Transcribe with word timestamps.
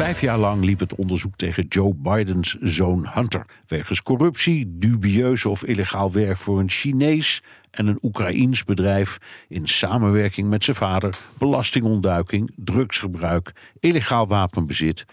Vijf 0.00 0.20
jaar 0.20 0.38
lang 0.38 0.64
liep 0.64 0.78
het 0.80 0.94
onderzoek 0.94 1.36
tegen 1.36 1.66
Joe 1.68 1.94
Bidens 1.94 2.54
zoon 2.54 3.06
Hunter. 3.08 3.46
Wegens 3.66 4.02
corruptie, 4.02 4.76
dubieus 4.78 5.44
of 5.44 5.64
illegaal 5.64 6.12
werk 6.12 6.36
voor 6.36 6.58
een 6.58 6.70
Chinees 6.70 7.42
en 7.70 7.86
een 7.86 7.98
Oekraïens 8.02 8.64
bedrijf. 8.64 9.18
in 9.48 9.68
samenwerking 9.68 10.48
met 10.48 10.64
zijn 10.64 10.76
vader, 10.76 11.14
belastingontduiking, 11.38 12.50
drugsgebruik, 12.56 13.52
illegaal 13.80 14.26
wapenbezit. 14.26 15.04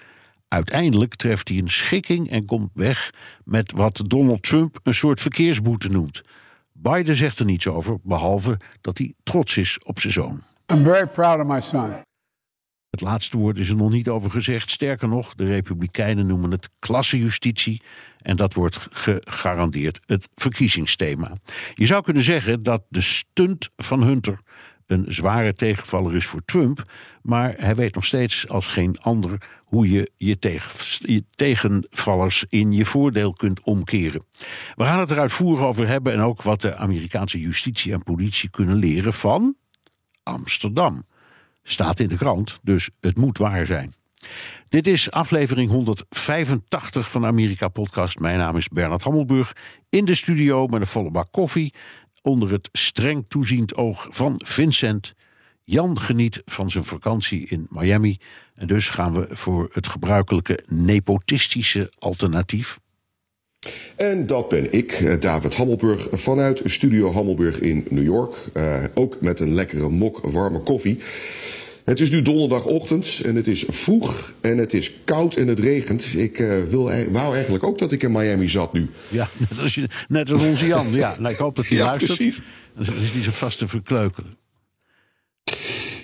Uiteindelijk 0.48 1.16
treft 1.16 1.50
hij 1.50 1.58
een 1.58 1.70
schikking 1.70 2.30
en 2.30 2.46
komt 2.46 2.70
weg 2.74 3.10
met 3.44 3.72
wat 3.72 4.02
Donald 4.04 4.44
Trump 4.44 4.80
een 4.84 4.94
soort 4.94 5.22
verkeersboete 5.22 5.90
noemt. 5.90 6.22
Biden 6.74 7.16
zegt 7.16 7.40
er 7.40 7.46
niets 7.46 7.68
over, 7.68 7.98
behalve 8.04 8.60
dat 8.82 8.98
hij 8.98 9.14
trots 9.24 9.58
is 9.58 9.80
op 9.84 10.00
zijn 10.00 10.14
zoon. 10.14 10.44
I'm 10.72 10.84
very 10.84 11.08
proud 11.08 11.40
of 11.40 11.46
my 11.46 11.62
son. 11.62 12.06
Het 12.90 13.02
laatste 13.02 13.38
woord 13.38 13.58
is 13.58 13.70
er 13.70 13.76
nog 13.76 13.92
niet 13.92 14.10
over 14.10 14.32
gezegd. 14.32 14.70
Sterker 14.70 15.08
nog, 15.08 15.36
de 15.36 15.46
Republikeinen 15.46 16.26
noemen 16.26 16.52
het 16.52 16.70
klassejustitie. 16.80 17.82
En 18.18 18.36
dat 18.36 18.54
wordt 18.54 18.88
gegarandeerd 18.92 20.00
het 20.06 20.28
verkiezingsthema. 20.36 21.32
Je 21.74 21.86
zou 21.86 22.04
kunnen 22.04 22.24
zeggen 22.24 22.64
dat 22.64 22.84
de 22.90 23.02
stunt 23.02 23.70
van 23.76 24.04
Hunter 24.04 24.40
een 24.88 25.06
zware 25.08 25.54
tegenvaller 25.54 26.16
is 26.16 26.26
voor 26.26 26.42
Trump. 26.46 26.92
Maar 27.22 27.54
hij 27.58 27.76
weet 27.76 27.96
nog 27.96 28.06
steeds 28.06 28.50
als 28.50 28.68
geen 28.68 28.96
ander 29.02 29.38
hoe 29.66 29.90
je 29.90 30.12
je, 30.18 30.40
tegen, 30.40 30.72
je 31.14 31.24
tegenvallers 31.30 32.46
in 32.50 32.72
je 32.72 32.86
voordeel 32.86 33.34
kunt 33.34 33.62
omkeren. 33.62 34.24
We 34.76 34.86
gaan 34.86 35.00
het 35.00 35.12
er 35.12 35.20
uitvoerig 35.20 35.64
over 35.64 35.88
hebben 35.88 36.14
en 36.14 36.20
ook 36.20 36.42
wat 36.42 36.62
de 36.62 36.76
Amerikaanse 36.76 37.40
justitie 37.40 37.94
en 37.94 38.04
politie 38.04 38.50
kunnen 38.50 38.76
leren 38.76 39.14
van 39.14 39.56
Amsterdam. 40.24 41.06
Staat 41.64 42.00
in 42.00 42.08
de 42.08 42.18
krant, 42.18 42.60
dus 42.62 42.90
het 43.00 43.18
moet 43.18 43.38
waar 43.38 43.66
zijn. 43.66 43.94
Dit 44.70 44.88
is 44.88 45.12
aflevering 45.12 45.70
185 45.70 47.12
van 47.12 47.22
de 47.22 47.28
Amerika 47.28 47.68
Podcast. 47.68 48.20
Mijn 48.20 48.38
naam 48.38 48.58
is 48.58 48.68
Bernard 48.68 49.04
Hammelburg. 49.04 49.54
In 49.90 50.06
de 50.06 50.16
studio 50.16 50.68
met 50.68 50.82
een 50.82 50.88
volle 50.88 51.12
bak 51.12 51.28
koffie. 51.32 51.74
Onder 52.28 52.52
het 52.52 52.70
streng 52.72 53.26
toeziend 53.28 53.76
oog 53.76 54.08
van 54.10 54.42
Vincent. 54.46 55.14
Jan 55.64 56.00
geniet 56.00 56.42
van 56.46 56.70
zijn 56.70 56.84
vakantie 56.84 57.48
in 57.48 57.68
Miami. 57.70 58.18
En 58.56 58.68
dus 58.68 58.90
gaan 58.90 59.14
we 59.14 59.28
voor 59.30 59.70
het 59.72 59.88
gebruikelijke 59.88 60.64
nepotistische 60.66 61.92
alternatief. 62.00 62.80
En 63.96 64.26
dat 64.26 64.50
ben 64.50 64.74
ik, 64.74 64.92
eh, 64.92 65.20
David 65.20 65.56
Hammelburg, 65.56 66.08
vanuit 66.12 66.62
Studio 66.66 67.12
Hammelburg 67.12 67.60
in 67.60 67.86
New 67.90 68.04
York. 68.04 68.36
Uh, 68.54 68.84
ook 68.94 69.22
met 69.22 69.40
een 69.40 69.54
lekkere 69.54 69.90
mok 69.90 70.20
warme 70.20 70.60
koffie. 70.60 71.00
Het 71.88 72.00
is 72.00 72.10
nu 72.10 72.22
donderdagochtend 72.22 73.22
en 73.26 73.36
het 73.36 73.48
is 73.48 73.66
vroeg 73.68 74.34
en 74.42 74.58
het 74.58 74.74
is 74.74 74.92
koud 75.04 75.36
en 75.36 75.48
het 75.48 75.60
regent. 75.60 76.14
Ik 76.18 76.40
uh, 76.40 76.64
wil, 76.64 76.92
wou 77.10 77.34
eigenlijk 77.34 77.64
ook 77.64 77.78
dat 77.78 77.92
ik 77.92 78.04
in 78.04 78.12
Miami 78.12 78.50
zat 78.50 78.74
nu. 78.74 78.90
Ja, 79.08 79.30
net 79.50 79.60
als, 79.60 79.76
je, 79.76 79.88
net 80.08 80.32
als 80.32 80.42
onze 80.42 80.68
Jan. 80.68 80.92
Ja, 80.92 81.16
nou, 81.20 81.34
ik 81.34 81.40
hoop 81.40 81.56
dat 81.56 81.68
hij 81.68 81.78
ja, 81.78 81.86
luistert. 81.86 82.18
precies. 82.18 82.42
Dan 82.74 82.84
is 82.84 83.12
hij 83.12 83.22
zo 83.22 83.32
vast 83.32 83.58
te 83.58 83.68
verkleukelen. 83.68 84.38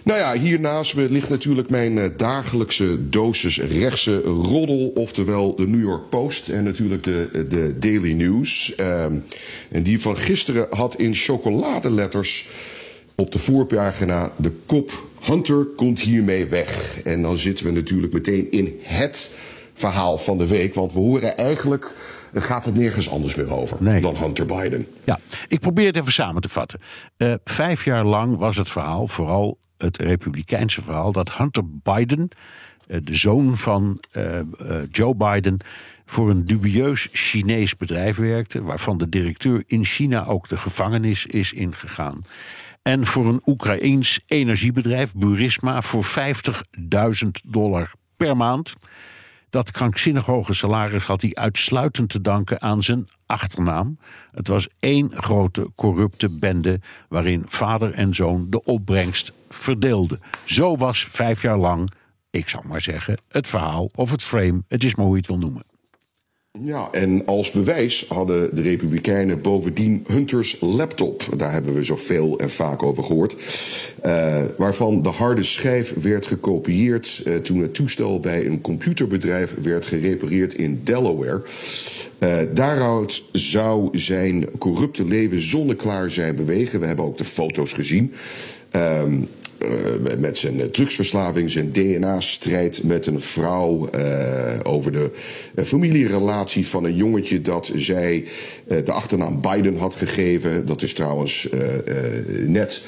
Nou 0.03 0.19
ja, 0.19 0.39
hiernaast 0.39 0.94
ligt 0.94 1.29
natuurlijk 1.29 1.69
mijn 1.69 1.97
uh, 1.97 2.05
dagelijkse 2.17 3.09
dosis 3.09 3.59
rechtse 3.59 4.21
roddel, 4.21 4.91
oftewel 4.95 5.55
de 5.55 5.67
New 5.67 5.81
York 5.81 6.09
Post 6.09 6.50
en 6.50 6.63
natuurlijk 6.63 7.03
de, 7.03 7.45
de 7.50 7.79
Daily 7.79 8.13
News. 8.13 8.73
Uh, 8.79 9.03
en 9.69 9.83
die 9.83 10.00
van 10.00 10.17
gisteren 10.17 10.67
had 10.69 10.95
in 11.00 11.15
chocoladeletters 11.15 12.47
op 13.15 13.31
de 13.31 13.39
voorpagina 13.39 14.31
de 14.38 14.51
kop 14.65 15.11
Hunter 15.23 15.66
komt 15.75 16.00
hiermee 16.00 16.45
weg. 16.45 17.01
En 17.03 17.22
dan 17.22 17.38
zitten 17.38 17.66
we 17.66 17.72
natuurlijk 17.72 18.13
meteen 18.13 18.51
in 18.51 18.79
het 18.81 19.35
verhaal 19.73 20.17
van 20.17 20.38
de 20.38 20.47
week, 20.47 20.73
want 20.73 20.94
we 20.94 21.00
horen 21.00 21.38
eigenlijk 21.38 21.91
gaat 22.34 22.66
het 22.66 22.75
nergens 22.75 23.09
anders 23.09 23.35
meer 23.35 23.53
over 23.53 23.78
Nee. 23.79 24.01
dan 24.01 24.16
Hunter 24.16 24.45
Biden. 24.45 24.88
Ja, 25.03 25.19
ik 25.47 25.59
probeer 25.59 25.85
het 25.85 25.97
even 25.97 26.12
samen 26.12 26.41
te 26.41 26.50
vatten. 26.50 26.79
Eh, 27.17 27.33
vijf 27.44 27.85
jaar 27.85 28.06
lang 28.06 28.38
was 28.38 28.56
het 28.56 28.69
verhaal, 28.69 29.07
vooral 29.07 29.57
het 29.78 29.97
republikeinse 29.97 30.81
verhaal, 30.81 31.12
dat 31.12 31.38
Hunter 31.38 31.63
Biden, 31.67 32.29
eh, 32.88 32.97
de 33.03 33.16
zoon 33.16 33.57
van 33.57 34.01
eh, 34.12 34.39
eh, 34.39 34.45
Joe 34.91 35.16
Biden, 35.16 35.57
voor 36.06 36.29
een 36.29 36.45
dubieus 36.45 37.07
Chinees 37.12 37.78
bedrijf 37.78 38.17
werkte, 38.17 38.63
waarvan 38.63 38.97
de 38.97 39.09
directeur 39.09 39.63
in 39.67 39.85
China 39.85 40.25
ook 40.25 40.47
de 40.47 40.57
gevangenis 40.57 41.25
is 41.25 41.53
ingegaan. 41.53 42.22
En 42.83 43.05
voor 43.05 43.25
een 43.25 43.41
Oekraïens 43.45 44.19
energiebedrijf, 44.27 45.13
Burisma, 45.13 45.81
voor 45.81 46.05
50.000 46.05 47.29
dollar 47.45 47.94
per 48.17 48.38
maand. 48.38 48.73
Dat 49.49 49.71
krankzinnig 49.71 50.25
hoge 50.25 50.53
salaris 50.53 51.03
had 51.03 51.21
hij 51.21 51.31
uitsluitend 51.33 52.09
te 52.09 52.21
danken 52.21 52.61
aan 52.61 52.83
zijn 52.83 53.07
achternaam. 53.25 53.97
Het 54.31 54.47
was 54.47 54.67
één 54.79 55.11
grote 55.11 55.71
corrupte 55.75 56.39
bende 56.39 56.79
waarin 57.09 57.45
vader 57.47 57.94
en 57.94 58.16
zoon 58.16 58.49
de 58.49 58.63
opbrengst 58.63 59.31
verdeelden. 59.50 60.19
Zo 60.45 60.75
was 60.75 61.05
vijf 61.05 61.41
jaar 61.41 61.57
lang, 61.57 61.91
ik 62.29 62.50
zal 62.50 62.63
maar 62.67 62.81
zeggen, 62.81 63.21
het 63.27 63.47
verhaal 63.47 63.89
of 63.95 64.11
het 64.11 64.23
frame. 64.23 64.63
Het 64.67 64.83
is 64.83 64.95
maar 64.95 65.05
hoe 65.05 65.15
je 65.15 65.21
het 65.21 65.29
wil 65.29 65.39
noemen. 65.39 65.72
Ja, 66.61 66.89
en 66.91 67.25
als 67.25 67.51
bewijs 67.51 68.05
hadden 68.07 68.55
de 68.55 68.61
Republikeinen 68.61 69.41
bovendien 69.41 70.03
Hunters 70.07 70.57
laptop. 70.59 71.25
Daar 71.37 71.51
hebben 71.51 71.73
we 71.73 71.83
zoveel 71.83 72.39
en 72.39 72.49
vaak 72.49 72.83
over 72.83 73.03
gehoord. 73.03 73.35
Uh, 74.05 74.43
waarvan 74.57 75.01
de 75.01 75.09
harde 75.09 75.43
schijf 75.43 75.93
werd 76.01 76.25
gekopieerd 76.25 77.23
uh, 77.27 77.35
toen 77.35 77.61
het 77.61 77.73
toestel 77.73 78.19
bij 78.19 78.45
een 78.45 78.61
computerbedrijf 78.61 79.55
werd 79.61 79.85
gerepareerd 79.85 80.53
in 80.53 80.81
Delaware. 80.83 81.41
Uh, 82.19 82.37
daaruit 82.53 83.23
zou 83.31 83.97
zijn 83.97 84.57
corrupte 84.57 85.05
leven 85.05 85.41
zonneklaar 85.41 86.11
zijn 86.11 86.35
bewegen. 86.35 86.79
We 86.79 86.85
hebben 86.85 87.05
ook 87.05 87.17
de 87.17 87.25
foto's 87.25 87.73
gezien. 87.73 88.13
Um, 88.71 89.27
uh, 89.66 90.18
met 90.18 90.38
zijn 90.38 90.72
drugsverslaving, 90.72 91.51
zijn 91.51 91.72
DNA-strijd 91.72 92.84
met 92.84 93.06
een 93.06 93.19
vrouw. 93.19 93.90
Uh, 93.96 94.59
over 94.63 94.91
de 94.91 95.12
familierelatie 95.63 96.68
van 96.68 96.84
een 96.84 96.96
jongetje 96.96 97.41
dat 97.41 97.72
zij 97.75 98.25
de 98.68 98.91
achternaam 98.91 99.41
Biden 99.41 99.75
had 99.75 99.96
gegeven. 99.96 100.66
Dat 100.66 100.81
is 100.81 100.94
trouwens 100.94 101.50
net 102.46 102.85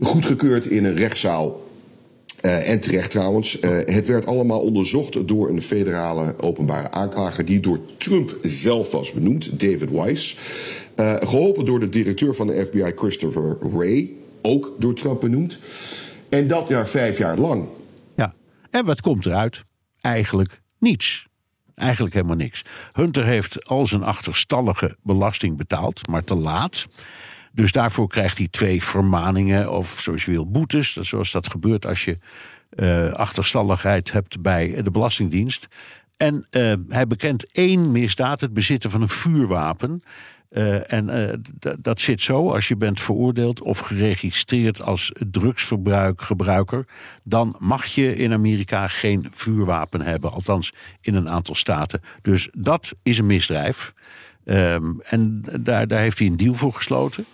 goedgekeurd 0.00 0.66
in 0.66 0.84
een 0.84 0.96
rechtszaal. 0.96 1.62
En 2.40 2.80
terecht 2.80 3.10
trouwens. 3.10 3.58
Het 3.84 4.06
werd 4.06 4.26
allemaal 4.26 4.60
onderzocht 4.60 5.28
door 5.28 5.48
een 5.48 5.62
federale 5.62 6.34
openbare 6.40 6.90
aanklager 6.90 7.44
die 7.44 7.60
door 7.60 7.80
Trump 7.98 8.38
zelf 8.42 8.90
was 8.90 9.12
benoemd, 9.12 9.60
David 9.60 9.90
Weiss. 9.90 10.36
Geholpen 11.20 11.64
door 11.64 11.80
de 11.80 11.88
directeur 11.88 12.34
van 12.34 12.46
de 12.46 12.66
FBI, 12.70 12.92
Christopher 12.96 13.56
Wray, 13.60 14.10
ook 14.42 14.72
door 14.78 14.94
Trump 14.94 15.20
benoemd. 15.20 15.58
En 16.28 16.46
dat 16.46 16.68
jaar 16.68 16.88
vijf 16.88 17.18
jaar 17.18 17.36
lang. 17.36 17.68
Ja, 18.16 18.34
en 18.70 18.84
wat 18.84 19.00
komt 19.00 19.26
eruit? 19.26 19.64
Eigenlijk 20.00 20.60
niets. 20.78 21.26
Eigenlijk 21.74 22.14
helemaal 22.14 22.36
niks. 22.36 22.64
Hunter 22.92 23.24
heeft 23.24 23.68
al 23.68 23.86
zijn 23.86 24.02
achterstallige 24.02 24.96
belasting 25.02 25.56
betaald, 25.56 26.08
maar 26.08 26.24
te 26.24 26.34
laat. 26.34 26.86
Dus 27.52 27.72
daarvoor 27.72 28.08
krijgt 28.08 28.38
hij 28.38 28.48
twee 28.48 28.82
vermaningen 28.82 29.72
of 29.72 29.88
zoals 29.88 30.24
je 30.24 30.30
wil 30.30 30.50
boetes. 30.50 30.92
Zoals 30.96 31.32
dat 31.32 31.50
gebeurt 31.50 31.86
als 31.86 32.04
je 32.04 32.18
uh, 32.76 33.10
achterstalligheid 33.12 34.12
hebt 34.12 34.42
bij 34.42 34.82
de 34.82 34.90
Belastingdienst. 34.90 35.66
En 36.16 36.46
uh, 36.50 36.72
hij 36.88 37.06
bekent 37.06 37.52
één 37.52 37.92
misdaad, 37.92 38.40
het 38.40 38.52
bezitten 38.52 38.90
van 38.90 39.02
een 39.02 39.08
vuurwapen. 39.08 40.02
Uh, 40.54 40.92
en 40.92 41.08
uh, 41.08 41.72
dat 41.78 42.00
zit 42.00 42.22
zo, 42.22 42.52
als 42.52 42.68
je 42.68 42.76
bent 42.76 43.00
veroordeeld 43.00 43.60
of 43.60 43.78
geregistreerd 43.78 44.82
als 44.82 45.12
drugsgebruiker, 45.30 46.86
dan 47.22 47.56
mag 47.58 47.84
je 47.84 48.16
in 48.16 48.32
Amerika 48.32 48.88
geen 48.88 49.26
vuurwapen 49.32 50.00
hebben, 50.00 50.32
althans 50.32 50.72
in 51.00 51.14
een 51.14 51.28
aantal 51.28 51.54
staten. 51.54 52.00
Dus 52.22 52.48
dat 52.52 52.94
is 53.02 53.18
een 53.18 53.26
misdrijf. 53.26 53.92
Um, 54.44 55.00
en 55.00 55.42
daar, 55.60 55.86
daar 55.86 56.00
heeft 56.00 56.18
hij 56.18 56.26
een 56.26 56.36
deal 56.36 56.54
voor 56.54 56.72
gesloten. 56.72 57.24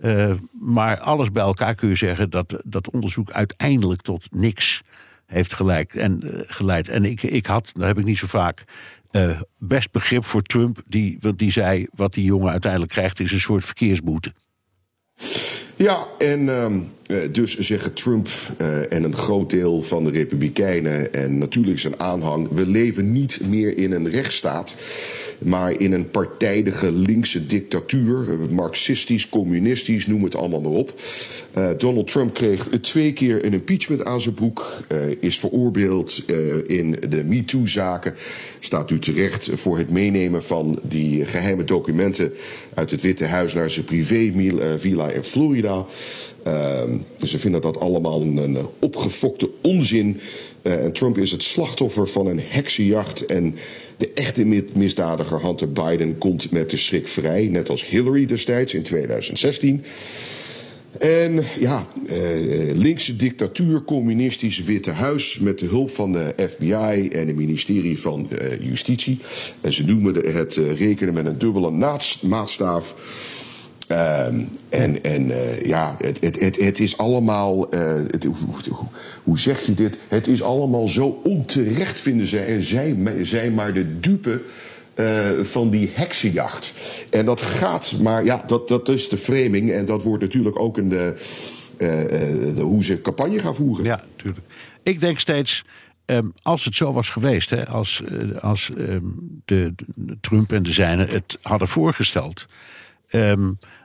Uh, 0.00 0.32
maar 0.60 0.98
alles 0.98 1.30
bij 1.30 1.42
elkaar 1.42 1.74
kun 1.74 1.88
je 1.88 1.94
zeggen 1.94 2.30
dat 2.30 2.62
dat 2.64 2.90
onderzoek 2.90 3.30
uiteindelijk 3.30 4.00
tot 4.00 4.26
niks 4.30 4.82
heeft 5.26 5.54
gelijk 5.54 5.94
en, 5.94 6.20
geleid. 6.46 6.88
En 6.88 7.04
ik, 7.04 7.22
ik 7.22 7.46
had, 7.46 7.70
dat 7.72 7.86
heb 7.86 7.98
ik 7.98 8.04
niet 8.04 8.18
zo 8.18 8.26
vaak, 8.26 8.64
uh, 9.16 9.40
best 9.58 9.90
begrip 9.90 10.24
voor 10.24 10.42
Trump. 10.42 10.82
Die, 10.86 11.18
want 11.20 11.38
die 11.38 11.50
zei, 11.50 11.86
wat 11.94 12.12
die 12.12 12.24
jongen 12.24 12.50
uiteindelijk 12.50 12.92
krijgt, 12.92 13.20
is 13.20 13.32
een 13.32 13.40
soort 13.40 13.64
verkeersboete. 13.64 14.32
Ja, 15.76 16.06
en 16.18 16.40
uh, 16.40 16.74
dus 17.32 17.58
zeggen 17.58 17.92
Trump 17.92 18.28
uh, 18.60 18.92
en 18.92 19.04
een 19.04 19.16
groot 19.16 19.50
deel 19.50 19.82
van 19.82 20.04
de 20.04 20.10
Republikeinen 20.10 21.12
en 21.12 21.38
natuurlijk 21.38 21.78
zijn 21.78 22.00
aanhang: 22.00 22.48
we 22.48 22.66
leven 22.66 23.12
niet 23.12 23.40
meer 23.48 23.78
in 23.78 23.92
een 23.92 24.10
rechtsstaat, 24.10 24.74
maar 25.38 25.80
in 25.80 25.92
een 25.92 26.10
partijdige 26.10 26.92
linkse 26.92 27.46
dictatuur, 27.46 28.26
marxistisch, 28.50 29.28
communistisch, 29.28 30.06
noem 30.06 30.24
het 30.24 30.34
allemaal 30.34 30.60
maar 30.60 30.72
op. 30.72 30.94
Donald 31.78 32.06
Trump 32.06 32.34
kreeg 32.34 32.68
twee 32.80 33.12
keer 33.12 33.44
een 33.44 33.52
impeachment 33.52 34.04
aan 34.04 34.20
zijn 34.20 34.34
broek, 34.34 34.82
is 35.20 35.38
veroordeeld 35.38 36.22
in 36.66 36.96
de 37.08 37.24
MeToo-zaken, 37.24 38.14
staat 38.60 38.90
u 38.90 38.98
terecht 38.98 39.50
voor 39.54 39.78
het 39.78 39.90
meenemen 39.90 40.44
van 40.44 40.78
die 40.82 41.24
geheime 41.24 41.64
documenten 41.64 42.32
uit 42.74 42.90
het 42.90 43.02
Witte 43.02 43.24
Huis 43.24 43.54
naar 43.54 43.70
zijn 43.70 43.84
privé-villa 43.84 45.10
in 45.10 45.22
Florida. 45.22 45.86
Uh, 46.46 46.82
dus 47.18 47.30
ze 47.30 47.38
vinden 47.38 47.60
dat 47.60 47.80
allemaal 47.80 48.20
een, 48.20 48.58
opgefokte 48.78 49.50
onzin. 49.62 50.20
Uh, 50.62 50.84
en 50.84 50.92
Trump 50.92 51.18
is 51.18 51.30
het 51.30 51.42
slachtoffer 51.42 52.08
van 52.08 52.26
een 52.26 52.40
heksenjacht. 52.48 53.26
En 53.26 53.54
de 53.96 54.10
echte 54.14 54.44
misdadiger 54.74 55.42
Hunter 55.42 55.72
Biden 55.72 56.18
komt 56.18 56.50
met 56.50 56.70
de 56.70 56.76
schrik 56.76 57.08
vrij. 57.08 57.46
Net 57.46 57.68
als 57.68 57.86
Hillary 57.86 58.26
destijds 58.26 58.74
in 58.74 58.82
2016. 58.82 59.84
En 60.98 61.44
ja, 61.60 61.86
uh, 62.06 62.16
linkse 62.74 63.16
dictatuur, 63.16 63.82
communistisch 63.82 64.62
Witte 64.62 64.90
Huis 64.90 65.38
met 65.38 65.58
de 65.58 65.66
hulp 65.66 65.90
van 65.90 66.12
de 66.12 66.34
FBI 66.48 67.08
en 67.08 67.26
het 67.26 67.36
ministerie 67.36 68.00
van 68.00 68.28
uh, 68.32 68.60
Justitie. 68.60 69.18
En 69.60 69.72
ze 69.72 69.84
noemen 69.84 70.14
het 70.14 70.54
rekenen 70.54 71.14
met 71.14 71.26
een 71.26 71.38
dubbele 71.38 71.70
maatstaaf. 72.22 72.94
Um, 73.88 74.48
en 74.68 75.02
en 75.02 75.28
uh, 75.28 75.62
ja, 75.62 75.96
het, 75.98 76.20
het, 76.20 76.40
het, 76.40 76.56
het 76.56 76.78
is 76.78 76.98
allemaal. 76.98 77.66
Het, 77.70 78.24
hoe, 78.24 78.86
hoe, 79.22 79.38
zeg 79.38 79.66
je 79.66 79.74
dit? 79.74 79.98
Het 80.08 80.26
is 80.26 80.42
allemaal 80.42 80.88
zo 80.88 81.20
onterecht, 81.24 82.00
vinden 82.00 82.26
zij. 82.26 82.46
En 82.46 82.62
zij 82.62 82.96
zijn 83.22 83.54
maar 83.54 83.72
de 83.72 84.00
dupe. 84.00 84.40
Uh, 85.00 85.30
van 85.42 85.70
die 85.70 85.90
heksenjacht. 85.94 86.74
En 87.10 87.24
dat 87.24 87.40
gaat, 87.40 87.94
maar 88.02 88.24
ja, 88.24 88.44
dat, 88.46 88.68
dat 88.68 88.88
is 88.88 89.08
de 89.08 89.16
framing. 89.16 89.72
En 89.72 89.84
dat 89.84 90.02
wordt 90.02 90.22
natuurlijk 90.22 90.58
ook 90.58 90.78
in 90.78 90.88
de, 90.88 91.14
de 92.56 92.62
hoe 92.62 92.84
ze 92.84 93.00
campagne 93.00 93.38
gaan 93.38 93.54
voeren. 93.54 93.84
Ja, 93.84 94.02
natuurlijk. 94.16 94.46
Ik 94.82 95.00
denk 95.00 95.18
steeds. 95.18 95.64
Um, 96.06 96.32
als 96.42 96.64
het 96.64 96.74
zo 96.74 96.92
was 96.92 97.10
geweest, 97.10 97.50
hè, 97.50 97.66
als, 97.66 98.02
als 98.40 98.70
um, 98.76 99.40
de, 99.44 99.74
Trump 100.20 100.52
en 100.52 100.62
de 100.62 100.72
zijnen 100.72 101.08
het 101.08 101.38
hadden 101.42 101.68
voorgesteld. 101.68 102.46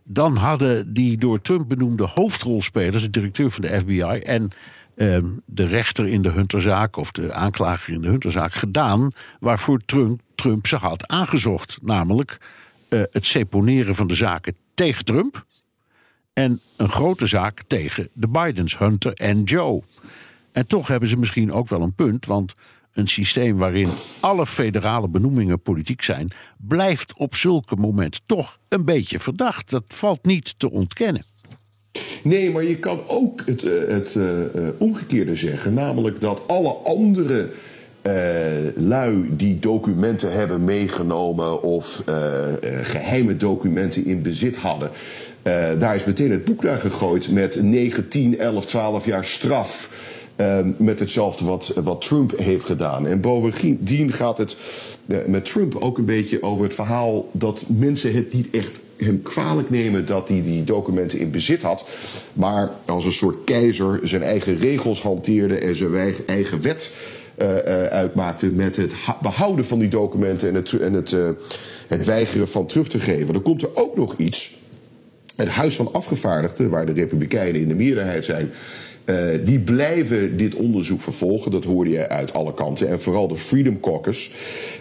Dan 0.03 0.35
hadden 0.35 0.93
die 0.93 1.17
door 1.17 1.41
Trump 1.41 1.69
benoemde 1.69 2.07
hoofdrolspelers, 2.07 3.03
de 3.03 3.09
directeur 3.09 3.51
van 3.51 3.61
de 3.61 3.79
FBI 3.79 4.01
en 4.01 4.51
uh, 4.95 5.17
de 5.45 5.65
rechter 5.65 6.07
in 6.07 6.21
de 6.21 6.29
Hunterzaak 6.29 6.95
of 6.95 7.11
de 7.11 7.33
aanklager 7.33 7.93
in 7.93 8.01
de 8.01 8.09
Hunterzaak 8.09 8.53
gedaan 8.53 9.11
waarvoor 9.39 9.79
Trump, 9.85 10.21
Trump 10.35 10.67
ze 10.67 10.75
had 10.75 11.07
aangezocht. 11.07 11.77
Namelijk 11.81 12.37
uh, 12.89 13.01
het 13.11 13.25
seponeren 13.25 13.95
van 13.95 14.07
de 14.07 14.15
zaken 14.15 14.55
tegen 14.73 15.05
Trump 15.05 15.45
en 16.33 16.59
een 16.77 16.89
grote 16.89 17.27
zaak 17.27 17.61
tegen 17.67 18.09
de 18.13 18.27
Bidens, 18.27 18.77
Hunter 18.77 19.13
en 19.13 19.43
Joe. 19.43 19.83
En 20.51 20.67
toch 20.67 20.87
hebben 20.87 21.09
ze 21.09 21.17
misschien 21.17 21.51
ook 21.51 21.67
wel 21.67 21.81
een 21.81 21.93
punt, 21.93 22.25
want 22.25 22.55
een 22.93 23.07
systeem 23.07 23.57
waarin 23.57 23.89
alle 24.19 24.45
federale 24.45 25.07
benoemingen 25.07 25.61
politiek 25.61 26.01
zijn, 26.01 26.31
blijft 26.57 27.13
op 27.17 27.35
zulke 27.35 27.75
momenten 27.75 28.21
toch 28.25 28.59
een 28.67 28.85
beetje 28.85 29.19
verdacht. 29.19 29.69
Dat 29.69 29.83
valt 29.87 30.25
niet 30.25 30.59
te 30.59 30.71
ontkennen. 30.71 31.23
Nee, 32.23 32.51
maar 32.51 32.63
je 32.63 32.77
kan 32.77 32.99
ook 33.07 33.41
het, 33.45 33.63
eh, 33.63 33.71
het 33.87 34.15
uh, 34.15 34.25
omgekeerde 34.77 35.35
zeggen, 35.35 35.73
namelijk 35.73 36.21
dat 36.21 36.47
alle 36.47 36.69
andere 36.69 37.49
lui 38.75 39.35
die 39.35 39.59
documenten 39.59 40.33
hebben 40.33 40.63
meegenomen 40.63 41.63
of 41.63 42.03
geheime 42.81 43.37
documenten 43.37 44.05
in 44.05 44.21
bezit 44.21 44.55
hadden. 44.55 44.91
daar 45.79 45.95
is 45.95 46.03
meteen 46.03 46.31
het 46.31 46.45
boek 46.45 46.63
naar 46.63 46.77
gegooid 46.77 47.31
met 47.31 47.61
9, 47.61 48.07
10, 48.07 48.39
11, 48.39 48.65
12 48.65 49.05
jaar 49.05 49.25
straf. 49.25 49.89
Ehm, 50.35 50.69
met 50.77 50.99
hetzelfde 50.99 51.45
wat, 51.45 51.73
wat 51.83 52.01
Trump 52.01 52.37
heeft 52.37 52.65
gedaan. 52.65 53.07
En 53.07 53.21
bovendien 53.21 54.13
gaat 54.13 54.37
het 54.37 54.57
uh, 55.05 55.17
met 55.27 55.45
Trump 55.45 55.75
ook 55.75 55.97
een 55.97 56.05
beetje 56.05 56.43
over 56.43 56.63
het 56.63 56.75
verhaal 56.75 57.29
dat 57.31 57.63
mensen 57.67 58.13
het 58.13 58.33
niet 58.33 58.47
echt 58.51 58.79
hem 58.97 59.21
kwalijk 59.21 59.69
nemen 59.69 60.05
dat 60.05 60.27
hij 60.27 60.41
die 60.41 60.63
documenten 60.63 61.19
in 61.19 61.31
bezit 61.31 61.61
had. 61.61 61.85
Maar 62.33 62.71
als 62.85 63.05
een 63.05 63.11
soort 63.11 63.43
keizer 63.43 63.99
zijn 64.03 64.23
eigen 64.23 64.57
regels 64.57 65.01
hanteerde 65.01 65.57
en 65.57 65.75
zijn 65.75 66.13
eigen 66.25 66.61
wet 66.61 66.93
uh, 67.41 67.47
uh, 67.47 67.83
uitmaakte 67.83 68.45
met 68.45 68.75
het 68.75 68.93
behouden 69.21 69.65
van 69.65 69.79
die 69.79 69.89
documenten 69.89 70.49
en 70.49 70.55
het, 70.55 70.71
en 70.71 70.93
het, 70.93 71.15
het 71.87 72.05
weigeren 72.05 72.49
van 72.49 72.65
terug 72.65 72.87
te 72.87 72.99
geven. 72.99 73.33
Dan 73.33 73.41
komt 73.41 73.61
er 73.61 73.69
ook 73.73 73.95
nog 73.95 74.17
iets. 74.17 74.60
Het 75.35 75.47
Huis 75.47 75.75
van 75.75 75.93
Afgevaardigden, 75.93 76.69
waar 76.69 76.85
de 76.85 76.93
Republikeinen 76.93 77.61
in 77.61 77.67
de 77.67 77.75
meerderheid 77.75 78.25
zijn, 78.25 78.51
uh, 79.05 79.17
die 79.43 79.59
blijven 79.59 80.37
dit 80.37 80.55
onderzoek 80.55 81.01
vervolgen. 81.01 81.51
Dat 81.51 81.63
hoorde 81.63 81.89
je 81.89 82.09
uit 82.09 82.33
alle 82.33 82.53
kanten. 82.53 82.89
En 82.89 83.01
vooral 83.01 83.27
de 83.27 83.35
Freedom 83.35 83.79
Caucus. 83.79 84.31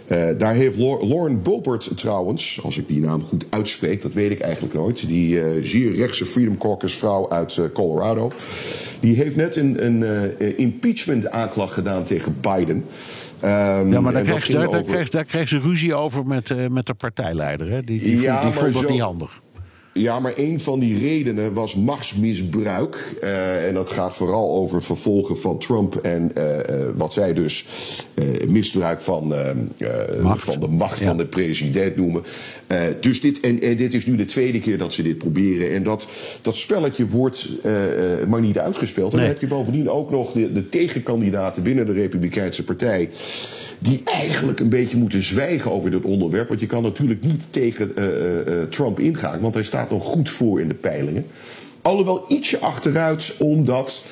Uh, 0.08 0.28
daar 0.38 0.54
heeft 0.54 0.76
Lauren 0.76 1.42
Boebert 1.42 1.90
trouwens, 1.94 2.60
als 2.62 2.78
ik 2.78 2.88
die 2.88 3.00
naam 3.00 3.22
goed 3.22 3.44
uitspreek, 3.48 4.02
dat 4.02 4.12
weet 4.12 4.30
ik 4.30 4.40
eigenlijk 4.40 4.74
nooit. 4.74 5.08
Die 5.08 5.34
uh, 5.34 5.44
zeer 5.62 5.94
rechtse 5.94 6.26
Freedom 6.26 6.58
Caucus 6.58 6.94
vrouw 6.94 7.30
uit 7.30 7.60
Colorado. 7.72 8.30
Die 9.00 9.16
heeft 9.16 9.36
net 9.36 9.56
een, 9.56 9.84
een 9.84 10.58
impeachment 10.58 11.30
aanklacht 11.30 11.72
gedaan 11.72 12.04
tegen 12.04 12.36
Biden. 12.40 12.84
Um, 13.44 13.92
ja, 13.92 14.00
maar 14.00 14.12
daar 14.12 14.24
daar, 14.24 14.66
over... 14.66 14.92
daar, 14.92 15.10
daar 15.10 15.24
krijgt 15.24 15.48
ze 15.48 15.58
ruzie 15.58 15.94
over 15.94 16.26
met, 16.26 16.70
met 16.70 16.86
de 16.86 16.94
partijleider. 16.94 17.70
Hè? 17.70 17.82
Die, 17.82 18.00
die, 18.00 18.20
ja, 18.20 18.40
vond, 18.40 18.52
die 18.52 18.60
vond 18.60 18.72
dat 18.72 18.82
zo... 18.82 18.90
niet 18.90 19.00
handig. 19.00 19.40
Ja, 19.92 20.20
maar 20.20 20.32
een 20.36 20.60
van 20.60 20.78
die 20.78 20.98
redenen 20.98 21.52
was 21.52 21.74
machtsmisbruik. 21.74 23.14
Uh, 23.22 23.66
en 23.66 23.74
dat 23.74 23.90
gaat 23.90 24.14
vooral 24.14 24.52
over 24.52 24.76
het 24.76 24.84
vervolgen 24.84 25.38
van 25.38 25.58
Trump 25.58 25.94
en 25.94 26.32
uh, 26.38 26.44
uh, 26.44 26.62
wat 26.96 27.12
zij 27.12 27.34
dus 27.34 27.66
misbruik 28.48 29.00
van, 29.00 29.34
van 30.34 30.60
de 30.60 30.68
macht 30.68 30.98
ja. 30.98 31.06
van 31.06 31.16
de 31.16 31.26
president 31.26 31.96
noemen. 31.96 32.22
dus 33.00 33.20
dit, 33.20 33.40
en, 33.40 33.60
en, 33.60 33.76
dit 33.76 33.94
is 33.94 34.06
nu 34.06 34.16
de 34.16 34.24
tweede 34.24 34.60
keer 34.60 34.78
dat 34.78 34.92
ze 34.92 35.02
dit 35.02 35.18
proberen. 35.18 35.70
En 35.70 35.82
dat, 35.82 36.08
dat 36.42 36.56
spelletje 36.56 37.06
wordt 37.06 37.48
maar 38.28 38.40
niet 38.40 38.58
uitgespeeld. 38.58 39.12
En 39.12 39.18
nee. 39.18 39.26
dan 39.26 39.34
heb 39.34 39.48
je 39.48 39.56
bovendien 39.56 39.90
ook 39.90 40.10
nog 40.10 40.32
de, 40.32 40.52
de 40.52 40.68
tegenkandidaten 40.68 41.62
binnen 41.62 41.86
de 41.86 41.92
Republikeinse 41.92 42.64
Partij 42.64 43.08
die 43.80 44.02
eigenlijk 44.04 44.60
een 44.60 44.68
beetje 44.68 44.96
moeten 44.96 45.22
zwijgen 45.22 45.70
over 45.70 45.90
dit 45.90 46.02
onderwerp. 46.02 46.48
Want 46.48 46.60
je 46.60 46.66
kan 46.66 46.82
natuurlijk 46.82 47.22
niet 47.22 47.42
tegen 47.50 47.92
uh, 47.98 48.04
uh, 48.04 48.62
Trump 48.70 49.00
ingaan, 49.00 49.40
want 49.40 49.54
hij 49.54 49.62
staat 49.62 49.90
nog 49.90 50.04
goed 50.04 50.30
voor 50.30 50.60
in 50.60 50.68
de 50.68 50.74
peilingen. 50.74 51.26
Alhoewel 51.82 52.24
ietsje 52.28 52.58
achteruit, 52.58 53.34
omdat 53.38 54.04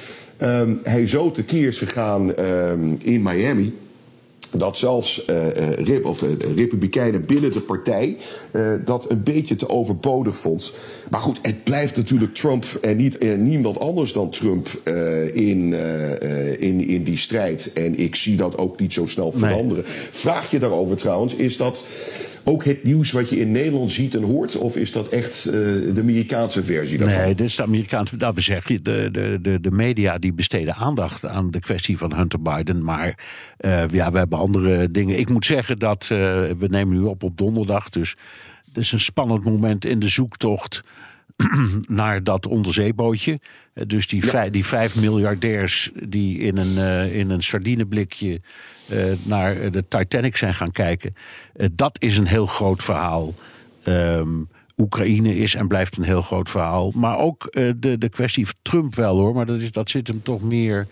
um, 0.43 0.81
hij 0.83 1.07
zo 1.07 1.31
tekeer 1.31 1.67
is 1.67 1.79
gegaan 1.79 2.41
um, 2.41 2.99
in 3.03 3.23
Miami 3.23 3.75
dat 4.51 4.77
zelfs 4.77 5.25
uh, 5.31 5.73
Rep, 5.73 6.05
of, 6.05 6.23
uh, 6.23 6.31
republikeinen 6.57 7.25
binnen 7.25 7.51
de 7.51 7.61
partij 7.61 8.17
uh, 8.53 8.73
dat 8.85 9.11
een 9.11 9.23
beetje 9.23 9.57
te 9.57 9.69
overbodig 9.69 10.37
vond. 10.37 10.73
Maar 11.11 11.21
goed, 11.21 11.39
het 11.43 11.65
blijft 11.65 11.97
natuurlijk 11.97 12.35
Trump 12.35 12.65
en 12.81 12.97
niet, 12.97 13.37
niemand 13.39 13.79
anders 13.79 14.13
dan 14.13 14.31
Trump 14.31 14.69
in, 15.33 15.73
in, 16.59 16.89
in 16.89 17.03
die 17.03 17.17
strijd. 17.17 17.73
En 17.73 17.99
ik 17.99 18.15
zie 18.15 18.37
dat 18.37 18.59
ook 18.59 18.81
niet 18.81 18.93
zo 18.93 19.07
snel 19.07 19.33
veranderen. 19.33 19.85
Nee. 19.85 19.95
Vraag 20.11 20.51
je 20.51 20.59
daarover 20.59 20.97
trouwens, 20.97 21.35
is 21.35 21.57
dat 21.57 21.85
ook 22.49 22.65
het 22.65 22.85
nieuws 22.85 23.11
wat 23.11 23.29
je 23.29 23.39
in 23.39 23.53
Nederland 23.53 23.91
ziet 23.91 24.15
en 24.15 24.23
hoort? 24.23 24.57
Of 24.57 24.77
is 24.77 24.93
dat 24.93 25.09
echt 25.09 25.47
uh, 25.47 25.53
de 25.95 26.01
Amerikaanse 26.01 26.65
versie 26.65 26.99
daarvan? 26.99 27.23
Nee, 27.23 27.35
is 27.35 27.57
de 27.57 27.63
Amerikaanse. 27.63 28.17
Dat 28.17 28.35
we 28.35 28.41
zeggen, 28.41 28.83
de, 28.83 29.09
de, 29.13 29.39
de, 29.43 29.61
de 29.61 29.71
media 29.71 30.19
die 30.19 30.33
besteden 30.33 30.75
aandacht 30.75 31.27
aan 31.27 31.51
de 31.51 31.61
kwestie 31.61 31.99
van 31.99 32.15
Hunter 32.15 32.43
Biden. 32.43 32.85
Maar 32.85 33.19
uh, 33.61 33.89
ja, 33.89 34.13
we 34.13 34.19
hebben 34.19 34.39
andere 34.39 34.91
dingen. 34.91 35.19
Ik 35.19 35.29
moet 35.29 35.45
zeggen 35.45 35.79
dat 35.79 36.03
uh, 36.03 36.19
we 36.59 36.67
nemen 36.69 36.95
nu 36.95 37.03
op 37.03 37.23
op 37.23 37.37
donderdag. 37.37 37.89
Dus 37.89 38.17
Het 38.69 38.77
is 38.77 38.93
een 38.93 39.01
spannend 39.01 39.45
moment 39.45 39.85
in 39.85 39.99
de 39.99 40.09
zoektocht 40.09 40.83
naar 42.01 42.25
dat 42.25 42.47
onderzeebootje. 42.47 43.41
Eh, 43.75 43.85
Dus 43.87 44.07
die, 44.09 44.25
vijf, 44.25 44.51
die 44.51 44.65
vijf 44.65 45.01
miljardairs 45.01 45.91
die 46.09 46.39
in 46.39 46.57
een, 46.57 46.77
eh, 46.79 47.17
in 47.19 47.31
een 47.31 47.43
sardineblikje 47.43 48.41
eh, 48.89 49.05
naar 49.25 49.71
de 49.71 49.85
Titanic 49.89 50.37
zijn 50.37 50.55
gaan 50.55 50.71
kijken. 50.71 51.15
Dat 51.73 51.97
is 52.01 52.17
een 52.17 52.27
heel 52.27 52.47
groot 52.47 52.83
verhaal. 52.83 53.35
Ehm, 53.83 54.29
Oekraïne 54.77 55.37
is 55.37 55.55
en 55.55 55.69
blijft 55.69 55.97
een 55.97 56.03
heel 56.05 56.23
groot 56.23 56.51
verhaal. 56.51 56.91
Maar 56.95 57.19
ook 57.19 57.49
de, 57.53 57.97
de 57.99 58.09
kwestie 58.09 58.47
van 58.47 58.55
Trump 58.63 58.95
wel 58.95 59.21
hoor. 59.21 59.35
Maar 59.35 59.47
dat, 59.47 59.63
is, 59.63 59.73
dat 59.73 59.91
zit 59.91 60.07
hem 60.09 60.23
toch 60.23 60.43
meer 60.43 60.87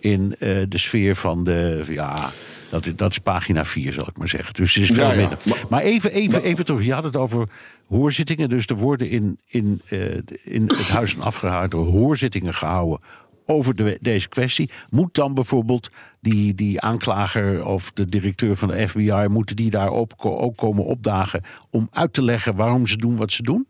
in 0.00 0.28
de 0.68 0.78
sfeer 0.78 1.16
van 1.16 1.44
de. 1.44 1.84
Ja, 1.88 2.30
dat, 2.70 2.86
is- 2.86 2.96
dat 2.96 3.10
is 3.10 3.18
pagina 3.18 3.64
4, 3.64 3.92
zal 3.92 4.08
ik 4.08 4.18
maar 4.18 4.28
zeggen. 4.28 4.54
Dus 4.54 4.74
het 4.74 4.82
is 4.90 4.90
veel 4.96 5.04
Ja, 5.04 5.10
ja. 5.12 5.16
minder. 5.16 5.38
Maar- 5.44 5.58
Maar 5.68 5.82
even, 5.82 6.12
even, 6.12 6.42
even 6.42 6.64
terug. 6.64 6.84
Je 6.84 6.92
had 6.92 7.04
het 7.04 7.16
over 7.16 7.48
hoorzittingen. 7.88 8.48
Dus 8.48 8.66
er 8.66 8.76
worden 8.76 9.10
in, 9.10 9.38
in, 9.46 9.80
eh, 9.88 10.16
in 10.42 10.62
het 10.62 10.88
Huis 10.88 11.12
van 11.12 11.22
Afgehaarden 11.22 11.78
hoorzittingen 11.78 12.54
gehouden 12.54 13.00
over 13.46 13.74
de, 13.74 13.98
deze 14.00 14.28
kwestie. 14.28 14.70
Moet 14.90 15.14
dan 15.14 15.34
bijvoorbeeld 15.34 15.90
die, 16.20 16.54
die 16.54 16.80
aanklager 16.80 17.66
of 17.66 17.92
de 17.92 18.04
directeur 18.04 18.56
van 18.56 18.68
de 18.68 18.88
FBI... 18.88 19.26
moeten 19.28 19.56
die 19.56 19.70
daar 19.70 19.90
ook 19.90 20.10
komen 20.56 20.84
opdagen 20.84 21.42
om 21.70 21.88
uit 21.90 22.12
te 22.12 22.22
leggen 22.22 22.56
waarom 22.56 22.86
ze 22.86 22.96
doen 22.96 23.16
wat 23.16 23.32
ze 23.32 23.42
doen? 23.42 23.66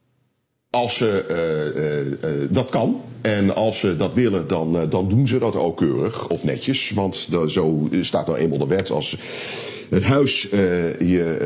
Als 0.75 0.97
ze 0.97 1.25
eh, 1.29 1.67
eh, 1.67 2.01
eh, 2.01 2.49
dat 2.51 2.71
kan 2.71 3.01
en 3.21 3.55
als 3.55 3.79
ze 3.79 3.97
dat 3.97 4.15
willen, 4.15 4.47
dan, 4.47 4.87
dan 4.89 5.09
doen 5.09 5.29
ze 5.29 5.39
dat 5.39 5.57
ook 5.57 5.77
keurig 5.77 6.29
of 6.29 6.45
netjes. 6.45 6.91
Want 6.91 7.29
zo 7.49 7.89
staat 8.01 8.27
nou 8.27 8.39
eenmaal 8.39 8.59
de 8.59 8.67
wet. 8.67 8.91
Als 8.91 9.17
het 9.89 10.03
huis 10.03 10.43
je, 11.01 11.37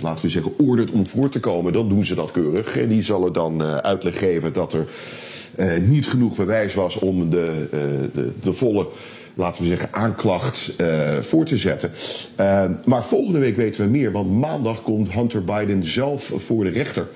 laten 0.00 0.24
we 0.24 0.30
zeggen, 0.30 0.52
ordert 0.58 0.90
om 0.90 1.06
voor 1.06 1.28
te 1.28 1.40
komen, 1.40 1.72
dan 1.72 1.88
doen 1.88 2.04
ze 2.04 2.14
dat 2.14 2.30
keurig. 2.30 2.76
En 2.76 2.88
die 2.88 3.02
zullen 3.02 3.32
dan 3.32 3.62
uitleg 3.62 4.18
geven 4.18 4.52
dat 4.52 4.72
er 4.72 4.86
niet 5.80 6.08
genoeg 6.08 6.36
bewijs 6.36 6.74
was 6.74 6.98
om 6.98 7.30
de, 7.30 7.66
de, 8.14 8.30
de 8.40 8.52
volle 8.52 8.86
laten 9.34 9.62
we 9.62 9.68
zeggen, 9.68 9.88
aanklacht 9.92 10.72
voor 11.20 11.44
te 11.44 11.56
zetten. 11.56 11.90
Maar 12.84 13.04
volgende 13.04 13.38
week 13.38 13.56
weten 13.56 13.84
we 13.84 13.90
meer, 13.90 14.12
want 14.12 14.30
maandag 14.30 14.82
komt 14.82 15.12
Hunter 15.12 15.44
Biden 15.44 15.84
zelf 15.84 16.32
voor 16.36 16.64
de 16.64 16.70
rechter. 16.70 17.06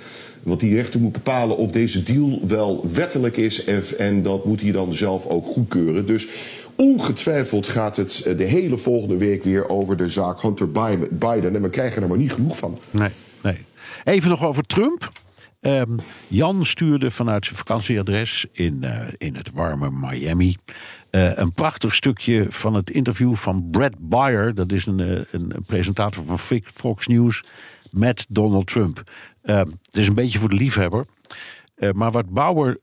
Want 0.42 0.60
die 0.60 0.74
rechter 0.74 1.00
moet 1.00 1.12
bepalen 1.12 1.56
of 1.56 1.70
deze 1.70 2.02
deal 2.02 2.40
wel 2.46 2.86
wettelijk 2.92 3.36
is 3.36 3.64
en, 3.64 3.82
en 3.98 4.22
dat 4.22 4.44
moet 4.44 4.60
hij 4.60 4.72
dan 4.72 4.94
zelf 4.94 5.26
ook 5.26 5.46
goedkeuren. 5.46 6.06
Dus 6.06 6.28
ongetwijfeld 6.76 7.68
gaat 7.68 7.96
het 7.96 8.22
eh, 8.26 8.36
de 8.36 8.44
hele 8.44 8.76
volgende 8.76 9.16
week 9.16 9.42
weer 9.42 9.68
over 9.68 9.96
de 9.96 10.08
zaak 10.08 10.42
Hunter 10.42 10.70
Bi- 10.70 11.08
Biden. 11.10 11.54
En 11.54 11.62
we 11.62 11.70
krijgen 11.70 12.02
er 12.02 12.08
maar 12.08 12.18
niet 12.18 12.32
genoeg 12.32 12.56
van. 12.56 12.78
Nee, 12.90 13.08
nee. 13.42 13.56
Even 14.04 14.30
nog 14.30 14.44
over 14.44 14.62
Trump. 14.62 15.12
Ehm, 15.60 15.90
Jan 16.28 16.66
stuurde 16.66 17.10
vanuit 17.10 17.44
zijn 17.44 17.56
vakantieadres 17.56 18.46
in, 18.52 18.78
eh, 18.84 19.06
in 19.18 19.34
het 19.36 19.52
warme 19.52 19.90
Miami. 19.90 20.56
eh, 21.10 21.36
een 21.36 21.52
prachtig 21.52 21.94
stukje 21.94 22.46
van 22.48 22.74
het 22.74 22.90
interview 22.90 23.34
van 23.34 23.68
Brad 23.70 23.92
Beyer. 23.98 24.54
Dat 24.54 24.72
is 24.72 24.86
een, 24.86 24.98
een, 24.98 25.26
een 25.30 25.64
presentator 25.66 26.24
van 26.24 26.38
Fox 26.74 27.06
News. 27.06 27.42
Met 27.90 28.26
Donald 28.28 28.66
Trump. 28.66 29.02
Ehm, 29.42 29.70
het 29.82 29.96
is 29.96 30.08
een 30.08 30.14
beetje 30.14 30.38
voor 30.38 30.48
de 30.48 30.56
liefhebber. 30.56 31.06
Eh, 31.74 31.90
maar 31.90 32.10
wat 32.10 32.30
Bauer, 32.30 32.78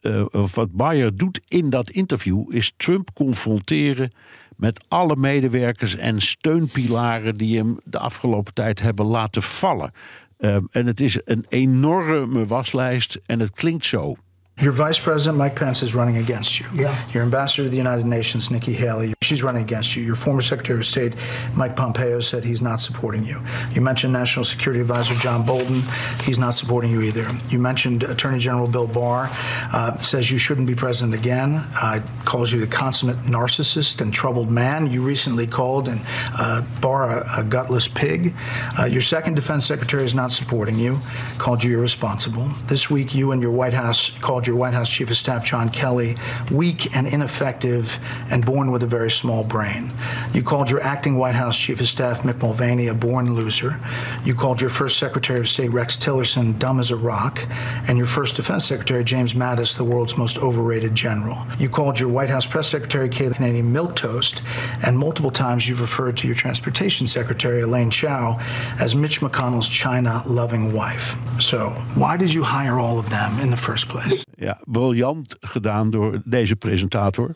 eh, 0.00 0.24
wat 0.54 0.72
Bayer 0.72 1.16
doet 1.16 1.40
in 1.44 1.70
dat 1.70 1.90
interview 1.90 2.54
is 2.54 2.72
Trump 2.76 3.12
confronteren 3.14 4.12
met 4.56 4.84
alle 4.88 5.16
medewerkers 5.16 5.96
en 5.96 6.20
steunpilaren 6.20 7.36
die 7.36 7.56
hem 7.56 7.78
de 7.84 7.98
afgelopen 7.98 8.54
tijd 8.54 8.80
hebben 8.80 9.06
laten 9.06 9.42
vallen. 9.42 9.92
Eh, 10.36 10.56
en 10.70 10.86
het 10.86 11.00
is 11.00 11.18
een 11.24 11.46
enorme 11.48 12.46
waslijst 12.46 13.20
en 13.26 13.40
het 13.40 13.50
klinkt 13.50 13.84
zo. 13.84 14.16
Your 14.60 14.72
vice 14.72 14.98
president, 14.98 15.38
Mike 15.38 15.56
Pence, 15.56 15.82
is 15.82 15.94
running 15.94 16.18
against 16.18 16.60
you. 16.60 16.66
Yeah. 16.74 17.02
Your 17.12 17.22
ambassador 17.22 17.64
to 17.64 17.70
the 17.70 17.76
United 17.76 18.04
Nations, 18.04 18.50
Nikki 18.50 18.74
Haley, 18.74 19.14
she's 19.22 19.42
running 19.42 19.62
against 19.62 19.96
you. 19.96 20.02
Your 20.02 20.16
former 20.16 20.42
Secretary 20.42 20.78
of 20.78 20.86
State, 20.86 21.14
Mike 21.54 21.76
Pompeo, 21.76 22.20
said 22.20 22.44
he's 22.44 22.60
not 22.60 22.80
supporting 22.80 23.24
you. 23.24 23.40
You 23.72 23.80
mentioned 23.80 24.12
National 24.12 24.44
Security 24.44 24.80
Advisor 24.80 25.14
John 25.14 25.46
Bolton. 25.46 25.82
He's 26.24 26.38
not 26.38 26.50
supporting 26.50 26.90
you 26.90 27.00
either. 27.00 27.26
You 27.48 27.58
mentioned 27.58 28.02
Attorney 28.02 28.38
General 28.38 28.68
Bill 28.68 28.86
Barr, 28.86 29.30
uh, 29.72 29.96
says 30.00 30.30
you 30.30 30.38
shouldn't 30.38 30.66
be 30.66 30.74
president 30.74 31.14
again, 31.14 31.64
uh, 31.80 32.02
calls 32.24 32.52
you 32.52 32.60
the 32.60 32.66
consummate 32.66 33.22
narcissist 33.22 34.00
and 34.00 34.12
troubled 34.12 34.50
man. 34.50 34.90
You 34.90 35.00
recently 35.00 35.46
called 35.46 35.88
and 35.88 36.02
uh, 36.38 36.62
Barr 36.80 37.08
a, 37.08 37.40
a 37.40 37.44
gutless 37.44 37.88
pig. 37.88 38.34
Uh, 38.78 38.84
your 38.84 39.00
second 39.00 39.34
defense 39.34 39.64
secretary 39.64 40.04
is 40.04 40.14
not 40.14 40.32
supporting 40.32 40.78
you, 40.78 41.00
called 41.38 41.64
you 41.64 41.78
irresponsible. 41.78 42.48
This 42.66 42.90
week, 42.90 43.14
you 43.14 43.32
and 43.32 43.40
your 43.40 43.52
White 43.52 43.72
House 43.72 44.10
called 44.20 44.46
your 44.50 44.58
White 44.58 44.74
House 44.74 44.90
Chief 44.90 45.08
of 45.10 45.16
Staff, 45.16 45.44
John 45.44 45.70
Kelly, 45.70 46.16
weak 46.50 46.96
and 46.96 47.06
ineffective 47.06 48.00
and 48.30 48.44
born 48.44 48.72
with 48.72 48.82
a 48.82 48.86
very 48.86 49.10
small 49.10 49.44
brain. 49.44 49.92
You 50.34 50.42
called 50.42 50.68
your 50.68 50.82
acting 50.82 51.16
White 51.16 51.36
House 51.36 51.56
Chief 51.56 51.80
of 51.80 51.88
Staff, 51.88 52.22
Mick 52.22 52.42
Mulvaney, 52.42 52.88
a 52.88 52.94
born 52.94 53.36
loser. 53.36 53.78
You 54.24 54.34
called 54.34 54.60
your 54.60 54.70
first 54.70 54.98
Secretary 54.98 55.38
of 55.38 55.48
State, 55.48 55.70
Rex 55.70 55.96
Tillerson, 55.96 56.58
dumb 56.58 56.80
as 56.80 56.90
a 56.90 56.96
rock. 56.96 57.46
And 57.86 57.96
your 57.96 58.08
first 58.08 58.34
Defense 58.34 58.64
Secretary, 58.64 59.04
James 59.04 59.34
Mattis, 59.34 59.76
the 59.76 59.84
world's 59.84 60.16
most 60.16 60.36
overrated 60.38 60.96
general. 60.96 61.46
You 61.60 61.68
called 61.68 62.00
your 62.00 62.08
White 62.08 62.28
House 62.28 62.44
Press 62.44 62.66
Secretary, 62.66 63.08
Kayleigh 63.08 63.36
Canadian, 63.36 63.72
milquetoast. 63.72 64.40
And 64.84 64.98
multiple 64.98 65.30
times 65.30 65.68
you've 65.68 65.80
referred 65.80 66.16
to 66.18 66.26
your 66.26 66.34
Transportation 66.34 67.06
Secretary, 67.06 67.60
Elaine 67.60 67.90
Chao, 67.90 68.40
as 68.80 68.96
Mitch 68.96 69.20
McConnell's 69.20 69.68
China 69.68 70.24
loving 70.26 70.72
wife. 70.72 71.16
So, 71.40 71.70
why 71.94 72.16
did 72.16 72.34
you 72.34 72.42
hire 72.42 72.80
all 72.80 72.98
of 72.98 73.10
them 73.10 73.38
in 73.38 73.50
the 73.50 73.56
first 73.56 73.88
place? 73.88 74.24
Ja, 74.40 74.60
briljant 74.64 75.36
gedaan 75.40 75.90
door 75.90 76.20
deze 76.24 76.56
presentator. 76.56 77.34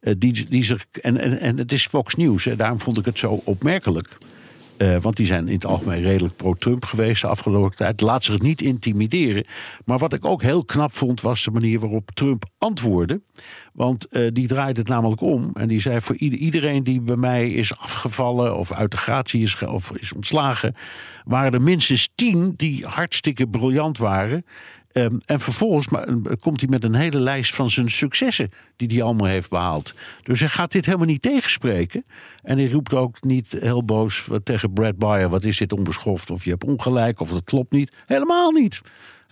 Eh, 0.00 0.14
die, 0.18 0.46
die 0.48 0.64
zich, 0.64 0.86
en, 1.00 1.16
en, 1.16 1.40
en 1.40 1.58
het 1.58 1.72
is 1.72 1.86
Fox 1.86 2.14
News, 2.14 2.44
daarom 2.56 2.80
vond 2.80 2.98
ik 2.98 3.04
het 3.04 3.18
zo 3.18 3.40
opmerkelijk. 3.44 4.08
Eh, 4.76 4.96
want 4.96 5.16
die 5.16 5.26
zijn 5.26 5.48
in 5.48 5.54
het 5.54 5.66
algemeen 5.66 6.02
redelijk 6.02 6.36
pro-Trump 6.36 6.84
geweest 6.84 7.20
de 7.22 7.28
afgelopen 7.28 7.76
tijd. 7.76 8.00
Laat 8.00 8.24
zich 8.24 8.40
niet 8.40 8.62
intimideren. 8.62 9.44
Maar 9.84 9.98
wat 9.98 10.12
ik 10.12 10.24
ook 10.24 10.42
heel 10.42 10.64
knap 10.64 10.92
vond, 10.92 11.20
was 11.20 11.44
de 11.44 11.50
manier 11.50 11.80
waarop 11.80 12.10
Trump 12.10 12.44
antwoordde. 12.58 13.20
Want 13.72 14.06
eh, 14.06 14.28
die 14.32 14.46
draaide 14.46 14.80
het 14.80 14.88
namelijk 14.88 15.20
om. 15.20 15.50
En 15.54 15.68
die 15.68 15.80
zei: 15.80 16.00
voor 16.00 16.16
ieder- 16.16 16.38
iedereen 16.38 16.84
die 16.84 17.00
bij 17.00 17.16
mij 17.16 17.50
is 17.50 17.78
afgevallen. 17.78 18.56
of 18.56 18.72
uit 18.72 18.90
de 18.90 18.96
gratie 18.96 19.42
is, 19.42 19.62
of 19.62 19.92
is 19.92 20.12
ontslagen. 20.12 20.74
waren 21.24 21.52
er 21.52 21.62
minstens 21.62 22.08
tien 22.14 22.52
die 22.56 22.84
hartstikke 22.86 23.48
briljant 23.48 23.98
waren. 23.98 24.44
Ehm, 24.92 25.16
en 25.26 25.40
vervolgens 25.40 25.88
maar, 25.88 26.08
eh, 26.08 26.16
komt 26.40 26.60
hij 26.60 26.68
met 26.68 26.84
een 26.84 26.94
hele 26.94 27.20
lijst 27.20 27.54
van 27.54 27.70
zijn 27.70 27.90
successen 27.90 28.50
die 28.76 28.88
hij 28.88 29.02
allemaal 29.02 29.26
heeft 29.26 29.50
behaald. 29.50 29.94
Dus 30.22 30.40
hij 30.40 30.48
gaat 30.48 30.72
dit 30.72 30.86
helemaal 30.86 31.06
niet 31.06 31.22
tegenspreken. 31.22 32.04
En 32.42 32.58
hij 32.58 32.70
roept 32.70 32.94
ook 32.94 33.22
niet 33.22 33.56
heel 33.58 33.84
boos 33.84 34.28
tegen 34.44 34.72
Brad 34.72 34.96
Bayer: 34.96 35.28
wat 35.28 35.44
is 35.44 35.58
dit 35.58 35.72
onbeschoft? 35.72 36.30
Of 36.30 36.44
je 36.44 36.50
hebt 36.50 36.64
ongelijk, 36.64 37.20
of 37.20 37.30
dat 37.30 37.44
klopt 37.44 37.72
niet. 37.72 37.96
Helemaal 38.06 38.50
niet. 38.50 38.82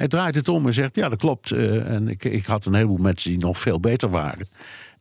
Hij 0.00 0.08
draait 0.08 0.34
het 0.34 0.48
om 0.48 0.66
en 0.66 0.74
zegt: 0.74 0.96
ja, 0.96 1.08
dat 1.08 1.18
klopt. 1.18 1.50
Eh, 1.50 1.90
en 1.90 2.08
ik, 2.08 2.24
ik 2.24 2.44
had 2.44 2.64
een 2.64 2.74
heleboel 2.74 2.96
mensen 2.96 3.30
die 3.30 3.38
nog 3.38 3.58
veel 3.58 3.80
beter 3.80 4.10
waren. 4.10 4.48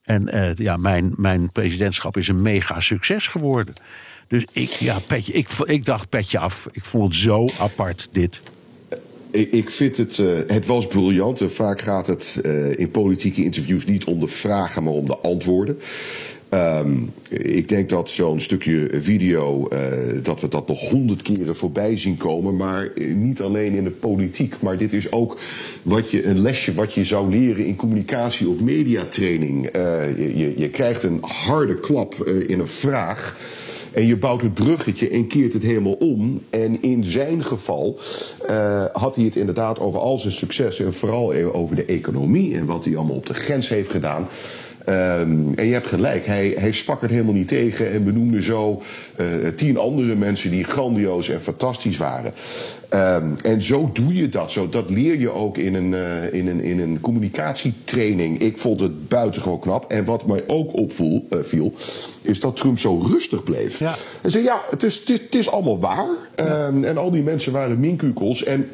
En 0.04 0.28
eh, 0.28 0.56
ja, 0.56 0.78
mijn, 0.78 1.14
mijn 1.16 1.52
presidentschap 1.52 2.18
is 2.18 2.28
een 2.28 2.42
mega 2.42 2.80
succes 2.80 3.28
geworden. 3.28 3.74
Dus 4.28 4.46
ik, 4.52 4.70
ja, 4.70 5.00
petje, 5.00 5.34
ik, 5.34 5.50
ik 5.64 5.86
dacht 5.86 6.10
petje 6.10 6.40
af. 6.40 6.68
Ik 6.72 6.86
vond 6.86 7.04
het 7.04 7.16
zo 7.16 7.46
apart, 7.60 8.08
dit. 8.12 8.42
Ik, 9.32 9.52
ik 9.52 9.70
vind 9.70 9.98
het, 9.98 10.20
eh, 10.20 10.28
het 10.48 10.66
was 10.66 10.88
briljant. 10.88 11.42
Vaak 11.48 11.82
gaat 11.82 12.08
het 12.08 12.40
eh, 12.44 12.78
in 12.78 12.92
politieke 12.92 13.44
interviews 13.44 13.86
niet 13.86 14.06
om 14.06 14.20
de 14.20 14.28
vragen, 14.28 14.84
maar 14.84 14.94
om 14.94 15.08
de 15.08 15.18
antwoorden. 15.18 15.80
Ehm, 16.50 16.96
ik 17.30 17.70
denk 17.70 17.90
dat 17.90 18.10
zo'n 18.10 18.40
stukje 18.40 18.90
video, 19.02 19.68
eh, 19.68 19.80
dat 20.24 20.42
we 20.42 20.48
dat 20.48 20.68
nog 20.68 20.90
honderd 20.90 21.22
keren 21.22 21.56
voorbij 21.56 21.98
zien 21.98 22.18
komen. 22.18 22.56
Maar 22.56 22.92
niet 23.16 23.42
alleen 23.42 23.74
in 23.74 23.84
de 23.84 23.90
politiek. 23.90 24.56
Maar 24.62 24.78
dit 24.78 24.94
is 24.94 25.12
ook 25.12 25.38
wat 25.82 26.12
je, 26.12 26.26
een 26.26 26.42
lesje 26.42 26.74
wat 26.74 26.94
je 26.94 27.04
zou 27.04 27.30
leren 27.30 27.66
in 27.66 27.76
communicatie 27.76 28.50
of 28.50 28.60
mediatraining. 28.60 29.70
Je, 30.18 30.54
je, 30.58 30.70
krijgt 30.70 31.04
een 31.04 31.18
harde 31.22 31.76
klap 31.76 32.28
in 32.48 32.60
een 32.60 32.68
vraag. 32.68 33.38
En 33.94 34.06
je 34.06 34.18
bouwt 34.18 34.42
het 34.42 34.54
bruggetje 34.54 35.10
en 35.10 35.28
keert 35.28 35.54
het 35.54 35.64
helemaal 35.64 35.94
om. 35.94 36.42
En 36.50 36.82
in 36.82 37.04
zijn 37.04 37.44
geval 37.44 38.00
eh, 38.48 38.86
had 38.94 39.16
hij 39.16 39.26
het 39.26 39.36
inderdaad 39.36 39.80
over 39.80 40.00
al 40.00 40.18
zijn 40.18 40.34
successen. 40.34 40.86
En 40.86 40.94
vooral 40.94 41.34
over 41.54 41.76
de 41.76 41.86
economie 41.86 42.56
en 42.56 42.66
wat 42.66 42.86
hij 42.86 42.98
allemaal 42.98 43.16
op 43.16 43.26
de 43.26 43.34
grens 43.34 43.70
heeft 43.70 43.92
gedaan. 43.92 44.28
Ehm, 44.90 45.54
en 45.56 45.66
je 45.66 45.74
hebt 45.74 45.88
gelijk, 45.88 46.26
hij, 46.26 46.56
hij 46.58 46.72
sprak 46.72 47.02
er 47.02 47.10
helemaal 47.10 47.34
niet 47.34 47.48
tegen 47.48 47.92
en 47.92 48.04
benoemde 48.04 48.42
zo 48.42 48.82
uh, 49.20 49.28
tien 49.56 49.78
andere 49.78 50.16
mensen 50.16 50.52
die 50.52 50.64
grandioos 50.64 51.30
en 51.30 51.42
fantastisch 51.42 51.98
waren. 51.98 52.34
Um, 52.94 53.36
en 53.44 53.62
zo 53.62 53.90
doe 53.94 54.14
je 54.14 54.30
dat. 54.30 54.52
Zo, 54.52 54.70
dat 54.70 54.90
leer 54.90 55.20
je 55.20 55.30
ook 55.30 55.58
in 55.58 55.76
een, 55.76 55.92
uh, 55.92 56.34
in, 56.34 56.48
een, 56.48 56.62
in 56.62 56.80
een 56.80 57.00
communicatietraining. 57.00 58.40
Ik 58.40 58.58
vond 58.58 58.80
het 58.80 59.08
buitengewoon 59.08 59.60
knap. 59.60 59.92
En 59.92 60.06
wat 60.06 60.26
mij 60.26 60.44
ook 60.48 60.74
opviel, 60.74 61.26
uh, 61.30 61.40
viel, 61.44 61.74
is 62.22 62.40
dat 62.40 62.56
Trump 62.56 62.80
zo 62.80 62.98
rustig 62.98 63.44
bleef. 63.44 63.80
Ja. 63.80 63.96
En 64.22 64.32
zei: 64.32 64.44
Ja, 64.44 64.62
het 64.70 64.84
is, 64.84 65.00
het 65.00 65.10
is, 65.10 65.22
het 65.22 65.36
is 65.36 65.52
allemaal 65.52 65.80
waar. 65.80 66.10
Ja. 66.36 66.68
Um, 66.68 66.84
en 66.84 66.98
al 66.98 67.12
die 67.12 67.24
mensen 67.24 67.52
waren 67.52 67.80
minkukels. 67.80 68.44
En 68.44 68.70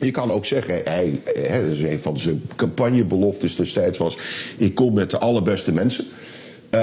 je 0.00 0.10
kan 0.10 0.30
ook 0.30 0.44
zeggen, 0.44 0.80
hij, 0.84 1.20
hè, 1.34 1.68
dus 1.68 1.80
een 1.80 2.00
van 2.00 2.18
zijn 2.18 2.42
campagnebeloftes 2.56 3.56
destijds 3.56 3.98
was: 3.98 4.18
ik 4.56 4.74
kom 4.74 4.94
met 4.94 5.10
de 5.10 5.18
allerbeste 5.18 5.72
mensen. 5.72 6.04
Uh, 6.74 6.80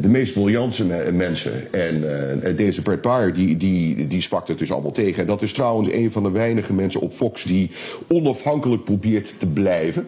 de 0.00 0.08
meest 0.08 0.32
briljante 0.32 0.84
me 0.84 1.12
mensen. 1.12 1.72
En 1.72 2.04
uh, 2.44 2.56
deze 2.56 2.82
Brett 2.82 3.02
Baer, 3.02 3.34
die, 3.34 3.56
die, 3.56 4.06
die 4.06 4.20
sprak 4.20 4.48
het 4.48 4.58
dus 4.58 4.72
allemaal 4.72 4.90
tegen. 4.90 5.22
En 5.22 5.26
dat 5.26 5.42
is 5.42 5.52
trouwens 5.52 5.92
een 5.92 6.12
van 6.12 6.22
de 6.22 6.30
weinige 6.30 6.72
mensen 6.72 7.00
op 7.00 7.12
Fox 7.12 7.44
die 7.44 7.70
onafhankelijk 8.08 8.84
probeert 8.84 9.38
te 9.38 9.46
blijven. 9.46 10.06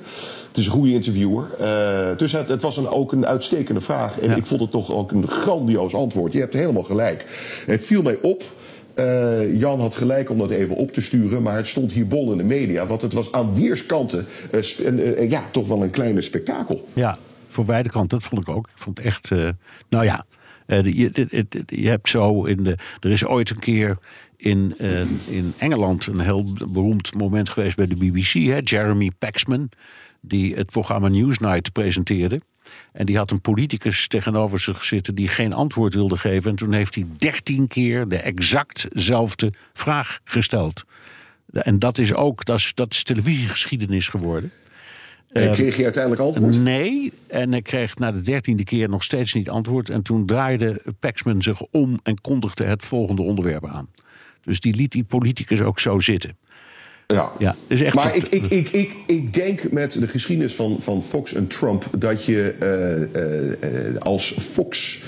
Het 0.48 0.56
is 0.56 0.66
een 0.66 0.72
goede 0.72 0.92
interviewer. 0.92 1.46
Uh, 1.60 2.18
dus 2.18 2.32
het, 2.32 2.48
het 2.48 2.62
was 2.62 2.76
een, 2.76 2.88
ook 2.88 3.12
een 3.12 3.26
uitstekende 3.26 3.80
vraag. 3.80 4.20
En 4.20 4.28
ja. 4.28 4.36
ik 4.36 4.46
vond 4.46 4.60
het 4.60 4.70
toch 4.70 4.92
ook 4.92 5.12
een 5.12 5.28
grandioos 5.28 5.94
antwoord. 5.94 6.32
Je 6.32 6.40
hebt 6.40 6.54
helemaal 6.54 6.82
gelijk. 6.82 7.26
Het 7.66 7.84
viel 7.84 8.02
mij 8.02 8.18
op. 8.22 8.42
Uh, 8.98 9.60
Jan 9.60 9.80
had 9.80 9.94
gelijk 9.94 10.30
om 10.30 10.38
dat 10.38 10.50
even 10.50 10.76
op 10.76 10.92
te 10.92 11.00
sturen, 11.00 11.42
maar 11.42 11.56
het 11.56 11.68
stond 11.68 11.92
hier 11.92 12.06
bol 12.06 12.32
in 12.32 12.38
de 12.38 12.44
media. 12.44 12.86
Want 12.86 13.02
het 13.02 13.12
was 13.12 13.32
aan 13.32 13.54
weerskanten 13.54 14.26
uh, 14.52 15.30
ja, 15.30 15.44
toch 15.50 15.68
wel 15.68 15.82
een 15.82 15.90
kleine 15.90 16.20
spektakel. 16.20 16.88
Ja, 16.92 17.18
voor 17.48 17.64
beide 17.64 17.88
kanten, 17.88 18.18
dat 18.18 18.28
vond 18.28 18.48
ik 18.48 18.54
ook. 18.54 18.66
Ik 18.66 18.78
vond 18.78 18.98
het 18.98 19.06
echt, 19.06 19.30
nou 19.88 20.04
ja, 20.04 20.24
je, 20.66 21.36
je, 21.66 21.88
hebt 21.88 22.08
zo 22.08 22.44
in 22.44 22.62
de. 22.62 22.78
Er 23.00 23.10
is 23.10 23.24
ooit 23.26 23.50
een 23.50 23.58
keer 23.58 23.96
in, 24.36 24.78
in 25.28 25.52
Engeland 25.58 26.06
een 26.06 26.20
heel 26.20 26.52
beroemd 26.68 27.14
moment 27.14 27.48
geweest 27.48 27.76
bij 27.76 27.86
de 27.86 27.96
BBC. 27.96 28.32
Hè? 28.32 28.58
Jeremy 28.64 29.10
Paxman, 29.18 29.68
die 30.20 30.54
het 30.54 30.66
programma 30.66 31.08
Newsnight 31.08 31.72
presenteerde. 31.72 32.40
En 32.92 33.06
die 33.06 33.16
had 33.16 33.30
een 33.30 33.40
politicus 33.40 34.08
tegenover 34.08 34.60
zich 34.60 34.84
zitten 34.84 35.14
die 35.14 35.28
geen 35.28 35.52
antwoord 35.52 35.94
wilde 35.94 36.16
geven. 36.16 36.50
En 36.50 36.56
toen 36.56 36.72
heeft 36.72 36.94
hij 36.94 37.06
dertien 37.16 37.68
keer 37.68 38.08
de 38.08 38.16
exactzelfde 38.16 39.52
vraag 39.72 40.20
gesteld. 40.24 40.84
En 41.52 41.78
dat 41.78 41.98
is 41.98 42.14
ook, 42.14 42.44
dat 42.44 42.58
is, 42.58 42.74
dat 42.74 42.92
is 42.92 43.02
televisiegeschiedenis 43.02 44.08
geworden. 44.08 44.52
En 45.32 45.52
kreeg 45.52 45.76
je 45.76 45.84
uiteindelijk 45.84 46.22
antwoord? 46.22 46.56
Nee, 46.56 47.12
en 47.28 47.54
ik 47.54 47.62
kreeg 47.62 47.96
na 47.96 48.12
de 48.12 48.20
dertiende 48.20 48.64
keer 48.64 48.88
nog 48.88 49.02
steeds 49.02 49.32
niet 49.32 49.50
antwoord. 49.50 49.90
En 49.90 50.02
toen 50.02 50.26
draaide 50.26 50.82
Paxman 50.98 51.42
zich 51.42 51.60
om 51.60 52.00
en 52.02 52.20
kondigde 52.20 52.64
het 52.64 52.84
volgende 52.84 53.22
onderwerp 53.22 53.66
aan. 53.66 53.88
Dus 54.42 54.60
die 54.60 54.74
liet 54.74 54.92
die 54.92 55.04
politicus 55.04 55.60
ook 55.60 55.80
zo 55.80 55.98
zitten. 55.98 56.36
Ja, 57.12 57.32
ja 57.38 57.56
is 57.66 57.82
echt 57.82 57.94
maar 57.94 58.16
ik, 58.16 58.22
ik, 58.22 58.44
ik, 58.50 58.68
ik, 58.68 58.92
ik 59.06 59.34
denk 59.34 59.70
met 59.70 59.92
de 59.92 60.08
geschiedenis 60.08 60.54
van, 60.54 60.76
van 60.80 61.02
Fox 61.08 61.34
en 61.34 61.46
Trump 61.46 61.84
dat 61.98 62.24
je 62.24 62.54
uh, 62.62 63.22
uh, 63.22 64.00
als 64.00 64.36
Fox 64.40 65.02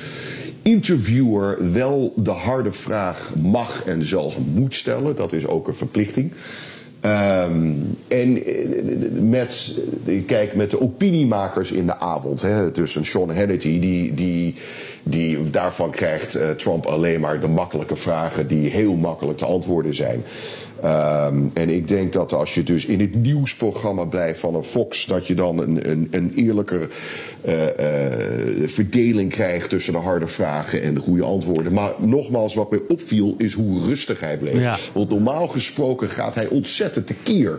interviewer 0.62 1.72
wel 1.72 2.12
de 2.16 2.30
harde 2.30 2.72
vraag 2.72 3.32
mag 3.42 3.84
en 3.86 4.04
zelfs 4.04 4.36
moet 4.54 4.74
stellen. 4.74 5.16
Dat 5.16 5.32
is 5.32 5.46
ook 5.46 5.68
een 5.68 5.74
verplichting. 5.74 6.32
Um, 7.04 7.96
en 8.08 8.42
met, 9.28 9.78
kijk, 10.26 10.54
met 10.54 10.70
de 10.70 10.80
opiniemakers 10.80 11.72
in 11.72 11.86
de 11.86 11.98
avond, 11.98 12.42
hè, 12.42 12.70
tussen 12.70 13.04
Sean 13.04 13.36
Hannity, 13.36 13.78
die, 13.78 14.14
die, 14.14 14.54
die 15.02 15.50
daarvan 15.50 15.90
krijgt 15.90 16.38
Trump 16.56 16.86
alleen 16.86 17.20
maar 17.20 17.40
de 17.40 17.48
makkelijke 17.48 17.96
vragen 17.96 18.46
die 18.46 18.70
heel 18.70 18.94
makkelijk 18.94 19.38
te 19.38 19.44
antwoorden 19.44 19.94
zijn. 19.94 20.22
Um, 20.84 21.50
en 21.54 21.70
ik 21.70 21.88
denk 21.88 22.12
dat 22.12 22.32
als 22.32 22.54
je 22.54 22.62
dus 22.62 22.84
in 22.84 23.00
het 23.00 23.14
nieuwsprogramma 23.14 24.04
blijft 24.04 24.40
van 24.40 24.54
een 24.54 24.62
Fox, 24.62 25.06
dat 25.06 25.26
je 25.26 25.34
dan 25.34 25.58
een, 25.58 25.90
een, 25.90 26.08
een 26.10 26.32
eerlijker 26.36 26.88
uh, 27.46 27.62
uh, 27.62 28.68
verdeling 28.68 29.30
krijgt 29.30 29.68
tussen 29.68 29.92
de 29.92 29.98
harde 29.98 30.26
vragen 30.26 30.82
en 30.82 30.94
de 30.94 31.00
goede 31.00 31.22
antwoorden. 31.22 31.72
Maar 31.72 31.92
nogmaals, 31.98 32.54
wat 32.54 32.70
mij 32.70 32.80
opviel 32.88 33.34
is 33.38 33.52
hoe 33.52 33.86
rustig 33.86 34.20
hij 34.20 34.38
bleef. 34.38 34.62
Ja. 34.62 34.78
Want 34.92 35.10
normaal 35.10 35.46
gesproken 35.46 36.08
gaat 36.08 36.34
hij 36.34 36.48
ontzettend 36.48 37.06
tekeer. 37.06 37.58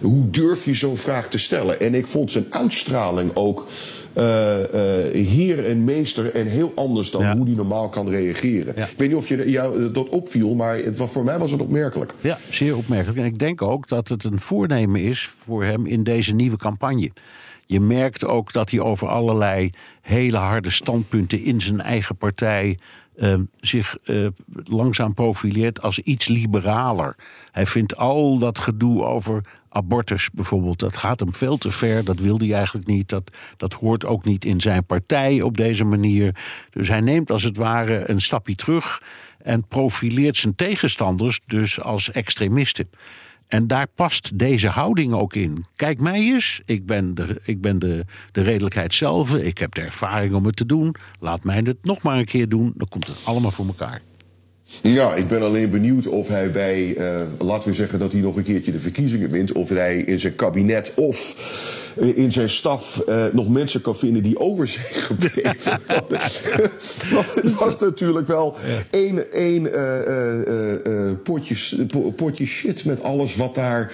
Hoe 0.00 0.30
durf 0.30 0.64
je 0.64 0.74
zo'n 0.74 0.96
vraag 0.96 1.28
te 1.28 1.38
stellen? 1.38 1.80
En 1.80 1.94
ik 1.94 2.06
vond 2.06 2.32
zijn 2.32 2.46
uitstraling 2.50 3.30
ook. 3.34 3.66
Uh, 4.16 4.58
uh, 4.58 5.26
heer 5.28 5.66
en 5.66 5.84
meester 5.84 6.34
en 6.34 6.46
heel 6.46 6.72
anders 6.74 7.10
dan 7.10 7.22
ja. 7.22 7.36
hoe 7.36 7.44
die 7.44 7.56
normaal 7.56 7.88
kan 7.88 8.08
reageren. 8.08 8.72
Ja. 8.76 8.84
Ik 8.84 8.98
weet 8.98 9.08
niet 9.08 9.16
of 9.16 9.28
je 9.28 9.50
jou 9.50 9.92
dat 9.92 10.08
opviel, 10.08 10.54
maar 10.54 10.78
het, 10.78 10.96
voor 10.96 11.24
mij 11.24 11.38
was 11.38 11.50
het 11.50 11.60
opmerkelijk. 11.60 12.12
Ja, 12.20 12.38
zeer 12.50 12.76
opmerkelijk. 12.76 13.18
En 13.18 13.24
ik 13.24 13.38
denk 13.38 13.62
ook 13.62 13.88
dat 13.88 14.08
het 14.08 14.24
een 14.24 14.40
voornemen 14.40 15.00
is 15.00 15.30
voor 15.38 15.64
hem 15.64 15.86
in 15.86 16.02
deze 16.02 16.34
nieuwe 16.34 16.56
campagne. 16.56 17.10
Je 17.66 17.80
merkt 17.80 18.24
ook 18.24 18.52
dat 18.52 18.70
hij 18.70 18.80
over 18.80 19.08
allerlei 19.08 19.70
hele 20.00 20.36
harde 20.36 20.70
standpunten 20.70 21.42
in 21.42 21.60
zijn 21.60 21.80
eigen 21.80 22.16
partij 22.16 22.78
uh, 23.16 23.34
zich 23.60 23.96
uh, 24.04 24.26
langzaam 24.64 25.14
profileert 25.14 25.82
als 25.82 25.98
iets 25.98 26.28
liberaler. 26.28 27.16
Hij 27.50 27.66
vindt 27.66 27.96
al 27.96 28.38
dat 28.38 28.58
gedoe 28.58 29.04
over 29.04 29.42
abortus 29.76 30.30
bijvoorbeeld, 30.30 30.78
dat 30.78 30.96
gaat 30.96 31.20
hem 31.20 31.34
veel 31.34 31.56
te 31.56 31.70
ver. 31.70 32.04
Dat 32.04 32.18
wilde 32.18 32.46
hij 32.46 32.54
eigenlijk 32.54 32.86
niet. 32.86 33.08
Dat, 33.08 33.36
dat 33.56 33.72
hoort 33.72 34.04
ook 34.04 34.24
niet 34.24 34.44
in 34.44 34.60
zijn 34.60 34.86
partij 34.86 35.42
op 35.42 35.56
deze 35.56 35.84
manier. 35.84 36.34
Dus 36.70 36.88
hij 36.88 37.00
neemt 37.00 37.30
als 37.30 37.42
het 37.42 37.56
ware 37.56 38.10
een 38.10 38.20
stapje 38.20 38.54
terug 38.54 39.02
en 39.38 39.66
profileert 39.66 40.36
zijn 40.36 40.54
tegenstanders 40.54 41.40
dus 41.46 41.80
als 41.80 42.10
extremisten. 42.10 42.88
En 43.48 43.66
daar 43.66 43.86
past 43.94 44.38
deze 44.38 44.68
houding 44.68 45.12
ook 45.12 45.34
in. 45.34 45.64
Kijk 45.76 46.00
mij 46.00 46.18
eens, 46.18 46.62
ik 46.64 46.86
ben, 46.86 47.14
de, 47.14 47.40
ik 47.42 47.60
ben 47.60 47.78
de, 47.78 48.04
de 48.32 48.42
redelijkheid 48.42 48.94
zelf. 48.94 49.34
Ik 49.34 49.58
heb 49.58 49.74
de 49.74 49.80
ervaring 49.80 50.34
om 50.34 50.44
het 50.44 50.56
te 50.56 50.66
doen. 50.66 50.94
Laat 51.20 51.44
mij 51.44 51.60
het 51.64 51.84
nog 51.84 52.02
maar 52.02 52.18
een 52.18 52.24
keer 52.24 52.48
doen. 52.48 52.72
Dan 52.76 52.88
komt 52.88 53.06
het 53.06 53.16
allemaal 53.24 53.50
voor 53.50 53.66
elkaar. 53.66 54.00
Ja, 54.82 55.14
ik 55.14 55.28
ben 55.28 55.42
alleen 55.42 55.70
benieuwd 55.70 56.06
of 56.06 56.28
hij 56.28 56.50
bij, 56.50 56.96
uh, 56.96 57.20
laten 57.38 57.68
we 57.68 57.74
zeggen 57.74 57.98
dat 57.98 58.12
hij 58.12 58.20
nog 58.20 58.36
een 58.36 58.44
keertje 58.44 58.72
de 58.72 58.78
verkiezingen 58.78 59.30
wint, 59.30 59.52
of 59.52 59.68
hij 59.68 59.96
in 59.96 60.20
zijn 60.20 60.34
kabinet 60.34 60.92
of 60.94 61.34
in 62.14 62.32
zijn 62.32 62.50
staf 62.50 63.02
uh, 63.08 63.24
nog 63.32 63.48
mensen 63.48 63.80
kan 63.80 63.96
vinden 63.96 64.22
die 64.22 64.38
over 64.38 64.68
zijn 64.68 64.86
gebleven. 65.08 65.80
Want 67.12 67.34
het 67.34 67.54
was 67.54 67.78
natuurlijk 67.78 68.26
wel 68.26 68.56
één, 68.90 69.32
één 69.32 69.66
uh, 69.66 71.12
potje, 71.22 71.86
potje 72.16 72.46
shit 72.46 72.84
met 72.84 73.02
alles 73.02 73.36
wat 73.36 73.54
daar 73.54 73.92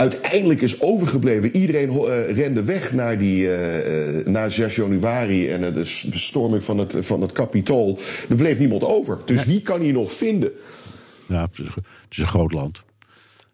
uiteindelijk 0.00 0.60
is 0.60 0.80
overgebleven. 0.80 1.56
Iedereen 1.56 1.90
uh, 1.90 2.30
rende 2.36 2.62
weg 2.62 2.92
naar, 2.92 3.18
die, 3.18 3.42
uh, 3.42 4.26
naar 4.26 4.50
6 4.50 4.76
januari 4.76 5.48
en 5.48 5.60
de 5.60 6.06
bestorming 6.10 6.64
van 6.64 6.78
het, 6.78 6.96
van 7.00 7.20
het 7.20 7.32
Capitool. 7.32 7.98
Er 8.28 8.36
bleef 8.36 8.58
niemand 8.58 8.84
over. 8.84 9.18
Dus 9.24 9.44
wie 9.44 9.60
kan 9.62 9.80
hier 9.80 9.92
nog 9.92 10.12
vinden? 10.12 10.50
Ja, 11.26 11.42
het 11.42 11.58
is, 11.58 11.66
het 11.74 11.84
is 12.10 12.18
een 12.18 12.26
groot 12.26 12.52
land. 12.52 12.82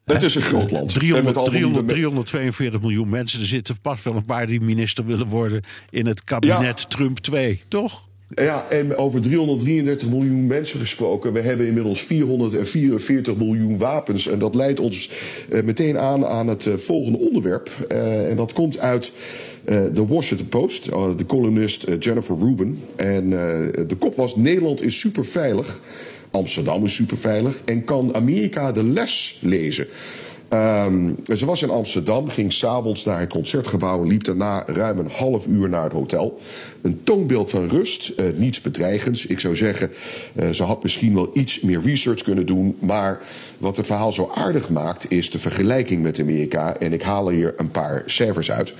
Het 0.05 0.23
is 0.23 0.35
een 0.35 0.43
groot 0.43 0.71
land. 0.71 0.95
300, 0.95 1.45
300, 1.45 1.89
342 1.89 2.81
miljoen 2.81 3.09
mensen. 3.09 3.41
Er 3.41 3.47
zitten 3.47 3.81
pas 3.81 4.03
wel 4.03 4.15
een 4.15 4.25
paar 4.25 4.47
die 4.47 4.61
minister 4.61 5.07
willen 5.07 5.27
worden 5.27 5.63
in 5.91 6.07
het 6.07 6.25
kabinet 6.25 6.81
ja. 6.81 6.89
Trump 6.89 7.19
2, 7.19 7.63
toch? 7.69 8.06
Ja, 8.35 8.67
en 8.71 8.97
over 8.97 9.21
333 9.21 10.09
miljoen 10.09 10.47
mensen 10.47 10.79
gesproken. 10.79 11.33
We 11.33 11.41
hebben 11.41 11.67
inmiddels 11.67 12.01
444 12.01 13.37
miljoen 13.37 13.79
wapens. 13.79 14.29
En 14.29 14.39
dat 14.39 14.55
leidt 14.55 14.81
ons 14.81 15.11
uh, 15.51 15.63
meteen 15.63 15.99
aan 15.99 16.27
aan 16.27 16.47
het 16.49 16.67
uh, 16.67 16.75
volgende 16.75 17.19
onderwerp. 17.19 17.71
Uh, 17.93 18.31
en 18.31 18.37
dat 18.37 18.53
komt 18.53 18.79
uit 18.79 19.13
de 19.93 20.07
Washington 20.07 20.49
Post. 20.49 20.85
de 21.17 21.27
columnist 21.27 21.87
Jennifer 21.99 22.39
Rubin. 22.39 22.79
En 22.97 23.31
de 23.31 23.97
kop 23.99 24.15
was: 24.15 24.37
Nederland 24.37 24.83
is 24.83 24.99
superveilig. 24.99 25.81
Amsterdam 26.31 26.85
is 26.85 26.95
superveilig. 26.95 27.61
En 27.65 27.85
kan 27.85 28.15
Amerika 28.15 28.73
de 28.73 28.85
les 28.85 29.39
lezen? 29.43 29.87
Um, 30.53 31.17
ze 31.35 31.47
was 31.47 31.63
in 31.63 31.71
Amsterdam, 31.71 32.29
ging 32.29 32.53
s'avonds 32.53 33.05
naar 33.05 33.21
het 33.21 33.29
concertgebouw 33.29 34.03
en 34.03 34.09
liep 34.09 34.25
daarna 34.25 34.65
ruim 34.67 34.99
een 34.99 35.11
half 35.11 35.47
uur 35.47 35.69
naar 35.69 35.83
het 35.83 35.93
hotel. 35.93 36.39
Een 36.83 37.01
toonbeeld 37.05 37.51
van 37.51 37.69
rust, 37.69 38.13
uh, 38.17 38.27
niets 38.35 38.61
bedreigends. 38.61 39.27
Ik 39.27 39.41
zou 39.41 39.57
zeggen, 39.57 39.91
uh, 40.35 40.51
ze 40.51 40.63
had 40.63 40.83
misschien 40.83 41.15
wel 41.15 41.31
iets 41.35 41.61
meer 41.61 41.81
research 41.81 42.23
kunnen 42.23 42.47
doen. 42.47 42.77
Maar 42.79 43.21
wat 43.59 43.77
het 43.77 43.87
verhaal 43.87 44.13
zo 44.13 44.31
aardig 44.35 44.69
maakt, 44.69 45.11
is 45.11 45.31
de 45.31 45.39
vergelijking 45.39 46.03
met 46.03 46.21
Amerika. 46.21 46.77
En 46.77 46.93
ik 46.93 47.03
haal 47.03 47.29
hier 47.29 47.55
een 47.57 47.71
paar 47.71 48.03
cijfers 48.07 48.51
uit. 48.51 48.75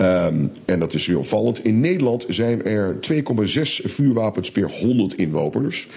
Um, 0.00 0.50
en 0.64 0.78
dat 0.78 0.94
is 0.94 1.06
heel 1.06 1.18
opvallend. 1.18 1.64
In 1.64 1.80
Nederland 1.80 2.24
zijn 2.28 2.64
er 2.64 2.98
2,6 3.12 3.20
vuurwapens 3.84 4.50
per 4.50 4.70
100 4.70 5.14
inwoners. 5.14 5.88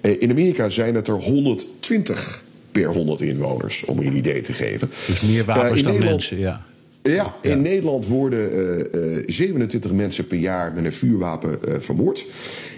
Uh, 0.00 0.22
in 0.22 0.30
Amerika 0.30 0.70
zijn 0.70 0.94
het 0.94 1.08
er 1.08 1.22
120 1.22 2.46
per 2.80 2.92
100 2.92 3.20
inwoners, 3.20 3.84
om 3.84 4.00
je 4.00 4.06
een 4.06 4.16
idee 4.16 4.40
te 4.40 4.52
geven. 4.52 4.90
Dus 5.06 5.22
meer 5.22 5.44
wapens 5.44 5.80
uh, 5.80 5.86
dan 5.86 5.98
mensen, 5.98 6.38
ja. 6.38 6.66
Ja, 7.02 7.34
in 7.42 7.62
Nederland 7.62 8.06
worden 8.06 8.52
uh, 8.94 9.16
uh, 9.16 9.22
27 9.26 9.92
mensen 9.92 10.26
per 10.26 10.38
jaar 10.38 10.72
met 10.74 10.84
een 10.84 10.92
vuurwapen 10.92 11.58
uh, 11.68 11.74
vermoord. 11.78 12.24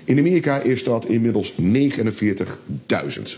In 0.04 0.18
Amerika 0.18 0.60
is 0.60 0.84
dat 0.84 1.06
inmiddels 1.06 1.52
49.000. 1.52 1.58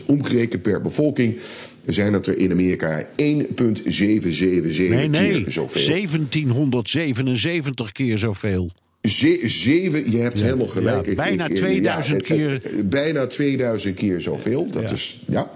Omgerekend 0.06 0.62
per 0.62 0.80
bevolking 0.80 1.38
zijn 1.86 2.12
dat 2.12 2.26
er 2.26 2.38
in 2.38 2.50
Amerika 2.50 3.06
1,777 3.16 4.96
nee, 4.96 5.08
nee, 5.08 5.42
keer 5.42 5.52
zoveel. 5.52 5.86
1777 5.86 7.92
keer 7.92 8.18
zoveel. 8.18 8.70
Ze 9.02 9.40
zeven, 9.44 10.10
je 10.10 10.18
hebt 10.18 10.40
helemaal 10.40 10.66
gelijk. 10.66 11.06
Ja, 11.06 11.14
bijna 11.14 11.48
ik, 11.48 11.54
2000 11.54 12.26
ja, 12.26 12.34
keer. 12.34 12.60
bijna 12.84 13.26
2000 13.26 13.94
keer 13.94 14.20
zoveel. 14.20 14.66
Dat 14.70 14.90
Is, 14.90 15.20
ja. 15.28 15.50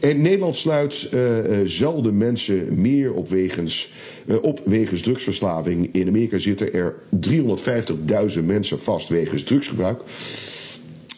En 0.00 0.20
Nederland 0.20 0.56
sluit 0.56 1.08
uh, 1.14 1.20
zelden 1.64 2.16
mensen 2.16 2.80
meer 2.80 3.12
op 3.12 3.28
wegens, 3.28 3.90
uh, 4.26 4.36
op 4.42 4.60
wegens 4.64 5.02
drugsverslaving. 5.02 5.88
In 5.92 6.08
Amerika 6.08 6.38
zitten 6.38 6.74
er 6.74 6.94
350.000 8.36 8.44
mensen 8.44 8.78
vast 8.78 9.08
wegens 9.08 9.42
drugsgebruik. 9.42 10.00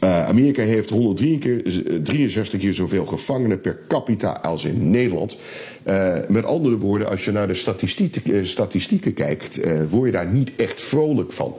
Uh, 0.04 0.26
Amerika 0.26 0.62
heeft 0.62 0.90
163 0.90 2.60
keer 2.60 2.74
zoveel 2.74 3.06
gevangenen 3.06 3.60
per 3.60 3.78
capita 3.88 4.32
als 4.32 4.64
in 4.64 4.90
Nederland. 4.90 5.38
Uh, 5.86 6.14
met 6.28 6.44
andere 6.44 6.76
woorden, 6.76 7.08
als 7.08 7.24
je 7.24 7.32
naar 7.32 7.46
de 7.46 7.54
statistieken, 7.54 8.46
statistieken 8.46 9.14
kijkt, 9.14 9.60
word 9.88 10.06
je 10.06 10.12
daar 10.12 10.26
niet 10.26 10.56
echt 10.56 10.80
vrolijk 10.80 11.32
van. 11.32 11.54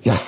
Ja, 0.00 0.20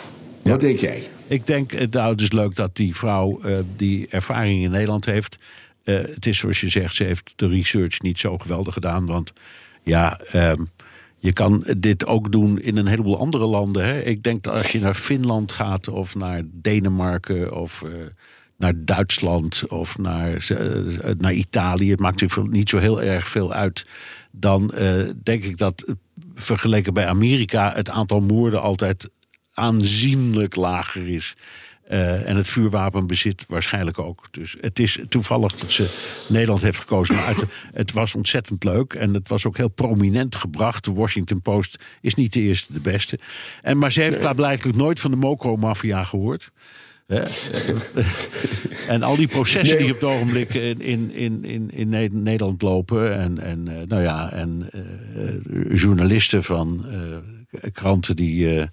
wat 0.43 0.61
denk 0.61 0.79
jij? 0.79 1.03
Ik 1.27 1.47
denk, 1.47 1.91
nou, 1.91 2.11
het 2.11 2.21
is 2.21 2.33
leuk 2.33 2.55
dat 2.55 2.77
die 2.77 2.97
vrouw 2.97 3.41
die 3.77 4.07
ervaring 4.11 4.63
in 4.63 4.71
Nederland 4.71 5.05
heeft. 5.05 5.39
het 5.85 6.27
is 6.27 6.39
zoals 6.39 6.61
je 6.61 6.69
zegt, 6.69 6.95
ze 6.95 7.05
heeft 7.05 7.33
de 7.37 7.49
research 7.49 8.01
niet 8.01 8.19
zo 8.19 8.39
geweldig 8.39 8.75
gedaan. 8.75 9.07
Want 9.07 9.33
ja, 9.83 10.21
ehm, 10.31 10.63
je 11.19 11.33
kan 11.33 11.65
dit 11.79 12.07
ook 12.07 12.33
doen 12.33 12.59
in 12.59 12.77
een 12.77 12.87
heleboel 12.87 13.19
andere 13.19 13.47
landen. 13.47 13.85
Hè? 13.85 14.01
Ik 14.01 14.23
denk 14.23 14.43
dat 14.43 14.55
als 14.55 14.73
je 14.73 14.81
naar 14.81 14.95
Finland 14.95 15.53
gaat 15.53 15.89
of 15.89 16.15
naar 16.15 16.43
Denemarken 16.47 17.57
of 17.61 17.83
uh, 17.87 17.93
naar 18.57 18.73
Duitsland 18.77 19.69
of 19.69 19.99
naar, 19.99 20.49
uh, 20.51 21.11
naar 21.19 21.33
Italië, 21.33 21.91
het 21.91 22.01
maakt 22.01 22.49
niet 22.51 22.69
zo 22.69 22.79
heel 22.79 23.03
erg 23.03 23.29
veel 23.29 23.53
uit. 23.53 23.87
Dan 24.31 24.73
uh, 24.75 25.11
denk 25.23 25.43
ik 25.43 25.57
dat 25.57 25.95
vergeleken 26.35 26.95
bij 26.95 27.07
Amerika 27.07 27.73
het 27.75 27.91
aantal 27.91 28.21
moorden 28.21 28.63
altijd 28.63 29.11
aanzienlijk 29.55 30.57
lager 30.57 31.09
is. 31.09 31.37
Uh, 31.91 32.29
en 32.29 32.37
het 32.37 32.49
vuurwapenbezit 32.49 33.45
waarschijnlijk 33.49 33.99
ook. 33.99 34.29
Dus 34.31 34.57
het 34.61 34.79
is 34.79 35.01
toevallig 35.09 35.55
dat 35.57 35.73
ze 35.73 35.89
Nederland 36.29 36.63
heeft 36.63 36.81
gekozen. 36.81 37.17
Uit 37.17 37.45
het 37.73 37.93
was 37.93 38.15
ontzettend 38.15 38.65
leuk 38.65 38.93
en 38.93 39.15
het 39.15 39.29
was 39.29 39.47
ook 39.47 39.57
heel 39.57 39.69
prominent 39.69 40.37
gebracht. 40.37 40.85
De 40.85 40.93
Washington 40.93 41.43
Post 41.43 41.79
is 42.01 42.15
niet 42.15 42.33
de 42.33 42.41
eerste, 42.41 42.73
de 42.73 42.81
beste. 42.81 43.19
En, 43.63 43.79
maar 43.79 43.93
ze 43.93 44.01
heeft 44.01 44.23
daar 44.23 44.35
blijkbaar 44.35 44.77
nooit 44.77 45.01
van 45.01 45.11
de 45.11 45.17
Mokro-maffia 45.17 46.05
gehoord. 46.05 46.51
en 48.89 49.03
al 49.03 49.17
die 49.17 49.29
processen 49.29 49.79
die 49.79 49.93
op 49.93 50.01
het 50.01 50.11
ogenblik 50.11 50.55
in, 50.55 50.81
in, 50.81 51.45
in, 51.45 51.71
in 51.71 52.23
Nederland 52.23 52.63
lopen. 52.63 53.19
En, 53.19 53.39
en, 53.39 53.67
uh, 53.67 53.83
nou 53.87 54.03
ja, 54.03 54.33
en 54.33 54.69
uh, 54.75 55.81
journalisten 55.81 56.43
van 56.43 56.87
kranten 57.73 58.17
die 58.17 58.69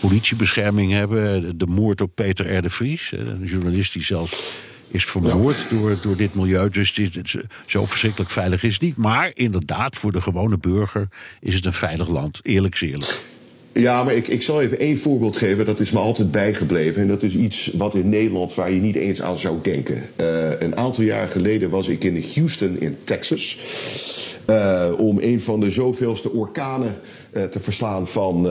politiebescherming 0.00 0.92
hebben. 0.92 1.58
De 1.58 1.66
moord 1.66 2.00
op 2.00 2.14
Peter 2.14 2.56
R. 2.56 2.62
de 2.62 2.70
Vries, 2.70 3.12
een 3.12 3.44
journalist 3.44 3.92
die 3.92 4.04
zelf 4.04 4.64
is 4.88 5.04
vermoord 5.04 5.70
door, 5.70 5.96
door 6.02 6.16
dit 6.16 6.34
milieu. 6.34 6.70
Dus 6.70 6.94
dit, 6.94 7.36
zo 7.66 7.86
verschrikkelijk 7.86 8.30
veilig 8.30 8.62
is 8.62 8.72
het 8.72 8.82
niet. 8.82 8.96
Maar 8.96 9.30
inderdaad, 9.34 9.96
voor 9.96 10.12
de 10.12 10.20
gewone 10.20 10.58
burger 10.58 11.08
is 11.40 11.54
het 11.54 11.66
een 11.66 11.72
veilig 11.72 12.08
land. 12.08 12.40
Eerlijk 12.42 12.74
eerlijk. 12.74 13.20
Ja, 13.76 14.04
maar 14.04 14.14
ik, 14.14 14.28
ik 14.28 14.42
zal 14.42 14.62
even 14.62 14.78
één 14.78 14.98
voorbeeld 14.98 15.36
geven. 15.36 15.66
Dat 15.66 15.80
is 15.80 15.90
me 15.90 15.98
altijd 15.98 16.30
bijgebleven. 16.30 17.02
En 17.02 17.08
dat 17.08 17.22
is 17.22 17.34
iets 17.34 17.70
wat 17.74 17.94
in 17.94 18.08
Nederland 18.08 18.54
waar 18.54 18.72
je 18.72 18.80
niet 18.80 18.96
eens 18.96 19.22
aan 19.22 19.38
zou 19.38 19.56
denken. 19.62 20.02
Uh, 20.20 20.60
een 20.60 20.76
aantal 20.76 21.04
jaar 21.04 21.28
geleden 21.28 21.70
was 21.70 21.88
ik 21.88 22.04
in 22.04 22.24
Houston 22.34 22.80
in 22.80 22.96
Texas. 23.04 23.58
Uh, 24.50 24.92
om 24.96 25.18
een 25.20 25.40
van 25.40 25.60
de 25.60 25.70
zoveelste 25.70 26.32
orkanen 26.32 26.94
uh, 27.32 27.42
te 27.42 27.60
verslaan 27.60 28.08
van... 28.08 28.46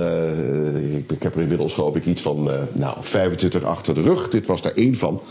Ik, 0.95 1.11
ik, 1.11 1.23
heb 1.23 1.35
er 1.35 1.41
inmiddels 1.41 1.73
geloof 1.73 1.95
ik 1.95 2.05
iets 2.05 2.21
van 2.21 2.49
nou, 2.71 2.97
25 2.99 3.63
achter 3.63 3.93
de 3.93 4.01
rug. 4.01 4.29
Dit 4.29 4.45
was 4.45 4.61
daar 4.61 4.75
één 4.75 4.95
van. 4.95 5.21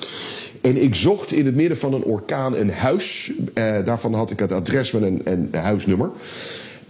En 0.61 0.83
ik 0.83 0.95
zocht 0.95 1.33
in 1.33 1.47
het 1.47 1.55
midden 1.55 1.77
van 1.77 1.95
een 1.95 2.05
orkaan 2.05 2.57
een 2.57 2.71
huis. 2.71 3.33
daarvan 3.85 4.15
had 4.15 4.31
ik 4.31 4.39
het 4.39 4.53
adres 4.53 4.93
met 4.93 5.03
een, 5.03 5.21
een 5.25 5.49
huisnummer. 5.53 6.11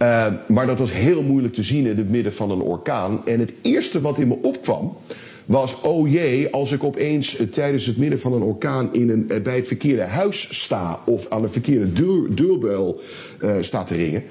Uh, 0.03 0.27
maar 0.47 0.67
dat 0.67 0.79
was 0.79 0.93
heel 0.93 1.23
moeilijk 1.23 1.55
te 1.55 1.63
zien 1.63 1.87
in 1.87 1.97
het 1.97 2.11
midden 2.11 2.33
van 2.33 2.51
een 2.51 2.61
orkaan. 2.61 3.21
En 3.27 3.41
het 3.41 3.53
eerste 3.63 4.01
wat 4.01 4.19
in 4.19 4.29
me 4.29 4.37
opkwam 4.43 4.97
was: 5.45 5.81
oh 5.81 6.11
jee, 6.11 6.53
als 6.53 6.73
ik 6.73 6.85
opeens 6.85 7.41
uh, 7.41 7.47
tijdens 7.47 7.87
het 7.87 7.97
midden 7.97 8.21
van 8.21 8.33
een 8.33 8.43
orkaan 8.43 8.89
in 8.93 9.11
een, 9.11 9.27
uh, 9.29 9.43
bij 9.43 9.57
het 9.57 9.67
verkeerde 9.67 10.03
huis 10.03 10.63
sta 10.63 11.01
of 11.07 11.31
aan 11.31 11.43
een 11.43 11.51
verkeerde 11.51 11.93
deur, 11.93 12.35
deurbel 12.35 13.01
sta 13.61 13.85
te 13.85 13.95
ringen. 13.95 14.23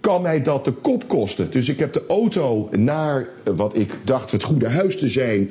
Kan 0.00 0.22
mij 0.22 0.42
dat 0.42 0.64
de 0.64 0.72
kop 0.72 1.08
kosten? 1.08 1.50
Dus 1.50 1.68
ik 1.68 1.78
heb 1.78 1.92
de 1.92 2.02
auto 2.08 2.68
naar 2.76 3.28
wat 3.56 3.76
ik 3.76 3.92
dacht 4.04 4.30
het 4.30 4.42
goede 4.42 4.68
huis 4.68 4.98
te 4.98 5.08
zijn, 5.08 5.50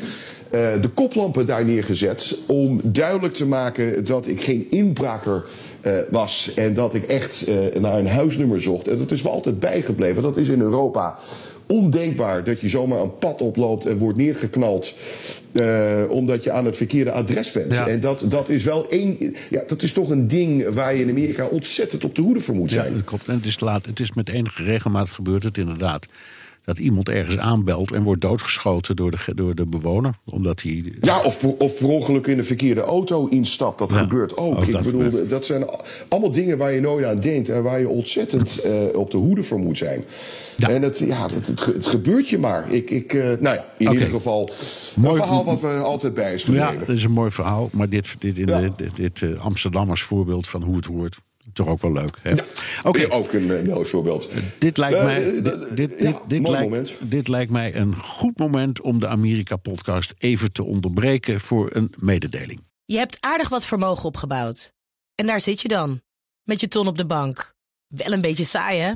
de 0.81 0.89
koplampen 0.93 1.45
daar 1.45 1.65
neergezet. 1.65 2.37
Om 2.45 2.79
duidelijk 2.83 3.33
te 3.33 3.45
maken 3.45 4.05
dat 4.05 4.27
ik 4.27 4.41
geen 4.41 4.67
inbraker 4.69 5.45
was. 6.09 6.51
En 6.55 6.73
dat 6.73 6.93
ik 6.93 7.03
echt 7.03 7.47
uh, 7.47 7.55
naar 7.81 7.99
een 7.99 8.07
huisnummer 8.07 8.61
zocht. 8.61 8.87
En 8.87 8.97
dat 8.97 9.11
is 9.11 9.21
me 9.21 9.29
altijd 9.29 9.59
bijgebleven. 9.59 10.23
Dat 10.23 10.37
is 10.37 10.47
in 10.47 10.61
Europa 10.61 11.19
ondenkbaar 11.67 12.43
dat 12.43 12.61
je 12.61 12.69
zomaar 12.69 12.99
een 12.99 13.17
pad 13.17 13.41
oploopt 13.41 13.85
en 13.85 13.97
wordt 13.97 14.17
neergeknald. 14.17 14.93
Uh, 15.53 16.03
omdat 16.09 16.43
je 16.43 16.51
aan 16.51 16.65
het 16.65 16.75
verkeerde 16.75 17.11
adres 17.11 17.51
bent. 17.51 17.73
Ja. 17.73 17.87
En 17.87 17.99
dat, 17.99 18.23
dat 18.25 18.49
is 18.49 18.63
wel 18.63 18.89
één. 18.89 19.35
Ja, 19.49 19.63
dat 19.67 19.81
is 19.81 19.93
toch 19.93 20.09
een 20.09 20.27
ding 20.27 20.73
waar 20.73 20.95
je 20.95 21.01
in 21.01 21.09
Amerika 21.09 21.45
ontzettend 21.45 22.03
op 22.03 22.15
de 22.15 22.21
hoede 22.21 22.39
voor 22.39 22.55
moet 22.55 22.71
zijn. 22.71 22.89
Ja, 22.89 22.93
dat 22.93 23.03
klopt. 23.03 23.27
En 23.27 23.35
het 23.35 23.45
is 23.45 23.59
laat. 23.59 23.85
Het 23.85 23.99
is 23.99 24.13
met 24.13 24.29
enige 24.29 24.63
regelmaat 24.63 25.09
gebeurd 25.09 25.43
het 25.43 25.57
inderdaad 25.57 26.05
dat 26.67 26.77
iemand 26.77 27.09
ergens 27.09 27.37
aanbelt 27.37 27.91
en 27.91 28.03
wordt 28.03 28.21
doodgeschoten 28.21 28.95
door 28.95 29.11
de, 29.11 29.17
door 29.35 29.55
de 29.55 29.65
bewoner. 29.65 30.13
Omdat 30.23 30.61
hij... 30.61 30.93
Ja, 31.01 31.21
of, 31.21 31.43
of 31.43 31.77
per 31.77 31.87
ongeluk 31.87 32.27
in 32.27 32.37
de 32.37 32.43
verkeerde 32.43 32.81
auto 32.81 33.27
instapt. 33.27 33.79
Dat 33.79 33.89
ja, 33.89 33.97
gebeurt 33.97 34.37
ook. 34.37 34.55
ook. 34.55 34.63
Ik 34.63 34.71
dat 34.71 34.83
bedoel, 34.83 35.01
gebeurt. 35.01 35.29
dat 35.29 35.45
zijn 35.45 35.65
allemaal 36.07 36.31
dingen 36.31 36.57
waar 36.57 36.73
je 36.73 36.81
nooit 36.81 37.05
aan 37.05 37.19
denkt 37.19 37.49
en 37.49 37.63
waar 37.63 37.79
je 37.79 37.87
ontzettend 37.87 38.59
uh, 38.65 38.83
op 38.93 39.11
de 39.11 39.17
hoede 39.17 39.43
voor 39.43 39.59
moet 39.59 39.77
zijn. 39.77 40.03
Ja. 40.55 40.69
En 40.69 40.81
het, 40.81 40.99
ja, 40.99 41.29
het, 41.29 41.47
het, 41.47 41.65
het, 41.65 41.87
gebeurt 41.87 42.29
je 42.29 42.37
maar. 42.37 42.71
Ik, 42.71 42.89
ik, 42.89 43.13
uh, 43.13 43.23
nou 43.23 43.55
ja, 43.55 43.65
in 43.77 43.87
okay. 43.87 43.93
ieder 43.93 44.09
geval 44.09 44.49
mooi, 44.95 45.09
een 45.09 45.15
verhaal 45.15 45.45
wat 45.45 45.61
we 45.61 45.67
altijd 45.67 46.13
bij 46.13 46.33
is 46.33 46.43
gebleven. 46.43 46.73
Ja, 46.73 46.79
dat 46.79 46.95
is 46.95 47.03
een 47.03 47.11
mooi 47.11 47.31
verhaal. 47.31 47.69
Maar 47.71 47.89
dit, 47.89 48.15
dit, 48.19 48.37
in 48.37 48.47
ja. 48.47 48.59
de, 48.59 48.71
dit, 48.75 48.95
dit 48.95 49.21
uh, 49.21 49.39
Amsterdammers 49.39 50.03
voorbeeld 50.03 50.47
van 50.47 50.63
hoe 50.63 50.75
het 50.75 50.85
hoort 50.85 51.17
toch 51.53 51.67
ook 51.67 51.81
wel 51.81 51.91
leuk. 51.91 52.19
Hè? 52.21 52.29
Ja, 52.29 52.43
okay. 52.83 53.05
Ook 53.05 53.33
een 53.33 53.47
uh, 53.47 53.73
mooi 53.73 53.85
voorbeeld. 53.85 54.29
Dit 54.57 54.77
lijkt, 54.77 54.97
uh, 54.97 55.03
mij, 55.03 55.41
dit, 55.41 55.75
dit, 55.75 55.93
ja, 55.99 56.21
dit, 56.27 56.47
lijkt, 56.47 56.93
dit 56.99 57.27
lijkt 57.27 57.51
mij 57.51 57.75
een 57.75 57.95
goed 57.95 58.37
moment 58.37 58.81
om 58.81 58.99
de 58.99 59.07
Amerika-podcast 59.07 60.13
even 60.17 60.51
te 60.51 60.63
onderbreken 60.63 61.39
voor 61.39 61.69
een 61.75 61.93
mededeling. 61.97 62.65
Je 62.85 62.97
hebt 62.97 63.17
aardig 63.19 63.49
wat 63.49 63.65
vermogen 63.65 64.05
opgebouwd. 64.05 64.73
En 65.15 65.25
daar 65.25 65.41
zit 65.41 65.61
je 65.61 65.67
dan, 65.67 66.01
met 66.43 66.59
je 66.59 66.67
ton 66.67 66.87
op 66.87 66.97
de 66.97 67.05
bank. 67.05 67.55
Wel 67.87 68.11
een 68.11 68.21
beetje 68.21 68.45
saai, 68.45 68.79
hè? 68.79 68.93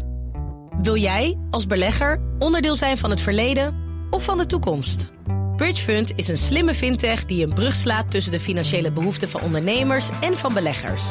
Wil 0.81 0.95
jij, 0.95 1.39
als 1.49 1.65
belegger, 1.65 2.21
onderdeel 2.39 2.75
zijn 2.75 2.97
van 2.97 3.09
het 3.09 3.21
verleden 3.21 3.75
of 4.09 4.23
van 4.23 4.37
de 4.37 4.45
toekomst? 4.45 5.11
Bridgefund 5.55 6.11
is 6.15 6.27
een 6.27 6.37
slimme 6.37 6.73
fintech 6.73 7.25
die 7.25 7.45
een 7.45 7.53
brug 7.53 7.75
slaat 7.75 8.11
tussen 8.11 8.31
de 8.31 8.39
financiële 8.39 8.91
behoeften 8.91 9.29
van 9.29 9.41
ondernemers 9.41 10.09
en 10.21 10.37
van 10.37 10.53
beleggers. 10.53 11.03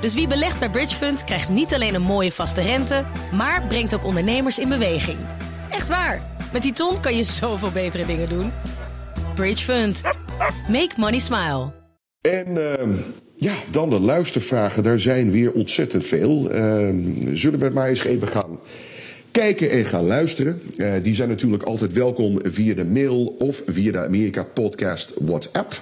Dus 0.00 0.14
wie 0.14 0.26
belegt 0.26 0.58
bij 0.58 0.70
Bridgefund 0.70 1.24
krijgt 1.24 1.48
niet 1.48 1.74
alleen 1.74 1.94
een 1.94 2.02
mooie 2.02 2.32
vaste 2.32 2.62
rente, 2.62 3.04
maar 3.32 3.62
brengt 3.68 3.94
ook 3.94 4.04
ondernemers 4.04 4.58
in 4.58 4.68
beweging. 4.68 5.18
Echt 5.70 5.88
waar. 5.88 6.22
Met 6.52 6.62
die 6.62 6.72
ton 6.72 7.00
kan 7.00 7.16
je 7.16 7.22
zoveel 7.22 7.70
betere 7.70 8.06
dingen 8.06 8.28
doen. 8.28 8.52
Bridgefund. 9.34 10.02
Make 10.68 10.90
money 10.96 11.18
smile. 11.18 11.72
En 12.20 12.48
uh, 12.48 12.96
ja, 13.36 13.54
dan 13.70 13.90
de 13.90 14.00
luistervragen. 14.00 14.82
Daar 14.82 14.98
zijn 14.98 15.30
weer 15.30 15.52
ontzettend 15.52 16.06
veel. 16.06 16.54
Uh, 16.54 16.94
zullen 17.32 17.58
we 17.58 17.70
maar 17.70 17.88
eens 17.88 18.04
even 18.04 18.28
gaan 18.28 18.58
kijken 19.38 19.70
en 19.70 19.84
gaan 19.84 20.06
luisteren. 20.06 20.60
Uh, 20.76 20.92
die 21.02 21.14
zijn 21.14 21.28
natuurlijk 21.28 21.62
altijd 21.62 21.92
welkom 21.92 22.38
via 22.42 22.74
de 22.74 22.84
mail 22.84 23.26
of 23.26 23.62
via 23.66 23.92
de 23.92 23.98
Amerika 23.98 24.42
Podcast 24.42 25.12
WhatsApp. 25.20 25.80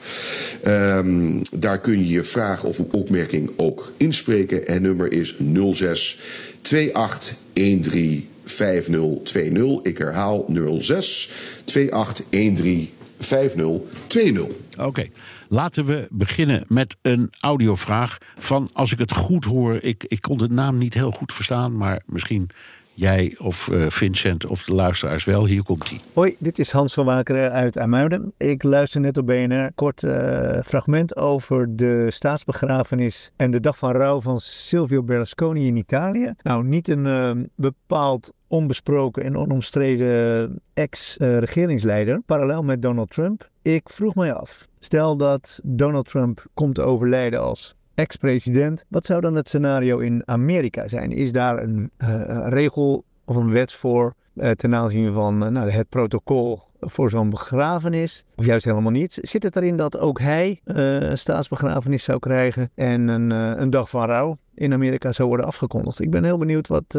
Um, 0.67 1.41
daar 1.53 1.81
kun 1.81 1.99
je 1.99 2.09
je 2.09 2.25
vraag 2.25 2.65
of 2.65 2.79
een 2.79 2.89
opmerking 2.93 3.51
ook 3.57 3.93
inspreken. 3.97 4.67
En 4.67 4.83
nummer 4.83 5.13
is 5.13 5.37
06 5.73 6.21
2813 6.61 8.29
5020. 8.45 9.83
Ik 9.83 9.99
herhaal 9.99 10.47
06 10.79 11.31
2813 11.65 12.91
5020. 13.19 14.45
Oké, 14.79 15.07
laten 15.49 15.85
we 15.85 16.07
beginnen 16.11 16.65
met 16.67 16.97
een 17.03 17.31
audiovraag 17.41 18.19
van, 18.39 18.71
als 18.73 18.93
ik 18.93 18.99
het 18.99 19.13
goed 19.13 19.45
hoor, 19.45 19.79
ik, 19.83 20.05
ik 20.09 20.21
kon 20.21 20.39
de 20.39 20.49
naam 20.49 20.79
niet 20.79 20.95
heel 20.95 21.11
goed 21.11 21.33
verstaan, 21.33 21.77
maar 21.77 22.03
misschien 22.07 22.51
jij 22.97 23.37
of 23.43 23.69
uh, 23.69 23.87
Vincent 23.89 24.47
of 24.47 24.65
de 24.65 24.75
luisteraars 24.75 25.25
wel. 25.25 25.47
Hier 25.47 25.63
komt 25.63 25.89
hij. 25.89 26.01
Hoi, 26.13 26.37
dit 26.39 26.59
is 26.59 26.71
Hans 26.71 26.95
van 26.95 27.05
Wakeren 27.05 27.53
uit 27.53 27.79
Amuiden. 27.79 28.33
Ik 28.37 28.63
luister 28.63 29.01
net 29.01 29.17
op 29.17 29.27
BNR. 29.27 29.73
Kort 29.75 30.03
uh, 30.03 30.59
fragment 30.65 31.17
over 31.17 31.77
de 31.77 32.11
staatsbegrafenis 32.11 33.31
en 33.37 33.51
de 33.51 33.61
dag 33.61 33.79
van 33.79 33.93
rouw 33.93 34.21
van 34.21 34.41
Silvio 34.41 35.03
Berlusconi 35.03 35.67
in 35.67 35.77
Italië. 35.77 36.35
Nou, 36.43 36.65
niet 36.65 36.89
een 36.89 37.07
uh, 37.07 37.31
bepaald 37.55 38.33
onbesproken 38.49 39.23
en 39.25 39.37
onomstreden 39.37 40.61
ex-regeringsleider, 40.75 42.21
parallel 42.27 42.63
met 42.63 42.83
Donald 42.83 43.11
Trump. 43.11 43.51
Ik 43.63 43.89
vroeg 43.91 44.15
mij 44.15 44.33
af, 44.33 44.67
stel 44.81 45.17
dat 45.17 45.61
Donald 45.63 46.07
Trump 46.07 46.47
komt 46.55 46.81
overlijden 46.81 47.41
als 47.41 47.75
ex-president. 47.97 48.85
Wat 48.89 49.07
zou 49.07 49.21
dan 49.21 49.35
het 49.35 49.49
scenario 49.49 49.99
in 49.99 50.23
Amerika 50.25 50.89
zijn? 50.89 51.13
Is 51.13 51.33
daar 51.33 51.63
een 51.63 51.91
uh, 51.99 52.47
regel 52.49 53.05
of 53.25 53.37
een 53.37 53.51
wet 53.51 53.73
voor 53.73 54.15
uh, 54.35 54.51
ten 54.51 54.75
aanzien 54.75 55.13
van 55.13 55.43
uh, 55.43 55.49
nou, 55.49 55.71
het 55.71 55.89
protocol 55.89 56.63
voor 56.81 57.11
zo'n 57.11 57.31
begrafenis? 57.31 58.25
Of 58.37 58.45
juist 58.45 58.65
helemaal 58.65 58.91
niet? 58.91 59.19
Zit 59.23 59.43
het 59.43 59.57
erin 59.57 59.77
dat 59.77 59.99
ook 59.99 60.21
hij 60.21 60.61
een 60.65 61.19
staatsbegrafenis 61.19 62.05
zou 62.05 62.19
krijgen 62.19 62.71
en 62.75 63.09
een, 63.09 63.31
een 63.31 63.71
dag 63.71 63.91
van 63.91 64.07
rouw 64.07 64.39
in 64.55 64.73
Amerika 64.73 65.13
zou 65.13 65.29
worden 65.29 65.47
afgekondigd? 65.47 66.01
Ik 66.01 66.11
ben 66.11 66.25
heel 66.25 66.39
benieuwd 66.39 66.69
wat, 66.69 66.99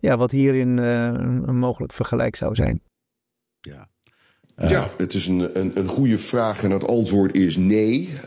ja, 0.00 0.16
wat 0.16 0.30
hierin 0.30 0.78
een 0.78 1.56
mogelijk 1.56 1.92
vergelijk 1.92 2.36
zou 2.36 2.54
zijn. 2.54 2.80
Ja. 3.60 3.88
Uh, 4.62 4.70
ja, 4.70 4.90
het 4.96 5.14
is 5.14 5.26
een, 5.26 5.58
een, 5.60 5.72
een, 5.74 5.88
goede 5.88 6.18
vraag 6.18 6.62
en 6.62 6.70
het 6.70 6.86
antwoord 6.86 7.34
is 7.34 7.56
nee. 7.56 8.08
Uh, 8.20 8.26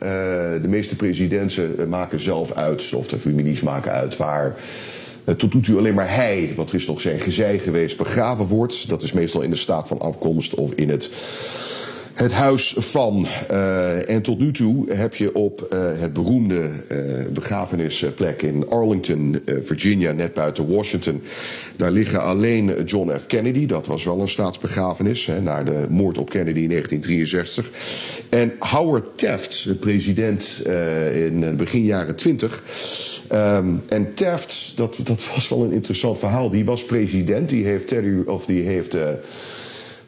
de 0.62 0.68
meeste 0.68 0.96
presidenten 0.96 1.90
maken 1.90 2.20
zelf 2.20 2.54
uit, 2.54 2.94
of 2.94 3.08
de 3.08 3.20
families 3.20 3.62
maken 3.62 3.92
uit, 3.92 4.18
waar 4.18 4.56
uh, 5.26 5.36
tot 5.36 5.54
nu 5.54 5.62
toe 5.62 5.78
alleen 5.78 5.94
maar 5.94 6.16
hij, 6.16 6.52
wat 6.56 6.70
er 6.70 6.76
is 6.76 6.88
nog 6.88 7.02
zijn 7.02 7.20
gezij 7.20 7.60
geweest, 7.60 7.98
begraven 7.98 8.46
wordt. 8.46 8.90
Dat 8.90 9.02
is 9.02 9.14
meestal 9.14 9.42
in 9.42 9.50
de 9.50 9.56
staat 9.56 9.88
van 9.88 10.00
afkomst 10.00 10.54
of 10.54 10.74
in 10.74 10.90
het 10.90 11.10
het 12.20 12.32
huis 12.32 12.76
van. 12.78 13.28
Uh, 13.52 14.10
en 14.10 14.22
tot 14.22 14.40
nu 14.40 14.52
toe 14.52 14.92
heb 14.92 15.16
je 15.16 15.36
op 15.36 15.68
uh, 15.74 15.80
het 16.00 16.14
beroemde 16.14 16.70
uh, 16.92 17.28
begrafenisplek 17.34 18.42
in 18.42 18.70
Arlington, 18.70 19.36
Virginia, 19.46 20.12
net 20.12 20.34
buiten 20.34 20.68
Washington. 20.68 21.22
Daar 21.76 21.92
liggen 21.92 22.22
alleen 22.22 22.84
John 22.86 23.12
F. 23.20 23.26
Kennedy. 23.28 23.66
Dat 23.66 23.88
was 23.88 24.04
wel 24.04 24.22
een 24.22 24.28
staatsbegrafenis, 24.28 25.26
hè, 25.26 25.42
na 25.42 25.64
de 25.64 25.86
moord 25.90 26.18
op 26.18 26.30
Kennedy 26.30 26.60
in 26.60 26.70
1963. 26.70 27.72
En 28.30 28.54
Howard 28.60 29.18
Taft, 29.18 29.64
de 29.64 29.76
president 29.76 30.62
in 31.14 31.56
begin 31.58 31.84
jaren 31.84 32.16
20. 32.16 32.64
Um, 33.32 33.82
en 33.90 34.14
Taft, 34.14 34.72
dat, 34.76 34.96
dat 35.04 35.22
was 35.34 35.50
wel 35.50 35.64
een 35.64 35.72
interessant 35.72 36.20
verhaal. 36.20 36.50
Die 36.50 36.66
was 36.66 36.86
president, 36.86 37.50
die 37.50 37.66
heeft 37.66 37.88
Teddy, 37.88 38.22
of 38.26 38.46
die 38.46 38.64
heeft 38.64 38.96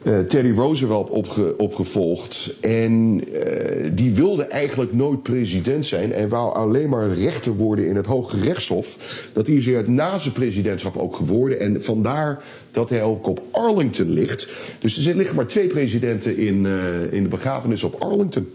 uh, 0.02 0.18
Teddy 0.18 0.50
Roosevelt 0.50 1.10
opge, 1.10 1.58
opgevolgd. 1.58 2.54
En 2.60 3.22
uh, 3.28 3.90
die 3.92 4.14
wilde 4.14 4.44
eigenlijk 4.44 4.92
nooit 4.92 5.22
president 5.22 5.86
zijn 5.86 6.12
en 6.12 6.28
wou 6.28 6.54
alleen 6.54 6.88
maar 6.88 7.08
rechter 7.08 7.52
worden 7.52 7.86
in 7.86 7.96
het 7.96 8.06
Hoge 8.06 8.40
Rechtshof. 8.40 8.96
Dat 9.32 9.48
is 9.48 9.66
hij 9.66 9.82
na 9.86 10.18
zijn 10.18 10.34
presidentschap 10.34 10.96
ook 10.96 11.16
geworden. 11.16 11.60
En 11.60 11.84
vandaar 11.84 12.42
dat 12.70 12.90
hij 12.90 13.02
ook 13.02 13.26
op 13.26 13.42
Arlington 13.50 14.10
ligt. 14.10 14.52
Dus 14.78 15.06
er 15.06 15.16
liggen 15.16 15.36
maar 15.36 15.46
twee 15.46 15.66
presidenten 15.66 16.36
in, 16.36 16.64
uh, 16.64 17.12
in 17.12 17.22
de 17.22 17.28
begrafenis 17.28 17.82
op 17.82 17.94
Arlington. 18.00 18.52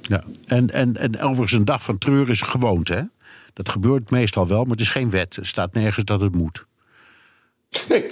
Ja, 0.00 0.24
en, 0.46 0.70
en, 0.70 0.96
en 0.96 1.20
overigens 1.20 1.52
een 1.52 1.64
dag 1.64 1.82
van 1.82 1.98
treur 1.98 2.30
is 2.30 2.40
gewoonte, 2.40 2.92
hè? 2.92 3.02
Dat 3.52 3.68
gebeurt 3.68 4.10
meestal 4.10 4.46
wel, 4.46 4.62
maar 4.62 4.70
het 4.70 4.80
is 4.80 4.90
geen 4.90 5.10
wet. 5.10 5.36
Er 5.36 5.46
staat 5.46 5.74
nergens 5.74 6.04
dat 6.04 6.20
het 6.20 6.34
moet. 6.34 6.66
Nee, 7.88 8.04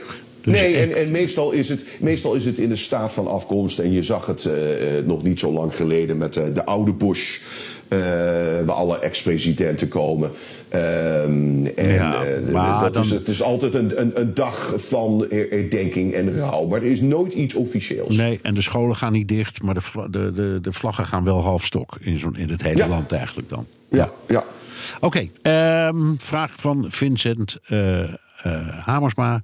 dus 0.44 0.60
nee, 0.60 0.76
en, 0.76 0.96
en 0.96 1.10
meestal, 1.10 1.52
is 1.52 1.68
het, 1.68 1.84
meestal 1.98 2.34
is 2.34 2.44
het 2.44 2.58
in 2.58 2.68
de 2.68 2.76
staat 2.76 3.12
van 3.12 3.26
afkomst. 3.26 3.78
En 3.78 3.92
je 3.92 4.02
zag 4.02 4.26
het 4.26 4.44
uh, 4.44 4.54
nog 5.04 5.22
niet 5.22 5.38
zo 5.38 5.52
lang 5.52 5.76
geleden 5.76 6.16
met 6.16 6.36
uh, 6.36 6.44
de 6.54 6.64
oude 6.64 6.92
Bush. 6.92 7.38
Uh, 7.88 8.00
waar 8.64 8.76
alle 8.76 8.98
ex-presidenten 8.98 9.88
komen. 9.88 10.30
Um, 10.74 11.66
en 11.66 11.92
ja, 11.92 12.80
dat 12.80 12.94
dan... 12.94 13.02
is, 13.02 13.10
het 13.10 13.28
is 13.28 13.42
altijd 13.42 13.74
een, 13.74 14.00
een, 14.00 14.20
een 14.20 14.34
dag 14.34 14.74
van 14.76 15.26
herdenking 15.30 16.12
en 16.14 16.38
rouw. 16.38 16.66
Maar 16.66 16.82
er 16.82 16.90
is 16.90 17.00
nooit 17.00 17.32
iets 17.32 17.54
officieels. 17.54 18.16
Nee, 18.16 18.38
en 18.42 18.54
de 18.54 18.62
scholen 18.62 18.96
gaan 18.96 19.12
niet 19.12 19.28
dicht. 19.28 19.62
Maar 19.62 19.74
de, 19.74 20.10
de, 20.10 20.32
de, 20.32 20.58
de 20.62 20.72
vlaggen 20.72 21.06
gaan 21.06 21.24
wel 21.24 21.42
half 21.42 21.64
stok 21.64 21.96
in, 22.00 22.18
zo'n 22.18 22.36
in 22.36 22.50
het 22.50 22.62
hele 22.62 22.76
ja. 22.76 22.88
land 22.88 23.12
eigenlijk 23.12 23.48
dan. 23.48 23.66
Ja, 23.88 24.10
ja. 24.28 24.44
Oké, 25.00 25.28
okay, 25.42 25.88
um, 25.88 26.14
vraag 26.18 26.52
van 26.56 26.84
Vincent 26.88 27.58
Hamersma. 28.84 29.42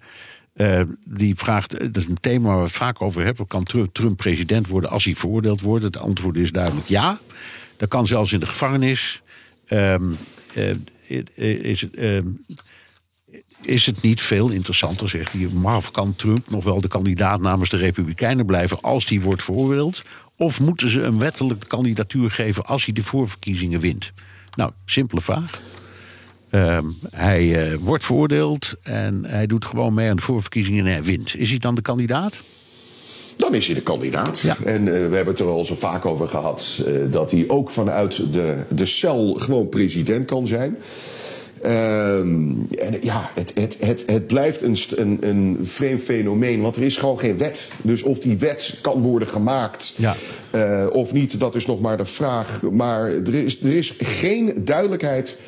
Uh, 0.60 0.80
die 1.04 1.34
vraagt, 1.34 1.78
dat 1.78 1.96
is 1.96 2.06
een 2.06 2.20
thema 2.20 2.48
waar 2.48 2.56
we 2.56 2.62
het 2.62 2.72
vaak 2.72 3.02
over 3.02 3.24
hebben. 3.24 3.46
Kan 3.46 3.66
Trump 3.92 4.16
president 4.16 4.66
worden 4.66 4.90
als 4.90 5.04
hij 5.04 5.14
veroordeeld 5.14 5.60
wordt? 5.60 5.84
Het 5.84 5.98
antwoord 5.98 6.36
is 6.36 6.52
duidelijk 6.52 6.86
ja. 6.86 7.18
Dat 7.76 7.88
kan 7.88 8.06
zelfs 8.06 8.32
in 8.32 8.40
de 8.40 8.46
gevangenis. 8.46 9.22
Um, 9.68 10.16
uh, 10.56 11.64
is, 11.64 11.80
het, 11.80 11.96
uh, 11.96 12.18
is 13.62 13.86
het 13.86 14.02
niet 14.02 14.20
veel 14.20 14.50
interessanter, 14.50 15.08
zegt 15.08 15.32
hij. 15.32 15.48
Maar 15.52 15.90
kan 15.90 16.16
Trump 16.16 16.50
nog 16.50 16.64
wel 16.64 16.80
de 16.80 16.88
kandidaat 16.88 17.40
namens 17.40 17.70
de 17.70 17.76
Republikeinen 17.76 18.46
blijven 18.46 18.80
als 18.80 19.06
die 19.06 19.20
wordt 19.20 19.42
veroordeeld? 19.42 20.02
Of 20.36 20.60
moeten 20.60 20.90
ze 20.90 21.00
een 21.00 21.18
wettelijke 21.18 21.66
kandidatuur 21.66 22.30
geven 22.30 22.64
als 22.64 22.84
hij 22.84 22.94
de 22.94 23.02
voorverkiezingen 23.02 23.80
wint? 23.80 24.12
Nou, 24.56 24.72
simpele 24.84 25.20
vraag. 25.20 25.60
Uh, 26.50 26.78
hij 27.10 27.70
uh, 27.70 27.76
wordt 27.80 28.04
veroordeeld 28.04 28.74
en 28.82 29.24
hij 29.24 29.46
doet 29.46 29.64
gewoon 29.64 29.94
mee 29.94 30.10
aan 30.10 30.16
de 30.16 30.22
voorverkiezingen 30.22 30.86
en 30.86 30.92
hij 30.92 31.02
wint. 31.02 31.34
Is 31.36 31.50
hij 31.50 31.58
dan 31.58 31.74
de 31.74 31.82
kandidaat? 31.82 32.40
Dan 33.36 33.54
is 33.54 33.66
hij 33.66 33.74
de 33.74 33.82
kandidaat. 33.82 34.40
Ja. 34.40 34.56
En 34.64 34.86
uh, 34.86 34.92
we 34.92 35.14
hebben 35.16 35.26
het 35.26 35.38
er 35.38 35.46
al 35.46 35.64
zo 35.64 35.74
vaak 35.74 36.06
over 36.06 36.28
gehad 36.28 36.82
uh, 36.86 37.12
dat 37.12 37.30
hij 37.30 37.44
ook 37.48 37.70
vanuit 37.70 38.32
de, 38.32 38.56
de 38.68 38.86
cel 38.86 39.34
gewoon 39.34 39.68
president 39.68 40.26
kan 40.26 40.46
zijn. 40.46 40.76
Um, 41.66 42.66
en 42.78 42.98
ja, 43.02 43.30
het, 43.34 43.52
het, 43.54 43.76
het, 43.80 44.02
het 44.06 44.26
blijft 44.26 44.62
een, 44.62 44.76
een, 44.94 45.18
een 45.20 45.58
vreemd 45.62 46.02
fenomeen, 46.02 46.60
want 46.60 46.76
er 46.76 46.82
is 46.82 46.96
gewoon 46.96 47.18
geen 47.18 47.38
wet. 47.38 47.68
Dus 47.82 48.02
of 48.02 48.18
die 48.18 48.38
wet 48.38 48.78
kan 48.82 49.00
worden 49.00 49.28
gemaakt 49.28 49.94
ja. 49.96 50.16
uh, 50.54 50.86
of 50.92 51.12
niet, 51.12 51.40
dat 51.40 51.54
is 51.54 51.66
nog 51.66 51.80
maar 51.80 51.96
de 51.96 52.04
vraag. 52.04 52.62
Maar 52.62 53.10
er 53.10 53.34
is, 53.34 53.62
er 53.62 53.72
is 53.72 53.94
geen 53.98 54.64
duidelijkheid 54.64 55.38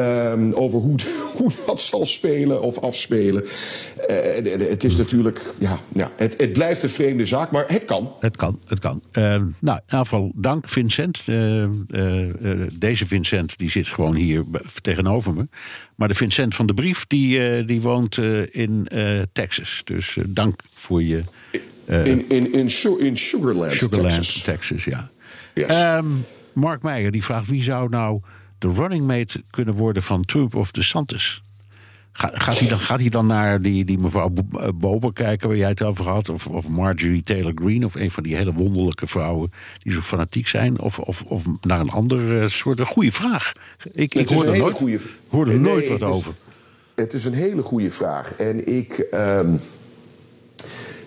Um, 0.00 0.52
over 0.52 0.80
hoe, 0.80 0.96
hoe 1.36 1.52
dat 1.66 1.80
zal 1.80 2.06
spelen 2.06 2.62
of 2.62 2.78
afspelen. 2.78 3.42
Uh, 3.42 4.68
het 4.68 4.84
is 4.84 4.96
natuurlijk, 4.96 5.42
ja, 5.58 5.78
ja 5.92 6.10
het, 6.16 6.34
het, 6.38 6.52
blijft 6.52 6.82
een 6.82 6.90
vreemde 6.90 7.26
zaak, 7.26 7.50
maar 7.50 7.64
het 7.66 7.84
kan. 7.84 8.12
Het 8.20 8.36
kan, 8.36 8.58
het 8.66 8.78
kan. 8.78 9.02
Uh, 9.12 9.24
nou, 9.24 9.42
in 9.60 9.82
ieder 9.84 9.98
geval 9.98 10.32
dank 10.34 10.68
Vincent. 10.68 11.22
Uh, 11.26 11.66
deze 12.72 13.06
Vincent 13.06 13.58
die 13.58 13.70
zit 13.70 13.88
gewoon 13.88 14.14
hier 14.14 14.44
tegenover 14.80 15.34
me. 15.34 15.48
Maar 15.94 16.08
de 16.08 16.14
Vincent 16.14 16.54
van 16.54 16.66
de 16.66 16.74
brief 16.74 17.06
die, 17.06 17.64
die 17.64 17.80
woont 17.80 18.16
in 18.50 18.88
Texas. 19.32 19.82
Dus 19.84 20.18
dank 20.26 20.62
voor 20.74 21.02
je... 21.02 21.22
in, 21.86 22.24
in, 22.28 22.52
in, 22.52 22.70
in 22.98 23.16
Sugarland, 23.16 23.72
Sugarland, 23.72 24.14
Texas. 24.14 24.42
Texas 24.42 24.84
ja. 24.84 25.10
Yes. 25.54 25.82
Um, 25.82 26.24
Mark 26.52 26.82
Meijer 26.82 27.10
die 27.10 27.24
vraagt 27.24 27.48
wie 27.48 27.62
zou 27.62 27.88
nou 27.88 28.20
de 28.60 28.70
running 28.70 29.06
mate 29.06 29.42
kunnen 29.50 29.74
worden 29.74 30.02
van 30.02 30.24
Trump 30.24 30.54
of 30.54 30.70
DeSantis? 30.70 31.42
Gaat 32.12 32.58
hij 32.58 32.68
dan, 32.68 32.78
gaat 32.78 33.00
hij 33.00 33.08
dan 33.08 33.26
naar 33.26 33.62
die, 33.62 33.84
die 33.84 33.98
mevrouw 33.98 34.32
eh, 34.52 34.68
Bober 34.74 35.12
kijken 35.12 35.48
waar 35.48 35.56
jij 35.56 35.68
het 35.68 35.82
over 35.82 36.08
had? 36.08 36.28
Of, 36.28 36.46
of 36.46 36.68
Marjorie 36.68 37.22
Taylor 37.22 37.52
Greene? 37.54 37.86
Of 37.86 37.94
een 37.94 38.10
van 38.10 38.22
die 38.22 38.36
hele 38.36 38.52
wonderlijke 38.52 39.06
vrouwen 39.06 39.52
die 39.78 39.92
zo 39.92 40.00
fanatiek 40.00 40.46
zijn? 40.46 40.80
Of, 40.80 40.98
of, 40.98 41.22
of 41.22 41.44
naar 41.60 41.80
een 41.80 41.90
ander 41.90 42.50
soort? 42.50 42.78
Een 42.78 42.86
goede 42.86 43.12
vraag. 43.12 43.52
Ik, 43.92 44.14
ik 44.14 44.28
hoor 44.28 44.44
er 44.44 44.58
nooit, 44.58 44.76
goeie... 44.76 44.98
hoor 45.28 45.48
er 45.48 45.58
nooit 45.58 45.88
wat 45.88 46.02
over. 46.02 46.34
Het 46.94 47.12
is 47.12 47.24
een 47.24 47.34
hele 47.34 47.62
goede 47.62 47.90
vraag. 47.90 48.34
En 48.34 48.66
ik. 48.68 49.06
Um... 49.14 49.60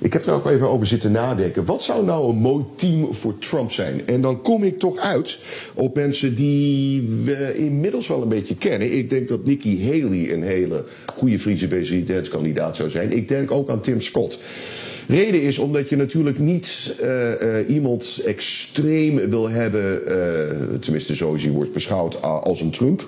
Ik 0.03 0.13
heb 0.13 0.25
er 0.25 0.33
ook 0.33 0.45
even 0.45 0.69
over 0.69 0.87
zitten 0.87 1.11
nadenken. 1.11 1.65
Wat 1.65 1.83
zou 1.83 2.05
nou 2.05 2.29
een 2.29 2.35
mooi 2.35 2.63
team 2.75 3.13
voor 3.13 3.37
Trump 3.37 3.71
zijn? 3.71 4.01
En 4.05 4.21
dan 4.21 4.41
kom 4.41 4.63
ik 4.63 4.79
toch 4.79 4.97
uit 4.97 5.39
op 5.73 5.95
mensen 5.95 6.35
die 6.35 7.01
we 7.23 7.57
inmiddels 7.57 8.07
wel 8.07 8.21
een 8.21 8.27
beetje 8.27 8.55
kennen. 8.55 8.97
Ik 8.97 9.09
denk 9.09 9.27
dat 9.27 9.45
Nikki 9.45 9.85
Haley 9.85 10.33
een 10.33 10.43
hele 10.43 10.85
goede 11.15 11.39
vice-presidentskandidaat 11.39 12.75
zou 12.75 12.89
zijn. 12.89 13.11
Ik 13.11 13.27
denk 13.27 13.51
ook 13.51 13.69
aan 13.69 13.81
Tim 13.81 14.01
Scott. 14.01 14.39
Reden 15.07 15.41
is 15.41 15.57
omdat 15.57 15.89
je 15.89 15.95
natuurlijk 15.95 16.39
niet 16.39 16.95
uh, 17.01 17.07
uh, 17.09 17.69
iemand 17.69 18.21
extreem 18.25 19.29
wil 19.29 19.49
hebben, 19.49 20.01
uh, 20.07 20.77
tenminste 20.79 21.25
hij 21.25 21.51
wordt 21.51 21.73
beschouwd, 21.73 22.21
als 22.21 22.61
een 22.61 22.71
Trump. 22.71 23.05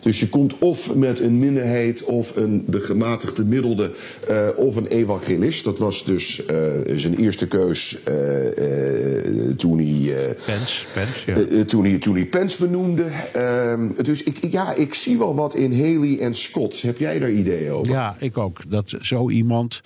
Dus 0.00 0.20
je 0.20 0.28
komt 0.28 0.58
of 0.58 0.94
met 0.94 1.20
een 1.20 1.38
minderheid 1.38 2.04
of 2.04 2.36
een, 2.36 2.64
de 2.66 2.80
gematigde 2.80 3.44
middelde 3.44 3.90
uh, 4.30 4.48
of 4.56 4.76
een 4.76 4.86
evangelist. 4.86 5.64
Dat 5.64 5.78
was 5.78 6.04
dus 6.04 6.42
uh, 6.50 6.56
zijn 6.96 7.18
eerste 7.18 7.48
keus 7.48 7.98
uh, 8.08 9.50
toen 9.56 9.78
hij... 9.78 10.34
Pence, 10.44 10.84
Pence 10.94 11.32
ja. 11.32 11.64
toen, 11.64 11.84
hij, 11.84 11.98
toen 11.98 12.14
hij 12.14 12.26
Pence 12.26 12.58
benoemde. 12.66 13.06
Ehm, 13.32 13.88
dus 14.02 14.22
ik, 14.22 14.50
ja, 14.50 14.74
ik 14.74 14.94
zie 14.94 15.18
wel 15.18 15.34
wat 15.34 15.54
in 15.54 15.72
Haley 15.72 16.18
en 16.20 16.34
Scott. 16.34 16.82
Heb 16.82 16.98
jij 16.98 17.18
daar 17.18 17.30
ideeën 17.30 17.72
over? 17.72 17.92
Ja, 17.92 18.16
ik 18.18 18.38
ook. 18.38 18.70
Dat 18.70 18.94
zo 19.00 19.30
iemand 19.30 19.80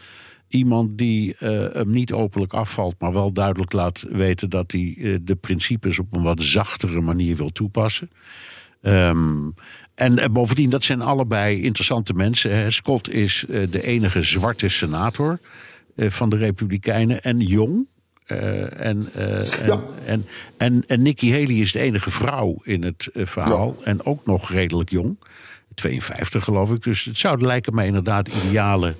iemand 0.54 0.98
die 0.98 1.36
uh, 1.40 1.72
hem 1.72 1.90
niet 1.90 2.12
openlijk 2.12 2.52
afvalt, 2.52 2.94
maar 2.98 3.12
wel 3.12 3.32
duidelijk 3.32 3.72
laat 3.72 4.04
weten 4.08 4.50
dat 4.50 4.72
hij 4.72 4.94
uh, 4.98 5.18
de 5.22 5.34
principes 5.34 5.98
op 5.98 6.16
een 6.16 6.22
wat 6.22 6.42
zachtere 6.42 7.00
manier 7.00 7.36
wil 7.36 7.50
toepassen. 7.50 8.10
Um, 8.82 9.54
en 9.94 10.18
uh, 10.18 10.24
bovendien, 10.30 10.70
dat 10.70 10.84
zijn 10.84 11.02
allebei 11.02 11.62
interessante 11.62 12.12
mensen. 12.12 12.72
Scott 12.72 13.10
is 13.10 13.44
de 13.48 13.82
enige 13.82 14.22
zwarte 14.22 14.68
senator 14.68 15.38
van 15.96 16.28
de 16.28 16.36
Republikeinen 16.36 17.22
en 17.22 17.40
jong. 17.40 17.88
en, 18.26 19.08
ja. 19.66 19.80
en, 20.04 20.26
en, 20.56 20.84
en, 20.86 21.02
Nikki 21.02 21.30
Haley 21.30 21.54
is 21.54 21.72
de 21.72 21.78
enige 21.78 22.10
vrouw 22.10 22.56
in 22.62 22.84
het 22.84 23.08
verhaal. 23.12 23.76
Ja. 23.78 23.84
En 23.84 24.04
ook 24.04 24.26
nog 24.26 24.50
redelijk 24.50 24.90
jong. 24.90 25.18
52 25.74 26.44
geloof 26.44 26.70
ik. 26.70 26.82
Dus 26.82 27.04
het 27.04 27.18
zou 27.18 27.40
lijken 27.40 27.74
mij 27.74 27.86
inderdaad 27.86 28.28
ideale 28.28 28.94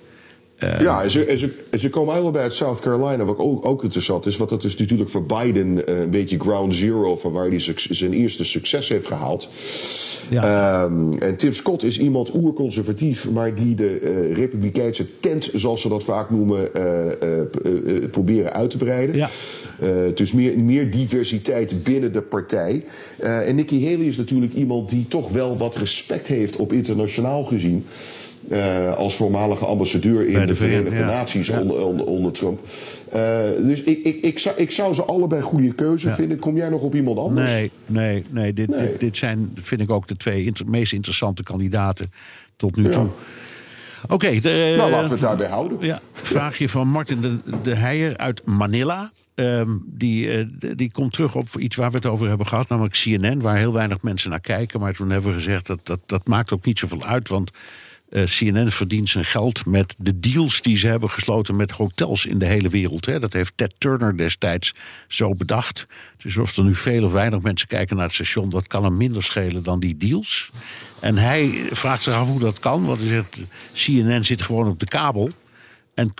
uh, 0.59 0.81
ja, 0.81 1.03
en 1.03 1.11
ze, 1.11 1.25
en, 1.25 1.39
ze, 1.39 1.51
en 1.71 1.79
ze 1.79 1.91
komen 1.91 2.15
allebei 2.15 2.45
uit 2.45 2.55
South 2.55 2.81
Carolina, 2.81 3.25
wat 3.25 3.39
ook, 3.39 3.67
ook 3.67 3.83
interessant 3.83 4.27
is. 4.27 4.37
Want 4.37 4.51
dat 4.51 4.65
is 4.65 4.77
natuurlijk 4.77 5.11
voor 5.11 5.25
Biden 5.25 5.73
uh, 5.89 6.01
een 6.01 6.11
beetje 6.11 6.39
ground 6.39 6.75
zero 6.75 7.17
van 7.17 7.33
waar 7.33 7.49
hij 7.49 7.75
zijn 7.75 8.13
eerste 8.13 8.45
succes 8.45 8.89
heeft 8.89 9.07
gehaald. 9.07 9.49
Ja. 10.31 10.85
Um, 10.85 11.19
en 11.19 11.37
Tim 11.37 11.53
Scott 11.53 11.83
is 11.83 11.99
iemand 11.99 12.35
oerconservatief, 12.35 13.31
maar 13.31 13.55
die 13.55 13.75
de 13.75 14.01
uh, 14.01 14.37
Republikeinse 14.37 15.21
tent, 15.21 15.51
zoals 15.55 15.81
ze 15.81 15.89
dat 15.89 16.05
vaak 16.05 16.31
noemen, 16.31 16.71
proberen 18.11 18.53
uit 18.53 18.71
te 18.71 18.77
breiden. 18.77 19.17
Ja. 19.17 19.31
dus 20.15 20.33
meer, 20.33 20.59
meer 20.59 20.91
diversiteit 20.91 21.83
binnen 21.83 22.13
de 22.13 22.23
partij. 22.23 22.83
en 23.19 23.55
Nikki 23.55 23.91
Haley 23.91 24.07
is 24.07 24.17
natuurlijk 24.17 24.55
iemand 24.55 24.89
die 24.89 25.09
toch 25.09 25.31
wel 25.31 25.57
wat 25.57 25.77
respect 25.77 26.27
heeft 26.27 26.57
op 26.57 26.73
internationaal 26.73 27.43
gezien. 27.43 27.85
Uh, 28.51 28.95
als 28.95 29.17
voormalige 29.17 29.65
ambassadeur 29.65 30.29
in 30.29 30.41
de, 30.41 30.45
de, 30.45 30.55
Verenigde 30.55 30.99
ja. 30.99 31.07
Naties 31.07 31.47
ja. 31.47 31.61
Onder, 31.61 31.85
onder, 31.85 32.07
onder, 32.07 32.33
Trump. 32.33 32.61
Uh, 33.15 33.41
dus 33.59 33.83
ik, 33.83 34.05
ik, 34.05 34.23
ik, 34.23 34.39
zou, 34.39 34.57
ik 34.57 34.71
zou 34.71 34.95
ze 34.95 35.05
allebei 35.05 35.43
goede 35.43 35.75
keuze 35.75 36.09
ja. 36.09 36.15
vinden. 36.15 36.39
Kom 36.39 36.57
jij 36.57 36.69
nog 36.69 36.83
op 36.83 36.95
iemand 36.95 37.19
anders? 37.19 37.51
Nee, 37.51 37.71
nee, 37.87 38.25
nee. 38.31 38.53
Dit, 38.53 38.69
nee. 38.69 38.79
dit, 38.79 39.01
dit 39.01 39.17
zijn, 39.17 39.53
vind 39.55 39.81
ik 39.81 39.91
ook 39.91 40.07
de 40.07 40.17
twee 40.17 40.45
inter, 40.45 40.69
meest 40.69 40.93
interessante 40.93 41.43
kandidaten 41.43 42.11
tot 42.57 42.77
nu 42.77 42.89
toe. 42.89 43.07
Oké, 44.09 44.15
okay, 44.15 44.39
nou, 44.77 44.91
laten 44.91 45.05
we 45.05 45.13
het 45.13 45.21
daarbij 45.21 45.49
houden. 45.49 45.79
Ja, 45.81 46.01
vraagje 46.13 46.69
van 46.69 46.89
Martin 46.89 47.21
de, 47.21 47.39
de 47.63 47.75
Heijer 47.75 48.17
uit 48.17 48.45
Manila. 48.45 49.11
Um, 49.35 49.83
die, 49.87 50.27
uh, 50.27 50.47
die 50.77 50.91
komt 50.91 51.13
terug 51.13 51.35
op 51.35 51.47
iets 51.59 51.77
waar 51.77 51.91
we 51.91 51.97
het 51.97 52.07
over 52.07 52.29
hebben 52.29 52.47
gehad, 52.47 52.69
namelijk 52.69 52.95
CNN, 52.95 53.41
waar 53.41 53.57
heel 53.57 53.73
weinig 53.73 54.03
mensen 54.03 54.31
naar 54.31 54.41
kijken. 54.41 54.81
Maar 54.81 54.93
toen 54.93 55.11
hebben 55.11 55.31
we 55.31 55.37
gezegd 55.37 55.67
dat 55.67 55.81
dat, 55.83 56.01
dat 56.07 56.27
maakt 56.27 56.53
ook 56.53 56.65
niet 56.65 56.79
zoveel 56.79 57.05
uit, 57.05 57.29
want 57.29 57.51
CNN 58.23 58.71
verdient 58.71 59.09
zijn 59.09 59.25
geld 59.25 59.67
met 59.67 59.95
de 59.99 60.21
deals 60.21 60.63
die 60.63 60.77
ze 60.77 60.87
hebben 60.87 61.11
gesloten 61.11 61.57
met 61.57 61.71
hotels 61.71 62.27
in 62.27 62.39
de 62.39 62.47
hele 62.47 62.69
wereld. 62.69 63.07
Hè. 63.07 63.21
Dat 63.21 63.33
heeft 63.33 63.53
Ted 63.57 63.75
Turner 63.79 64.17
destijds 64.17 64.75
zo 65.09 65.35
bedacht. 65.35 65.87
Dus 66.17 66.37
of 66.37 66.57
er 66.57 66.65
nu 66.65 66.75
veel 66.75 67.05
of 67.05 67.13
weinig 67.13 67.41
mensen 67.41 67.69
kijken 67.69 67.97
naar 67.97 68.05
het 68.05 68.15
station, 68.15 68.51
dat 68.51 68.67
kan 68.67 68.85
hem 68.85 68.97
minder 68.97 69.23
schelen 69.23 69.63
dan 69.63 69.81
die 69.81 69.97
deals. 69.97 70.51
En 71.01 71.17
hij 71.17 71.49
vraagt 71.71 72.03
zich 72.03 72.15
af 72.15 72.29
hoe 72.29 72.41
dat 72.41 72.59
kan, 72.59 72.85
want 72.85 72.99
hij 72.99 73.09
zegt: 73.09 73.41
CNN 73.73 74.25
zit 74.25 74.43
gewoon 74.43 74.69
op 74.69 74.81
de 74.81 74.87
kabel. 74.87 75.31
En, 75.95 76.13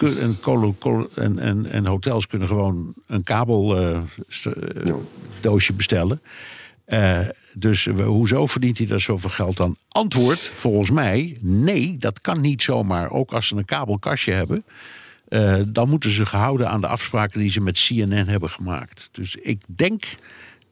en, 1.15 1.39
en, 1.39 1.67
en 1.67 1.87
hotels 1.87 2.27
kunnen 2.27 2.49
gewoon 2.49 2.95
een 3.07 3.23
kabeldoosje 3.23 5.71
uh, 5.71 5.77
bestellen. 5.77 6.21
Uh, 6.87 7.29
dus 7.55 7.85
hoezo 7.87 8.47
verdient 8.47 8.79
hij 8.79 8.87
daar 8.87 9.01
zoveel 9.01 9.31
geld 9.31 9.61
aan? 9.61 9.77
Antwoord, 9.89 10.51
volgens 10.53 10.91
mij, 10.91 11.37
nee, 11.41 11.97
dat 11.99 12.21
kan 12.21 12.41
niet 12.41 12.63
zomaar. 12.63 13.11
Ook 13.11 13.33
als 13.33 13.47
ze 13.47 13.57
een 13.57 13.65
kabelkastje 13.65 14.33
hebben. 14.33 14.65
Uh, 15.29 15.61
dan 15.67 15.89
moeten 15.89 16.11
ze 16.11 16.27
gehouden 16.27 16.69
aan 16.69 16.81
de 16.81 16.87
afspraken 16.87 17.41
die 17.41 17.51
ze 17.51 17.61
met 17.61 17.87
CNN 17.87 18.29
hebben 18.29 18.51
gemaakt. 18.51 19.09
Dus 19.13 19.35
ik 19.35 19.63
denk 19.67 20.05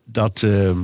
dat, 0.04 0.42
uh, 0.42 0.76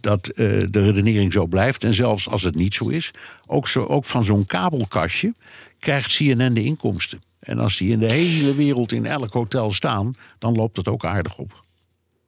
dat 0.00 0.24
de 0.34 0.68
redenering 0.70 1.32
zo 1.32 1.46
blijft. 1.46 1.84
En 1.84 1.94
zelfs 1.94 2.28
als 2.28 2.42
het 2.42 2.54
niet 2.54 2.74
zo 2.74 2.88
is, 2.88 3.10
ook, 3.46 3.68
zo, 3.68 3.84
ook 3.84 4.04
van 4.04 4.24
zo'n 4.24 4.46
kabelkastje 4.46 5.34
krijgt 5.78 6.16
CNN 6.16 6.54
de 6.54 6.62
inkomsten. 6.62 7.22
En 7.38 7.58
als 7.58 7.76
die 7.76 7.90
in 7.90 7.98
de 7.98 8.12
hele 8.12 8.54
wereld 8.54 8.92
in 8.92 9.06
elk 9.06 9.32
hotel 9.32 9.72
staan, 9.72 10.14
dan 10.38 10.54
loopt 10.54 10.76
het 10.76 10.88
ook 10.88 11.04
aardig 11.04 11.38
op. 11.38 11.63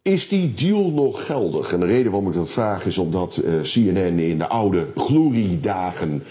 Is 0.06 0.28
die 0.28 0.54
deal 0.54 0.90
nog 0.90 1.26
geldig? 1.26 1.72
En 1.72 1.80
de 1.80 1.86
reden 1.86 2.12
waarom 2.12 2.28
ik 2.28 2.34
dat 2.34 2.50
vraag 2.50 2.86
is 2.86 2.98
omdat 2.98 3.42
uh, 3.44 3.60
CNN 3.60 4.18
in 4.18 4.38
de 4.38 4.46
oude 4.46 4.86
gloriedagen. 4.96 6.22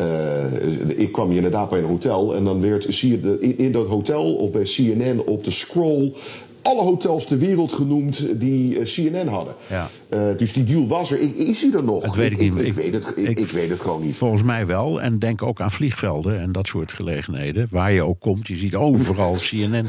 Uh, 0.00 0.98
ik 0.98 1.12
kwam 1.12 1.32
inderdaad 1.32 1.70
bij 1.70 1.78
een 1.78 1.84
hotel 1.84 2.34
en 2.34 2.44
dan 2.44 2.60
werd 2.60 3.02
in 3.38 3.72
dat 3.72 3.86
hotel 3.86 4.34
of 4.34 4.50
bij 4.50 4.62
CNN 4.62 5.22
op 5.26 5.44
de 5.44 5.50
scroll 5.50 6.12
alle 6.62 6.82
hotels 6.82 7.26
ter 7.26 7.38
wereld 7.38 7.72
genoemd 7.72 8.40
die 8.40 8.78
uh, 8.78 8.84
CNN 8.84 9.28
hadden. 9.28 9.54
Ja. 9.66 9.90
Uh, 10.10 10.36
dus 10.36 10.52
die 10.52 10.64
deal 10.64 10.86
was 10.88 11.10
er. 11.10 11.18
Is 11.36 11.62
hij 11.62 11.72
er 11.72 11.84
nog? 11.84 12.04
Dat 12.04 12.14
weet 12.14 12.32
ik, 12.32 12.38
ik 12.38 12.54
niet. 12.54 12.60
Ik, 12.60 12.66
ik, 12.66 12.74
weet 12.74 12.94
het, 12.94 13.16
ik, 13.16 13.48
weet 13.48 13.68
het 13.68 13.80
gewoon 13.80 14.04
niet. 14.04 14.16
Volgens 14.16 14.42
mij 14.42 14.66
wel. 14.66 15.00
En 15.00 15.18
denk 15.18 15.42
ook 15.42 15.60
aan 15.60 15.70
vliegvelden 15.70 16.40
en 16.40 16.52
dat 16.52 16.66
soort 16.66 16.92
gelegenheden. 16.92 17.66
Waar 17.70 17.92
je 17.92 18.02
ook 18.02 18.20
komt. 18.20 18.48
Je 18.48 18.56
ziet 18.56 18.74
overal 18.74 19.36
CNN 19.48 19.86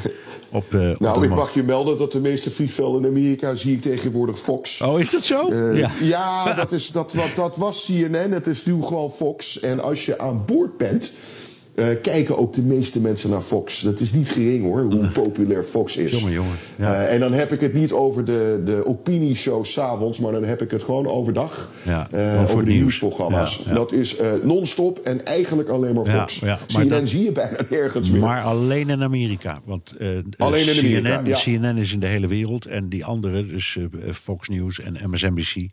op. 0.49 0.73
Uh, 0.73 0.81
nou, 0.99 1.17
op 1.17 1.23
ik 1.23 1.29
mag 1.29 1.53
je 1.53 1.63
melden 1.63 1.97
dat 1.97 2.11
de 2.11 2.19
meeste 2.19 2.51
vliegvelden 2.51 3.01
in 3.01 3.07
Amerika 3.07 3.55
zie 3.55 3.73
ik 3.73 3.81
tegenwoordig 3.81 4.39
Fox. 4.39 4.81
Oh, 4.81 4.99
is 4.99 5.11
dat 5.11 5.23
zo? 5.23 5.53
ja, 5.73 5.91
ja 5.99 6.53
dat, 6.53 6.71
is, 6.71 6.87
dat, 6.87 7.11
dat, 7.15 7.35
dat 7.35 7.57
was 7.57 7.85
CNN. 7.85 8.31
Het 8.31 8.47
is 8.47 8.65
nu 8.65 8.81
gewoon 8.81 9.11
Fox. 9.11 9.59
En 9.59 9.79
als 9.79 10.05
je 10.05 10.19
aan 10.19 10.43
boord 10.45 10.77
bent 10.77 11.11
uh, 11.75 11.85
kijken 12.01 12.37
ook 12.37 12.53
de 12.53 12.61
meeste 12.61 13.01
mensen 13.01 13.29
naar 13.29 13.41
Fox. 13.41 13.81
Dat 13.81 13.99
is 13.99 14.13
niet 14.13 14.29
gering 14.29 14.63
hoor, 14.63 14.81
hoe 14.81 15.07
populair 15.07 15.63
Fox 15.63 15.97
is. 15.97 16.11
Jongen, 16.11 16.33
jongen. 16.33 16.55
Ja. 16.75 17.01
Uh, 17.01 17.13
en 17.13 17.19
dan 17.19 17.33
heb 17.33 17.51
ik 17.51 17.61
het 17.61 17.73
niet 17.73 17.91
over 17.91 18.25
de, 18.25 18.61
de 18.65 18.85
opinieshow 18.85 19.65
s'avonds, 19.65 20.19
maar 20.19 20.31
dan 20.31 20.43
heb 20.43 20.61
ik 20.61 20.71
het 20.71 20.83
gewoon 20.83 21.07
overdag. 21.07 21.71
Ja, 21.83 22.07
uh, 22.13 22.41
over 22.41 22.57
de 22.57 22.63
nieuws. 22.63 22.79
nieuwsprogramma's. 22.79 23.63
Ja. 23.65 23.73
Dat 23.73 23.91
is 23.91 24.15
non-stop 24.41 24.99
en 24.99 25.25
eigenlijk 25.25 25.69
alleen 25.69 25.95
maar 25.95 26.05
Fox. 26.05 26.39
Ja, 26.39 26.59
CNN 26.67 26.87
dat, 26.87 27.07
zie 27.07 27.23
je 27.23 27.31
bijna 27.31 27.57
nergens 27.69 28.09
meer. 28.09 28.21
Maar 28.21 28.43
alleen 28.43 28.89
in 28.89 29.03
Amerika. 29.03 29.61
Want 29.65 29.93
alleen 30.37 30.67
in 30.69 31.07
Amerika, 31.07 31.37
CNN 31.37 31.77
is 31.77 31.93
in 31.93 31.99
de 31.99 32.07
hele 32.07 32.27
wereld. 32.27 32.65
En 32.65 32.89
die 32.89 33.05
andere, 33.05 33.47
dus 33.47 33.77
Fox 34.11 34.47
News 34.47 34.79
en 34.79 34.97
MSNBC 35.09 35.69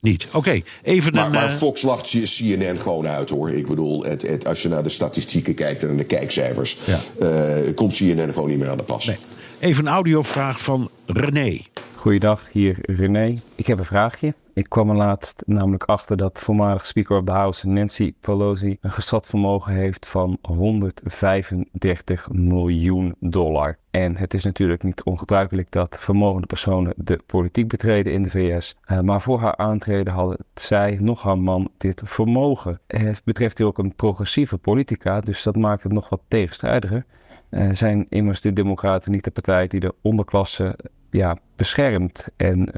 niet. 0.00 0.26
Oké, 0.26 0.36
okay, 0.36 0.64
even 0.82 1.14
maar, 1.14 1.26
een... 1.26 1.32
Maar 1.32 1.50
Fox 1.50 1.82
lacht 1.82 2.10
CNN 2.10 2.78
gewoon 2.78 3.06
uit 3.06 3.30
hoor. 3.30 3.50
Ik 3.50 3.66
bedoel, 3.66 4.04
het, 4.04 4.22
het, 4.22 4.46
als 4.46 4.62
je 4.62 4.68
naar 4.68 4.82
de 4.82 4.88
statistieken 4.88 5.54
kijkt 5.54 5.82
en 5.82 5.88
naar 5.88 5.96
de 5.96 6.04
kijkcijfers... 6.04 6.78
Ja. 6.84 7.00
Uh, 7.22 7.74
komt 7.74 7.96
CNN 7.96 8.32
gewoon 8.32 8.48
niet 8.48 8.58
meer 8.58 8.70
aan 8.70 8.76
de 8.76 8.82
pas. 8.82 9.06
Nee. 9.06 9.16
Even 9.58 9.86
een 9.86 9.92
audiovraag 9.92 10.60
van 10.60 10.90
René. 11.06 11.60
Goeiedag, 11.94 12.48
hier 12.52 12.76
René. 12.82 13.34
Ik 13.54 13.66
heb 13.66 13.78
een 13.78 13.84
vraagje. 13.84 14.34
Ik 14.58 14.68
kwam 14.68 14.90
er 14.90 14.96
laatst 14.96 15.42
namelijk 15.46 15.84
achter 15.84 16.16
dat 16.16 16.38
voormalig 16.38 16.86
Speaker 16.86 17.18
of 17.18 17.24
the 17.24 17.32
House 17.32 17.68
Nancy 17.68 18.14
Pelosi 18.20 18.78
een 18.80 18.90
geschat 18.90 19.26
vermogen 19.26 19.72
heeft 19.72 20.08
van 20.08 20.38
135 20.42 22.28
miljoen 22.30 23.14
dollar. 23.20 23.78
En 23.90 24.16
het 24.16 24.34
is 24.34 24.44
natuurlijk 24.44 24.82
niet 24.82 25.02
ongebruikelijk 25.02 25.70
dat 25.70 25.96
vermogende 26.00 26.46
personen 26.46 26.92
de 26.96 27.20
politiek 27.26 27.68
betreden 27.68 28.12
in 28.12 28.22
de 28.22 28.30
VS. 28.30 28.76
Uh, 28.86 29.00
maar 29.00 29.20
voor 29.20 29.40
haar 29.40 29.56
aantreden 29.56 30.12
hadden 30.12 30.38
zij 30.54 30.98
nog 31.00 31.22
haar 31.22 31.38
man 31.38 31.70
dit 31.76 32.02
vermogen. 32.04 32.80
Het 32.86 33.22
betreft 33.24 33.62
ook 33.62 33.78
een 33.78 33.94
progressieve 33.94 34.58
politica, 34.58 35.20
dus 35.20 35.42
dat 35.42 35.56
maakt 35.56 35.82
het 35.82 35.92
nog 35.92 36.08
wat 36.08 36.20
tegenstrijdiger. 36.28 37.04
Uh, 37.50 37.68
zijn 37.72 38.06
immers 38.08 38.40
de 38.40 38.52
Democraten 38.52 39.12
niet 39.12 39.24
de 39.24 39.30
partij 39.30 39.66
die 39.66 39.80
de 39.80 39.94
onderklasse 40.02 40.78
ja, 41.10 41.36
beschermt 41.56 42.24
en 42.36 42.68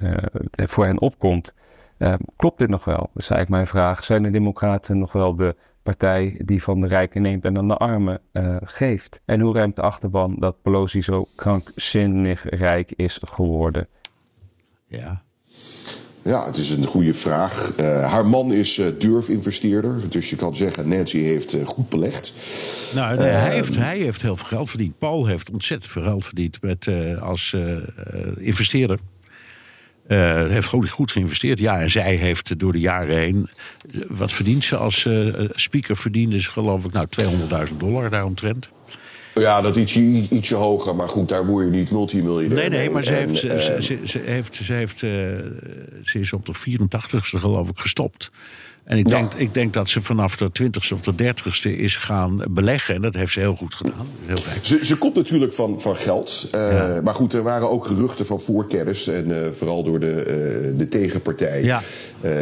voor 0.55 0.85
hen 0.85 1.01
opkomt. 1.01 1.53
Uh, 2.01 2.15
klopt 2.37 2.59
dit 2.59 2.69
nog 2.69 2.85
wel? 2.85 2.97
Dat 2.97 3.23
is 3.23 3.31
eigenlijk 3.31 3.51
mijn 3.51 3.67
vraag. 3.67 4.05
Zijn 4.05 4.23
de 4.23 4.31
Democraten 4.31 4.99
nog 4.99 5.13
wel 5.13 5.37
de 5.37 5.57
partij 5.83 6.41
die 6.45 6.63
van 6.63 6.81
de 6.81 6.87
rijken 6.87 7.23
neemt 7.23 7.45
en 7.45 7.59
aan 7.59 7.69
de 7.69 7.77
armen 7.77 8.21
uh, 8.33 8.57
geeft? 8.61 9.21
En 9.25 9.41
hoe 9.41 9.55
ruimt 9.55 9.77
de 9.77 9.83
achterban 9.83 10.37
dat 10.39 10.63
Pelosi 10.63 11.03
zo 11.03 11.27
krankzinnig 11.37 12.45
rijk 12.49 12.93
is 12.97 13.19
geworden? 13.25 13.89
Ja. 14.87 15.23
Ja, 16.23 16.47
het 16.47 16.57
is 16.57 16.71
een 16.71 16.85
goede 16.85 17.15
vraag. 17.15 17.73
Uh, 17.81 18.13
haar 18.13 18.27
man 18.27 18.53
is 18.53 18.79
uh, 18.79 18.87
durfinvesteerder. 18.99 20.11
Dus 20.11 20.31
je 20.31 20.37
kan 20.37 20.55
zeggen, 20.55 20.89
Nancy 20.89 21.19
heeft 21.19 21.55
uh, 21.55 21.67
goed 21.67 21.89
belegd. 21.89 22.33
Nou, 22.95 23.19
nee, 23.19 23.27
hij, 23.27 23.55
heeft, 23.55 23.77
hij 23.77 23.99
heeft 23.99 24.23
heel 24.23 24.37
veel 24.37 24.47
geld 24.47 24.71
verdiend. 24.71 24.99
Paul 24.99 25.27
heeft 25.27 25.51
ontzettend 25.51 25.93
veel 25.93 26.03
geld 26.03 26.25
verdiend 26.25 26.63
met, 26.63 26.89
als 27.21 27.57
investeerder. 28.37 28.99
Uh, 30.11 30.49
heeft 30.49 30.69
goed, 30.69 30.89
goed 30.89 31.13
geïnvesteerd. 31.13 31.59
Ja, 31.59 31.81
en 31.81 31.91
zij 31.91 32.15
heeft 32.15 32.59
door 32.59 32.73
de 32.73 32.81
jaren 32.81 33.17
heen. 33.17 33.49
Wat 34.09 34.33
verdient 34.33 34.65
ze 34.65 34.77
als 34.77 35.05
uh, 35.05 35.35
speaker? 35.55 35.97
Verdiende 35.97 36.41
ze, 36.41 36.51
geloof 36.51 36.85
ik, 36.85 36.93
nou 36.93 37.07
200.000 37.71 37.77
dollar 37.77 38.11
daaromtrent. 38.11 38.69
Ja, 39.35 39.61
dat 39.61 39.77
ietsje, 39.77 40.01
ietsje 40.31 40.55
hoger, 40.55 40.97
maar 40.97 41.09
goed, 41.09 41.29
daar 41.29 41.47
word 41.47 41.65
je 41.65 41.71
niet 41.71 41.91
multimiljonair. 41.91 42.59
Nee, 42.59 42.69
nee, 42.69 42.91
maar 42.91 43.05
ze, 43.05 43.13
heeft, 43.13 43.37
ze, 43.37 43.77
ze, 43.81 43.99
ze, 44.05 44.19
heeft, 44.19 44.55
ze, 44.55 44.73
heeft, 44.73 45.03
uh, 45.03 45.11
ze 46.03 46.19
is 46.19 46.33
op 46.33 46.47
de 46.47 46.55
84ste, 46.55 47.39
geloof 47.39 47.69
ik, 47.69 47.79
gestopt. 47.79 48.31
En 48.91 48.99
ik 48.99 49.09
denk, 49.09 49.35
ik 49.35 49.55
denk 49.55 49.75
dat 49.75 49.89
ze 49.89 50.03
vanaf 50.03 50.37
de 50.37 50.51
20ste 50.63 50.93
of 50.93 51.01
de 51.01 51.13
30ste 51.23 51.71
is 51.79 51.97
gaan 51.97 52.45
beleggen. 52.51 52.95
En 52.95 53.03
dat 53.03 53.15
heeft 53.15 53.33
ze 53.33 53.41
heel 53.41 53.55
goed 53.55 53.75
gedaan. 53.75 54.07
Heel 54.27 54.37
ze, 54.61 54.85
ze 54.85 54.97
komt 54.97 55.15
natuurlijk 55.15 55.53
van, 55.53 55.81
van 55.81 55.97
geld. 55.97 56.49
Uh, 56.55 56.73
ja. 56.73 57.01
Maar 57.03 57.15
goed, 57.15 57.33
er 57.33 57.43
waren 57.43 57.71
ook 57.71 57.87
geruchten 57.87 58.27
van 58.27 58.41
voorkennis. 58.41 59.09
En 59.09 59.29
uh, 59.29 59.37
vooral 59.53 59.83
door 59.83 60.01
de, 60.01 60.15
uh, 60.73 60.79
de 60.79 60.89
tegenpartij. 60.89 61.63
Ja. 61.63 61.83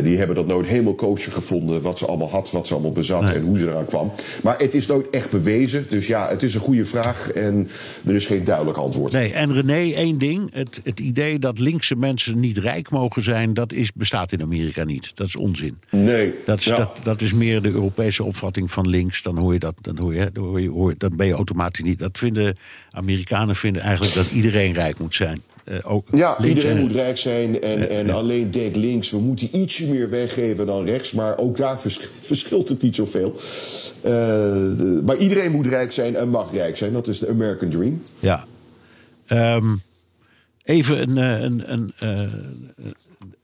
Die 0.03 0.19
hebben 0.19 0.37
dat 0.37 0.47
nooit 0.47 0.67
helemaal 0.67 0.95
koosje 0.95 1.31
gevonden. 1.31 1.83
Wat 1.83 1.99
ze 1.99 2.07
allemaal 2.07 2.31
had, 2.31 2.51
wat 2.51 2.67
ze 2.67 2.73
allemaal 2.73 2.93
bezat 2.93 3.23
nee. 3.23 3.35
en 3.35 3.43
hoe 3.43 3.59
ze 3.59 3.67
eraan 3.67 3.85
kwam. 3.85 4.13
Maar 4.43 4.59
het 4.59 4.75
is 4.75 4.87
nooit 4.87 5.11
echt 5.11 5.31
bewezen. 5.31 5.87
Dus 5.89 6.07
ja, 6.07 6.29
het 6.29 6.43
is 6.43 6.55
een 6.55 6.61
goede 6.61 6.85
vraag. 6.85 7.31
En 7.31 7.69
er 8.07 8.15
is 8.15 8.27
geen 8.27 8.45
duidelijk 8.45 8.79
antwoord. 8.79 9.13
Nee, 9.13 9.33
en 9.33 9.53
René, 9.53 9.95
één 9.95 10.19
ding. 10.19 10.55
Het, 10.55 10.81
het 10.85 11.01
idee 11.01 11.39
dat 11.39 11.59
linkse 11.59 11.97
mensen 11.97 12.41
niet 12.41 12.59
rijk 12.59 12.91
mogen 12.91 13.23
zijn. 13.23 13.55
Dat 13.55 13.73
is, 13.73 13.93
bestaat 13.93 14.33
in 14.33 14.43
Amerika 14.43 14.85
niet. 14.85 15.13
Dat 15.15 15.27
is 15.27 15.37
onzin. 15.37 15.79
Nee. 15.91 16.35
Dat 16.45 16.59
is, 16.59 16.65
ja. 16.65 16.77
dat, 16.77 17.01
dat 17.03 17.21
is 17.21 17.33
meer 17.33 17.63
de 17.63 17.71
Europese 17.71 18.25
opvatting 18.25 18.71
van 18.71 18.89
links. 18.89 19.23
Dan 19.23 19.39
hoor 19.39 19.53
je 19.53 19.59
dat, 19.59 19.75
dan 19.81 19.99
hoor 19.99 20.15
je, 20.15 20.31
dan 20.33 20.45
hoor 20.45 20.61
je, 20.61 20.71
hoor, 20.71 20.95
dan 20.99 21.17
ben 21.17 21.27
je 21.27 21.33
automatisch 21.33 21.85
niet. 21.85 21.99
Dat 21.99 22.19
vinden 22.19 22.57
Amerikanen 22.91 23.57
vinden 23.57 23.83
eigenlijk 23.83 24.15
dat 24.15 24.31
iedereen 24.31 24.73
rijk 24.73 24.99
moet 24.99 25.15
zijn. 25.15 25.43
Uh, 25.71 25.79
ook 25.83 26.07
ja, 26.13 26.45
iedereen 26.45 26.77
en, 26.77 26.81
moet 26.81 26.93
rijk 26.93 27.19
zijn. 27.19 27.63
En, 27.63 27.79
uh, 27.79 27.99
en 27.99 28.11
alleen 28.11 28.51
denkt 28.51 28.77
links, 28.77 29.11
we 29.11 29.19
moeten 29.19 29.57
ietsje 29.57 29.87
meer 29.87 30.11
weggeven 30.11 30.67
dan 30.67 30.87
rechts. 30.87 31.13
Maar 31.13 31.39
ook 31.39 31.57
daar 31.57 31.81
vers, 31.81 32.01
verschilt 32.21 32.69
het 32.69 32.83
niet 32.83 32.95
zoveel. 32.95 33.41
De, 34.03 35.03
maar 35.05 35.17
iedereen 35.17 35.53
moet 35.53 35.67
rijk 35.67 35.93
zijn 35.93 36.17
en 36.17 36.29
mag 36.29 36.53
rijk 36.53 36.77
zijn. 36.77 36.93
Dat 36.93 37.07
is 37.07 37.19
de 37.19 37.29
American 37.29 37.69
Dream. 37.69 38.03
Ja. 38.19 38.45
Um, 39.55 39.83
even 40.63 41.01
een, 41.01 41.17
een, 41.17 41.73
een, 41.73 41.93
een 41.97 42.95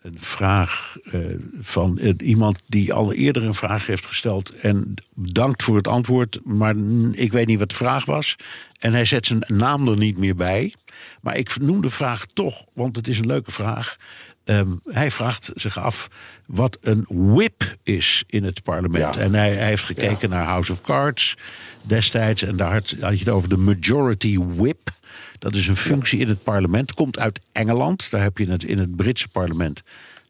een 0.04 0.18
vraag 0.18 0.96
uh, 1.12 1.36
van 1.60 1.98
uh, 2.00 2.12
iemand 2.18 2.58
die 2.66 2.92
al 2.92 3.12
eerder 3.12 3.44
een 3.44 3.54
vraag 3.54 3.86
heeft 3.86 4.06
gesteld. 4.06 4.54
En 4.54 4.94
bedankt 5.14 5.62
voor 5.62 5.76
het 5.76 5.88
antwoord, 5.88 6.40
maar 6.44 6.74
ik 7.12 7.32
weet 7.32 7.46
niet 7.46 7.58
wat 7.58 7.68
de 7.68 7.74
vraag 7.74 8.04
was. 8.04 8.36
En 8.78 8.92
hij 8.92 9.04
zet 9.04 9.26
zijn 9.26 9.44
naam 9.46 9.88
er 9.88 9.96
niet 9.96 10.18
meer 10.18 10.34
bij. 10.34 10.74
Maar 11.20 11.36
ik 11.36 11.60
noem 11.60 11.80
de 11.80 11.90
vraag 11.90 12.26
toch, 12.32 12.64
want 12.72 12.96
het 12.96 13.08
is 13.08 13.18
een 13.18 13.26
leuke 13.26 13.50
vraag. 13.50 13.96
Um, 14.44 14.80
hij 14.84 15.10
vraagt 15.10 15.50
zich 15.54 15.78
af 15.78 16.08
wat 16.46 16.78
een 16.80 17.04
whip 17.08 17.76
is 17.82 18.24
in 18.26 18.44
het 18.44 18.62
parlement. 18.62 19.14
Ja. 19.14 19.20
En 19.20 19.34
hij, 19.34 19.54
hij, 19.54 19.66
heeft 19.66 19.84
gekeken 19.84 20.28
ja. 20.28 20.34
naar 20.34 20.44
House 20.44 20.72
of 20.72 20.80
Cards 20.80 21.36
destijds. 21.82 22.42
En 22.42 22.56
daar 22.56 22.72
had, 22.72 22.94
had 23.00 23.18
je 23.18 23.24
het 23.24 23.34
over 23.34 23.48
de 23.48 23.56
majority 23.56 24.38
whip. 24.38 24.90
Dat 25.38 25.54
is 25.54 25.68
een 25.68 25.76
functie 25.76 26.18
in 26.18 26.28
het 26.28 26.42
parlement. 26.42 26.94
Komt 26.94 27.18
uit 27.18 27.40
Engeland. 27.52 28.10
Daar 28.10 28.22
heb 28.22 28.38
je 28.38 28.50
het 28.50 28.64
in 28.64 28.78
het 28.78 28.96
Britse 28.96 29.28
parlement 29.28 29.82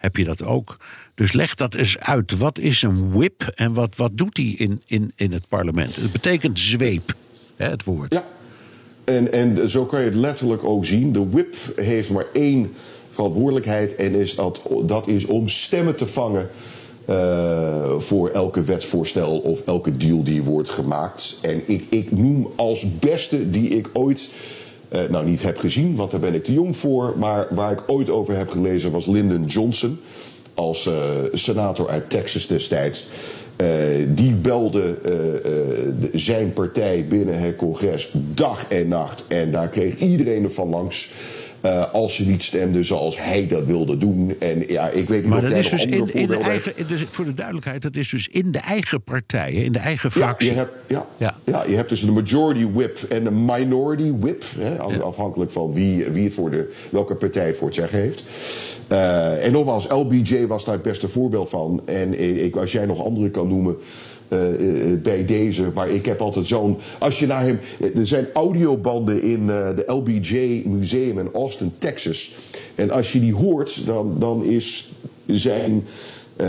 heb 0.04 0.16
je 0.16 0.24
dat 0.24 0.42
ook. 0.42 0.76
Dus 1.14 1.32
leg 1.32 1.54
dat 1.54 1.74
eens 1.74 1.98
uit. 1.98 2.38
Wat 2.38 2.58
is 2.58 2.82
een 2.82 3.10
whip 3.10 3.42
en 3.42 3.72
wat, 3.72 3.96
wat 3.96 4.16
doet 4.16 4.34
die 4.34 4.56
in, 4.56 4.82
in, 4.86 5.12
in 5.16 5.32
het 5.32 5.48
parlement? 5.48 5.96
Het 5.96 6.12
betekent 6.12 6.58
zweep, 6.58 7.14
hè, 7.56 7.68
het 7.68 7.84
woord. 7.84 8.12
Ja, 8.14 8.24
en, 9.04 9.32
en 9.32 9.70
zo 9.70 9.84
kan 9.84 10.00
je 10.00 10.06
het 10.06 10.14
letterlijk 10.14 10.64
ook 10.64 10.84
zien. 10.84 11.12
De 11.12 11.28
whip 11.28 11.54
heeft 11.76 12.10
maar 12.10 12.26
één 12.32 12.72
verantwoordelijkheid 13.10 13.94
en 13.94 14.14
is 14.14 14.34
dat, 14.34 14.60
dat 14.82 15.06
is 15.06 15.24
om 15.24 15.48
stemmen 15.48 15.96
te 15.96 16.06
vangen. 16.06 16.48
Uh, 17.10 17.98
voor 17.98 18.28
elke 18.28 18.62
wetsvoorstel 18.62 19.38
of 19.38 19.60
elke 19.66 19.96
deal 19.96 20.22
die 20.22 20.42
wordt 20.42 20.68
gemaakt. 20.68 21.38
En 21.40 21.62
ik, 21.66 21.84
ik 21.88 22.12
noem 22.12 22.50
als 22.56 22.98
beste 22.98 23.50
die 23.50 23.68
ik 23.68 23.90
ooit 23.92 24.28
uh, 24.94 25.00
nou 25.08 25.26
niet 25.26 25.42
heb 25.42 25.58
gezien, 25.58 25.96
want 25.96 26.10
daar 26.10 26.20
ben 26.20 26.34
ik 26.34 26.44
te 26.44 26.52
jong 26.52 26.76
voor. 26.76 27.14
Maar 27.18 27.46
waar 27.50 27.72
ik 27.72 27.82
ooit 27.86 28.10
over 28.10 28.36
heb 28.36 28.50
gelezen 28.50 28.90
was 28.90 29.06
Lyndon 29.06 29.44
Johnson. 29.44 29.98
Als 30.54 30.86
uh, 30.86 30.94
senator 31.32 31.88
uit 31.88 32.10
Texas 32.10 32.46
destijds. 32.46 33.06
Uh, 33.56 33.68
die 34.08 34.32
belde 34.32 34.96
de, 36.00 36.10
zijn 36.12 36.52
partij 36.52 37.06
binnen 37.08 37.38
het 37.38 37.56
congres 37.56 38.10
dag 38.14 38.68
en 38.68 38.88
nacht. 38.88 39.24
En 39.28 39.50
daar 39.50 39.68
kreeg 39.68 39.96
iedereen 39.98 40.44
ervan 40.44 40.68
langs. 40.68 41.12
Uh, 41.64 41.92
als 41.92 42.14
ze 42.14 42.26
niet 42.26 42.42
stemden 42.42 42.84
zoals 42.84 43.18
hij 43.18 43.46
dat 43.46 43.64
wilde 43.64 43.96
doen. 43.96 44.36
En 44.38 44.64
ja, 44.68 44.88
ik 44.88 45.08
weet 45.08 45.20
niet 45.20 45.30
maar 45.30 45.38
of 45.38 45.44
dat 45.44 45.52
is 45.52 45.70
dus 45.70 45.84
in, 45.84 46.14
in 46.14 46.26
de 46.26 46.36
eigen, 46.36 46.72
dus 46.88 47.02
voor 47.10 47.24
de 47.24 47.34
duidelijkheid, 47.34 47.82
dat 47.82 47.96
is 47.96 48.08
dus 48.08 48.28
in 48.28 48.50
de 48.50 48.58
eigen 48.58 49.02
partijen, 49.02 49.64
in 49.64 49.72
de 49.72 49.78
eigen 49.78 50.10
fractie. 50.10 50.48
Ja, 50.48 50.54
je 50.54 50.58
hebt, 50.58 50.72
ja, 50.86 51.06
Ja. 51.16 51.34
ja. 51.44 51.64
je 51.66 51.76
hebt 51.76 51.88
dus 51.88 52.00
de 52.00 52.12
majority 52.12 52.66
whip 52.72 52.98
en 53.08 53.24
de 53.24 53.30
minority 53.30 54.12
whip. 54.18 54.44
Hè. 54.58 55.02
Afhankelijk 55.02 55.50
van 55.50 55.72
wie, 55.72 56.04
wie 56.04 56.24
het 56.24 56.34
voor 56.34 56.50
de, 56.50 56.72
welke 56.90 57.14
partij 57.14 57.46
het 57.46 57.56
voor 57.56 57.66
het 57.66 57.76
zeggen 57.76 57.98
heeft. 57.98 58.24
Eh, 58.88 59.44
en 59.44 59.52
nogmaals, 59.52 59.86
LBJ 59.88 60.46
was 60.46 60.64
daar 60.64 60.74
het 60.74 60.82
beste 60.82 61.08
voorbeeld 61.08 61.50
van. 61.50 61.82
En 61.84 62.20
ik, 62.44 62.56
als 62.56 62.72
jij 62.72 62.86
nog 62.86 63.04
andere 63.04 63.30
kan 63.30 63.48
noemen. 63.48 63.76
Eh, 64.28 64.92
eh, 64.92 65.00
bij 65.02 65.24
deze, 65.24 65.70
maar 65.74 65.88
ik 65.90 66.06
heb 66.06 66.20
altijd 66.20 66.46
zo'n. 66.46 66.76
Als 66.98 67.18
je 67.18 67.26
naar 67.26 67.42
hem. 67.42 67.58
Er 67.96 68.06
zijn 68.06 68.26
audiobanden 68.34 69.22
in 69.22 69.40
eh, 69.40 69.76
de 69.76 69.84
LBJ 69.86 70.62
Museum 70.66 71.18
in 71.18 71.28
Austin, 71.32 71.72
Texas. 71.78 72.34
En 72.74 72.90
als 72.90 73.12
je 73.12 73.20
die 73.20 73.34
hoort, 73.34 73.86
dan, 73.86 74.16
dan 74.18 74.44
is 74.44 74.92
zijn. 75.26 75.84
eh, 76.36 76.46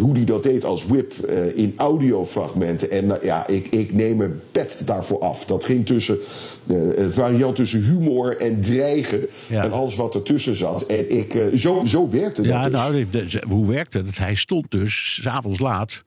hoe 0.00 0.14
die 0.14 0.24
dat 0.24 0.42
deed 0.42 0.64
als 0.64 0.86
whip 0.86 1.12
eh, 1.12 1.56
in 1.56 1.72
audiofragmenten. 1.76 2.90
En 2.90 3.18
ja, 3.22 3.46
ik, 3.46 3.66
ik 3.70 3.92
neem 3.92 4.16
mijn 4.16 4.40
pet 4.52 4.82
daarvoor 4.86 5.18
af. 5.20 5.44
Dat 5.44 5.64
ging 5.64 5.86
tussen 5.86 6.18
eh, 6.66 6.76
een 6.98 7.12
variant 7.12 7.56
tussen 7.56 7.82
humor 7.82 8.36
en 8.40 8.60
dreigen. 8.60 9.26
Ja. 9.48 9.64
En 9.64 9.72
alles 9.72 9.96
wat 9.96 10.14
ertussen 10.14 10.56
zat. 10.56 10.86
En 10.86 11.10
ik, 11.18 11.34
eh, 11.34 11.42
zo, 11.54 11.82
zo 11.86 12.08
werkte 12.10 12.42
dat 12.42 12.50
Ja, 12.50 12.62
dus. 12.62 12.72
nou, 12.72 13.06
hoe 13.48 13.66
werkte 13.66 13.98
het? 13.98 14.18
Hij 14.18 14.34
stond 14.34 14.70
dus 14.70 15.18
s'avonds 15.22 15.60
laat 15.60 16.02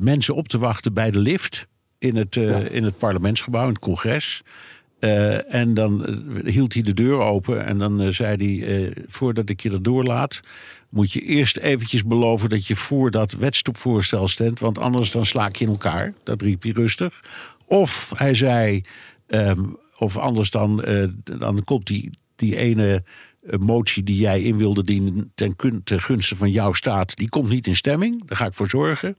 mensen 0.00 0.34
op 0.34 0.48
te 0.48 0.58
wachten 0.58 0.92
bij 0.92 1.10
de 1.10 1.18
lift 1.18 1.68
in 2.00 2.16
het, 2.16 2.36
eh, 2.36 2.74
in 2.74 2.84
het 2.84 2.98
parlementsgebouw, 2.98 3.62
in 3.62 3.72
het 3.72 3.78
congres. 3.78 4.42
Eh, 4.98 5.54
en 5.54 5.74
dan 5.74 6.06
eh, 6.06 6.52
hield 6.52 6.74
hij 6.74 6.82
de 6.82 6.94
deur 6.94 7.18
open 7.18 7.64
en 7.64 7.78
dan 7.78 8.12
zei 8.12 8.60
hij: 8.60 8.94
Voordat 9.08 9.48
ik 9.48 9.60
je 9.60 9.70
erdoor 9.70 10.04
laat, 10.04 10.40
moet 10.88 11.12
je 11.12 11.20
eerst 11.20 11.56
eventjes 11.56 12.04
beloven 12.04 12.48
dat 12.48 12.66
je 12.66 12.76
voor 12.76 13.10
dat 13.10 13.32
wetstoepvoorstel 13.32 14.28
stemt, 14.28 14.58
want 14.58 14.78
anders 14.78 15.10
dan 15.10 15.26
sla 15.26 15.46
ik 15.46 15.56
je 15.56 15.64
in 15.64 15.70
elkaar. 15.70 16.14
Dat 16.22 16.42
riep 16.42 16.62
hij 16.62 16.72
rustig. 16.72 17.20
Of 17.66 18.12
hij 18.16 18.34
zei: 18.34 18.82
ehm, 19.26 19.64
Of 19.98 20.16
anders 20.16 20.50
dan, 20.50 20.84
dan 21.24 21.64
komt 21.64 21.86
die, 21.86 22.10
die 22.36 22.56
ene 22.56 23.04
motie 23.58 24.02
die 24.02 24.16
jij 24.16 24.42
in 24.42 24.56
wilde 24.56 24.84
dienen 24.84 25.32
ten, 25.34 25.56
ten 25.84 26.00
gunste 26.00 26.36
van 26.36 26.50
jouw 26.50 26.72
staat, 26.72 27.16
die 27.16 27.28
komt 27.28 27.48
niet 27.48 27.66
in 27.66 27.76
stemming. 27.76 28.26
Daar 28.26 28.36
ga 28.36 28.46
ik 28.46 28.54
voor 28.54 28.68
zorgen. 28.68 29.16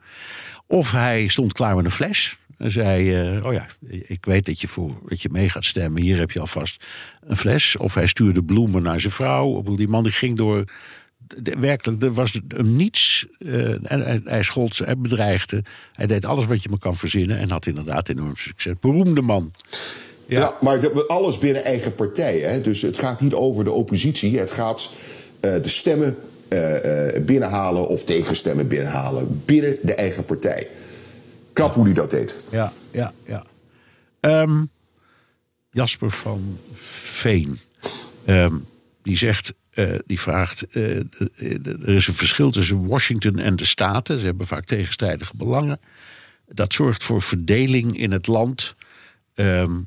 Of 0.72 0.92
hij 0.92 1.28
stond 1.28 1.54
klaar 1.54 1.76
met 1.76 1.86
een 1.86 1.92
fles. 1.92 2.38
En 2.58 2.72
zei, 2.72 3.14
eh, 3.36 3.46
oh 3.46 3.54
ja, 3.54 3.66
ik 3.90 4.26
weet 4.26 4.46
dat 4.46 4.62
je, 4.62 4.68
voor, 4.68 4.96
dat 5.06 5.22
je 5.22 5.30
mee 5.32 5.50
gaat 5.50 5.66
stemmen. 5.66 6.02
Hier 6.02 6.18
heb 6.20 6.32
je 6.32 6.40
alvast 6.40 6.86
een 7.28 7.38
fles. 7.38 7.76
Of 7.78 7.94
hij 7.94 8.08
stuurde 8.08 8.44
bloemen 8.44 8.84
naar 8.84 9.00
zijn 9.00 9.14
vrouw. 9.14 9.62
Die 9.76 9.88
man 9.88 10.04
die 10.04 10.12
ging 10.12 10.38
door... 10.38 10.64
de- 11.38 11.56
Werkelijk, 11.60 12.04
er 12.04 12.14
was 12.14 12.42
hem 12.48 12.76
niets. 12.76 13.26
eh, 13.40 13.92
en 13.92 14.02
hij, 14.02 14.22
hij 14.24 14.44
schold 14.44 14.76
ze, 14.76 14.84
hij 14.84 14.98
bedreigde. 14.98 15.64
Hij 15.92 16.08
deed 16.08 16.26
alles 16.26 16.46
wat 16.46 16.64
je 16.64 16.70
me 16.70 16.78
kan 16.80 16.98
verzinnen. 16.98 17.38
En 17.38 17.50
had 17.52 17.66
inderdaad 17.66 18.10
enorm 18.10 18.36
succes. 18.36 18.74
Beroemde 18.80 19.22
man. 19.22 19.52
Ja, 20.26 20.54
maar 20.62 20.80
de- 20.80 21.04
alles 21.08 21.38
binnen 21.38 21.64
eigen 21.64 21.96
partij. 21.96 22.40
Hè? 22.40 22.62
Dus 22.62 22.82
het 22.82 22.98
gaat 22.98 23.22
niet 23.22 23.34
over 23.34 23.64
de 23.64 23.72
oppositie. 23.72 24.40
Het 24.40 24.52
gaat 24.52 24.94
eh, 25.40 25.54
de 25.62 25.70
stemmen 25.70 26.16
binnenhalen 27.26 27.88
of 27.88 28.04
tegenstemmen 28.04 28.68
binnenhalen 28.68 29.42
binnen 29.46 29.78
de 29.82 29.94
eigen 29.96 30.26
partij. 30.26 30.68
Knap 31.54 31.74
hoe 31.74 31.86
die 31.86 31.94
dat 31.94 32.10
deed. 32.10 32.36
Ja, 32.52 32.72
ja, 32.92 33.14
ja. 33.26 33.46
Ehm, 34.20 34.64
Jasper 35.70 36.12
van 36.12 36.58
Veen. 36.74 37.60
Ehm, 38.26 38.56
die 39.04 39.18
zegt, 39.18 39.54
eh, 39.72 40.00
die 40.06 40.20
vraagt. 40.20 40.68
eh, 40.68 40.98
eh, 40.98 41.06
er 41.66 41.90
is 41.90 42.08
een 42.08 42.14
verschil 42.16 42.52
tussen 42.52 42.88
Washington 42.88 43.40
en 43.40 43.56
de 43.56 43.66
Staten. 43.66 44.20
Ze 44.20 44.26
hebben 44.26 44.48
vaak 44.48 44.66
tegenstrijdige 44.66 45.38
belangen. 45.38 45.80
Dat 46.48 46.74
zorgt 46.74 47.04
voor 47.04 47.22
verdeling 47.22 47.98
in 47.98 48.12
het 48.12 48.28
land. 48.28 48.76
Ehm, 49.34 49.80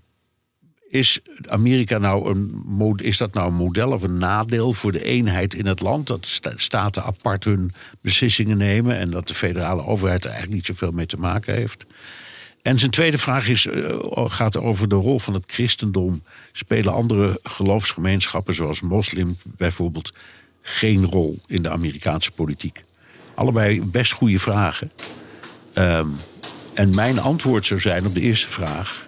is 0.94 1.20
Amerika 1.48 1.98
nou 1.98 2.30
een, 2.30 3.00
is 3.02 3.18
dat 3.18 3.34
nou 3.34 3.48
een 3.48 3.56
model 3.56 3.90
of 3.90 4.02
een 4.02 4.18
nadeel 4.18 4.72
voor 4.72 4.92
de 4.92 5.04
eenheid 5.04 5.54
in 5.54 5.66
het 5.66 5.80
land? 5.80 6.06
Dat 6.06 6.26
sta- 6.26 6.52
staten 6.56 7.04
apart 7.04 7.44
hun 7.44 7.72
beslissingen 8.00 8.56
nemen 8.56 8.98
en 8.98 9.10
dat 9.10 9.28
de 9.28 9.34
federale 9.34 9.84
overheid 9.84 10.24
er 10.24 10.30
eigenlijk 10.30 10.56
niet 10.56 10.66
zoveel 10.66 10.90
mee 10.90 11.06
te 11.06 11.16
maken 11.16 11.54
heeft. 11.54 11.86
En 12.62 12.78
zijn 12.78 12.90
tweede 12.90 13.18
vraag 13.18 13.48
is, 13.48 13.66
eh, 13.66 13.98
gaat 14.14 14.56
over 14.56 14.88
de 14.88 14.94
rol 14.94 15.18
van 15.18 15.34
het 15.34 15.44
christendom. 15.46 16.22
Spelen 16.52 16.92
andere 16.92 17.40
geloofsgemeenschappen, 17.42 18.54
zoals 18.54 18.80
moslim 18.80 19.36
bijvoorbeeld, 19.44 20.16
geen 20.62 21.04
rol 21.04 21.38
in 21.46 21.62
de 21.62 21.70
Amerikaanse 21.70 22.30
politiek? 22.30 22.84
Allebei 23.34 23.82
best 23.84 24.12
goede 24.12 24.38
vragen. 24.38 24.90
Ehm, 25.72 26.08
en 26.74 26.94
mijn 26.94 27.18
antwoord 27.18 27.66
zou 27.66 27.80
zijn 27.80 28.06
op 28.06 28.14
de 28.14 28.20
eerste 28.20 28.48
vraag. 28.48 29.06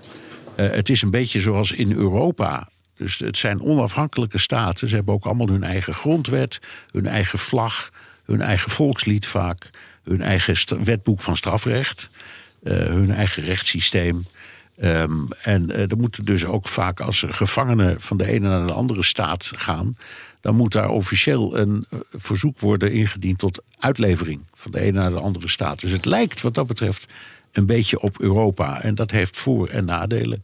Uh, 0.56 0.70
het 0.70 0.88
is 0.88 1.02
een 1.02 1.10
beetje 1.10 1.40
zoals 1.40 1.72
in 1.72 1.92
Europa. 1.92 2.68
Dus 2.96 3.18
het 3.18 3.36
zijn 3.36 3.62
onafhankelijke 3.62 4.38
staten. 4.38 4.88
Ze 4.88 4.94
hebben 4.94 5.14
ook 5.14 5.24
allemaal 5.24 5.48
hun 5.48 5.64
eigen 5.64 5.94
grondwet, 5.94 6.58
hun 6.90 7.06
eigen 7.06 7.38
vlag, 7.38 7.90
hun 8.24 8.40
eigen 8.40 8.70
volkslied 8.70 9.26
vaak, 9.26 9.70
hun 10.02 10.20
eigen 10.20 10.84
wetboek 10.84 11.20
van 11.20 11.36
strafrecht, 11.36 12.08
uh, 12.62 12.72
hun 12.72 13.10
eigen 13.10 13.42
rechtssysteem. 13.42 14.24
Um, 14.82 15.28
en 15.42 15.70
uh, 15.70 15.90
er 15.90 15.96
moeten 15.96 16.24
dus 16.24 16.44
ook 16.44 16.68
vaak 16.68 17.00
als 17.00 17.24
gevangenen 17.28 18.00
van 18.00 18.16
de 18.16 18.26
ene 18.26 18.48
naar 18.48 18.66
de 18.66 18.72
andere 18.72 19.02
staat 19.02 19.50
gaan, 19.56 19.96
dan 20.40 20.56
moet 20.56 20.72
daar 20.72 20.88
officieel 20.88 21.58
een 21.58 21.86
verzoek 22.10 22.60
worden 22.60 22.92
ingediend 22.92 23.38
tot 23.38 23.62
uitlevering 23.78 24.42
van 24.54 24.70
de 24.70 24.80
ene 24.80 24.98
naar 24.98 25.10
de 25.10 25.20
andere 25.20 25.48
staat. 25.48 25.80
Dus 25.80 25.90
het 25.90 26.04
lijkt 26.04 26.40
wat 26.40 26.54
dat 26.54 26.66
betreft 26.66 27.12
een 27.56 27.66
beetje 27.66 28.00
op 28.00 28.20
Europa. 28.20 28.82
En 28.82 28.94
dat 28.94 29.10
heeft 29.10 29.36
voor- 29.36 29.68
en 29.68 29.84
nadelen. 29.84 30.42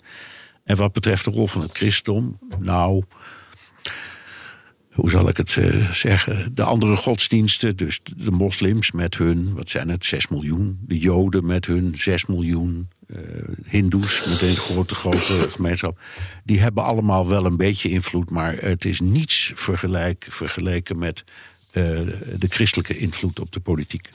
En 0.64 0.76
wat 0.76 0.92
betreft 0.92 1.24
de 1.24 1.30
rol 1.30 1.46
van 1.46 1.60
het 1.60 1.72
christendom, 1.72 2.38
nou, 2.58 3.02
hoe 4.92 5.10
zal 5.10 5.28
ik 5.28 5.36
het 5.36 5.56
uh, 5.56 5.92
zeggen? 5.92 6.54
De 6.54 6.62
andere 6.62 6.96
godsdiensten, 6.96 7.76
dus 7.76 8.00
de 8.16 8.30
moslims 8.30 8.92
met 8.92 9.16
hun, 9.16 9.54
wat 9.54 9.68
zijn 9.68 9.88
het, 9.88 10.04
6 10.04 10.28
miljoen. 10.28 10.78
De 10.86 10.98
joden 10.98 11.46
met 11.46 11.66
hun 11.66 11.94
6 11.96 12.26
miljoen. 12.26 12.88
Uh, 13.06 13.18
Hindoes 13.64 14.26
met 14.26 14.40
een 14.40 14.56
grote, 14.56 14.94
grote 14.94 15.46
gemeenschap. 15.56 16.00
Die 16.44 16.60
hebben 16.60 16.84
allemaal 16.84 17.28
wel 17.28 17.44
een 17.44 17.56
beetje 17.56 17.88
invloed, 17.88 18.30
maar 18.30 18.56
het 18.56 18.84
is 18.84 19.00
niets 19.00 19.52
vergelijk, 19.54 20.26
vergeleken 20.28 20.98
met 20.98 21.24
uh, 21.72 21.82
de 22.38 22.48
christelijke 22.48 22.96
invloed 22.96 23.40
op 23.40 23.52
de 23.52 23.60
politiek. 23.60 24.08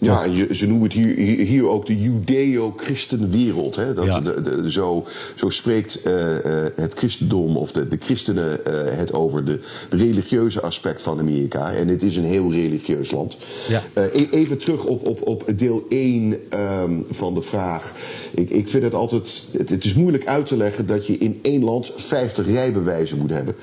Ja, 0.00 0.24
je, 0.24 0.54
ze 0.54 0.66
noemen 0.66 0.88
het 0.88 0.96
hier, 0.96 1.16
hier 1.46 1.68
ook 1.68 1.86
de 1.86 2.00
Judeo-christenwereld. 2.00 3.76
Hè? 3.76 3.94
Dat, 3.94 4.04
Ja. 4.04 4.20
de, 4.20 4.42
de, 4.42 4.70
zo, 4.70 5.06
zo 5.34 5.48
spreekt 5.48 6.00
uh, 6.06 6.12
uh, 6.12 6.34
het 6.74 6.94
christendom 6.94 7.56
of 7.56 7.72
de, 7.72 7.88
de 7.88 7.96
christenen 8.00 8.60
uh, 8.66 8.74
het 8.98 9.12
over 9.12 9.44
de, 9.44 9.60
religieuze 9.90 10.60
aspect 10.60 11.02
van 11.02 11.18
Amerika. 11.18 11.72
En 11.72 11.88
het 11.88 12.02
is 12.02 12.16
een 12.16 12.24
heel 12.24 12.52
religieus 12.52 13.10
land. 13.10 13.36
Ja. 13.68 13.82
E 13.94 14.26
even 14.30 14.58
terug 14.58 14.84
op, 14.84 15.06
op, 15.06 15.26
op 15.26 15.44
deel 15.56 15.84
1 15.88 16.36
um, 16.54 17.06
van 17.10 17.34
de 17.34 17.42
vraag. 17.42 17.94
Ik, 18.30 18.50
ik 18.50 18.68
vind 18.68 18.82
het 18.82 18.94
altijd. 18.94 19.46
Het, 19.52 19.68
het 19.68 19.84
is 19.84 19.94
moeilijk 19.94 20.26
uit 20.26 20.46
te 20.46 20.56
leggen 20.56 20.86
dat 20.86 21.06
je 21.06 21.18
in 21.18 21.38
één 21.42 21.64
land 21.64 21.92
50 21.96 22.46
rijbewijzen 22.46 23.18
moet 23.18 23.30
hebben. 23.30 23.54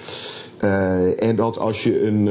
Uh, 0.63 1.23
en 1.23 1.35
dat 1.35 1.57
als 1.57 1.83
je 1.83 2.05
een, 2.05 2.25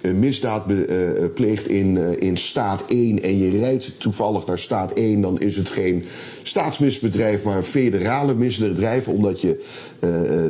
een 0.00 0.18
misdaad 0.18 0.66
be, 0.66 0.86
uh, 1.20 1.34
pleegt 1.34 1.68
in, 1.68 2.20
in 2.20 2.36
staat 2.36 2.84
1 2.88 3.22
en 3.22 3.38
je 3.38 3.58
rijdt 3.58 4.00
toevallig 4.00 4.46
naar 4.46 4.58
staat 4.58 4.92
1, 4.92 5.20
dan 5.20 5.40
is 5.40 5.56
het 5.56 5.70
geen 5.70 6.04
staatsmisbedrijf, 6.42 7.42
maar 7.42 7.56
een 7.56 7.62
federale 7.62 8.34
misdrijf, 8.34 9.08
omdat 9.08 9.40
je 9.40 9.64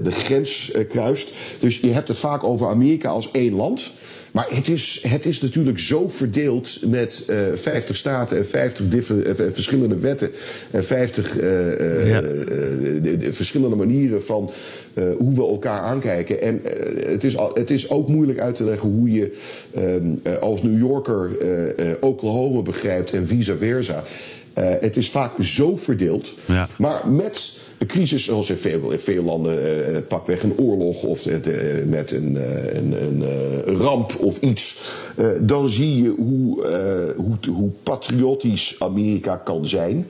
de 0.02 0.12
grens 0.12 0.72
kruist. 0.88 1.32
Dus 1.60 1.80
je 1.80 1.90
hebt 1.90 2.08
het 2.08 2.18
vaak 2.18 2.44
over 2.44 2.68
Amerika 2.68 3.08
als 3.08 3.30
één 3.30 3.54
land. 3.54 3.92
Maar 4.32 4.46
het 4.50 4.68
is, 4.68 5.04
het 5.08 5.26
is 5.26 5.40
natuurlijk 5.40 5.78
zo 5.78 6.08
verdeeld 6.08 6.78
met 6.86 7.26
uh, 7.30 7.36
50 7.54 7.96
staten 7.96 8.36
en 8.36 8.46
50 8.46 8.86
uh, 9.10 9.32
verschillende 9.52 9.98
wetten 9.98 10.30
en 10.70 10.84
50 10.84 11.40
uh, 11.40 12.08
ja. 12.08 12.20
de, 12.20 13.16
de 13.18 13.32
verschillende 13.32 13.76
manieren 13.76 14.24
van 14.24 14.50
hoe 14.94 15.34
we 15.34 15.42
elkaar 15.42 15.78
aankijken. 15.78 16.42
En 16.42 16.60
het, 16.96 17.24
is, 17.24 17.36
het 17.54 17.70
is 17.70 17.90
ook 17.90 18.08
moeilijk 18.08 18.40
uit 18.40 18.54
te 18.54 18.64
leggen 18.64 18.88
hoe 18.88 19.12
je 19.12 19.36
als 20.40 20.62
New 20.62 20.78
Yorker 20.78 21.30
Oklahoma 22.00 22.62
begrijpt 22.62 23.12
en 23.12 23.26
vice 23.26 23.56
versa. 23.56 24.04
het 24.54 24.96
is 24.96 25.10
vaak 25.10 25.32
zo 25.40 25.76
verdeeld. 25.76 26.34
Ja. 26.46 26.68
Maar 26.78 27.08
met 27.08 27.60
een 27.82 27.88
crisis, 27.88 28.24
zoals 28.24 28.50
in 28.50 28.56
veel, 28.56 28.90
in 28.90 28.98
veel 28.98 29.22
landen, 29.22 29.90
uh, 29.90 29.98
pakweg 30.08 30.42
een 30.42 30.58
oorlog 30.58 31.02
of 31.02 31.26
uh, 31.26 31.34
met 31.86 32.10
een, 32.10 32.38
een, 32.76 33.02
een, 33.02 33.20
een, 33.68 33.76
ramp 33.76 34.16
of 34.18 34.40
iets, 34.40 34.76
dan 35.40 35.68
zie 35.68 36.02
je 36.02 36.08
hoe, 36.08 36.66
hoe, 37.16 37.54
hoe 37.54 37.70
patriotisch 37.82 38.76
Amerika 38.78 39.36
kan 39.36 39.66
zijn. 39.66 40.06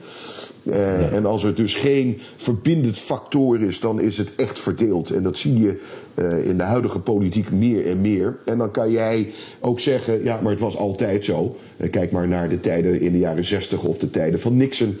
Ja. 0.63 1.09
En 1.09 1.25
als 1.25 1.43
er 1.43 1.55
dus 1.55 1.75
geen 1.75 2.19
verbindend 2.35 2.97
factor 2.97 3.61
is, 3.61 3.79
dan 3.79 4.01
is 4.01 4.17
het 4.17 4.35
echt 4.35 4.59
verdeeld. 4.59 5.09
En 5.09 5.23
dat 5.23 5.37
zie 5.37 5.59
je 5.59 5.81
in 6.43 6.57
de 6.57 6.63
huidige 6.63 6.99
politiek 6.99 7.51
meer 7.51 7.85
en 7.85 8.01
meer. 8.01 8.37
En 8.45 8.57
dan 8.57 8.71
kan 8.71 8.91
jij 8.91 9.31
ook 9.59 9.79
zeggen, 9.79 10.23
ja, 10.23 10.39
maar 10.41 10.51
het 10.51 10.59
was 10.59 10.77
altijd 10.77 11.25
zo. 11.25 11.55
Kijk 11.91 12.11
maar 12.11 12.27
naar 12.27 12.49
de 12.49 12.59
tijden 12.59 13.01
in 13.01 13.11
de 13.11 13.19
jaren 13.19 13.45
60 13.45 13.83
of 13.83 13.97
de 13.97 14.09
tijden 14.09 14.39
van 14.39 14.57
Nixon. 14.57 14.97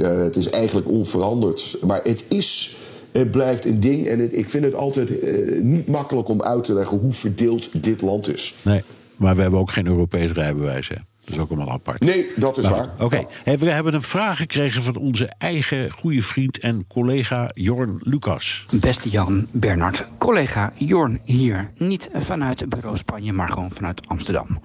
het 0.00 0.36
is 0.36 0.50
eigenlijk 0.50 0.88
onveranderd. 0.88 1.76
Maar 1.80 2.00
het 2.04 2.24
is 2.28 2.76
het 3.18 3.30
blijft 3.30 3.64
een 3.64 3.80
ding. 3.80 4.06
En 4.06 4.18
het, 4.18 4.32
ik 4.32 4.50
vind 4.50 4.64
het 4.64 4.74
altijd 4.74 5.10
uh, 5.10 5.62
niet 5.62 5.86
makkelijk 5.86 6.28
om 6.28 6.42
uit 6.42 6.64
te 6.64 6.74
leggen 6.74 6.98
hoe 6.98 7.12
verdeeld 7.12 7.82
dit 7.82 8.02
land 8.02 8.28
is. 8.28 8.54
Nee, 8.62 8.82
maar 9.16 9.36
we 9.36 9.42
hebben 9.42 9.60
ook 9.60 9.70
geen 9.70 9.86
Europees 9.86 10.32
rijbewijs. 10.32 10.88
Hè? 10.88 10.96
Dat 11.24 11.34
is 11.34 11.40
ook 11.40 11.50
allemaal 11.50 11.70
apart. 11.70 12.00
Nee, 12.00 12.26
dat 12.36 12.58
is 12.58 12.64
maar, 12.64 12.72
waar. 12.72 12.88
Oké, 12.94 13.04
okay. 13.04 13.26
ja. 13.44 13.56
we 13.56 13.70
hebben 13.70 13.94
een 13.94 14.02
vraag 14.02 14.36
gekregen 14.36 14.82
van 14.82 14.96
onze 14.96 15.32
eigen 15.38 15.90
goede 15.90 16.22
vriend 16.22 16.58
en 16.58 16.86
collega 16.88 17.50
Jorn 17.54 17.96
Lucas. 17.98 18.66
Beste 18.80 19.08
Jan 19.08 19.46
Bernard, 19.50 20.06
collega 20.18 20.72
Jorn 20.76 21.20
hier. 21.24 21.70
Niet 21.78 22.08
vanuit 22.14 22.68
Bureau 22.68 22.96
Spanje, 22.96 23.32
maar 23.32 23.48
gewoon 23.48 23.70
vanuit 23.72 24.08
Amsterdam. 24.08 24.60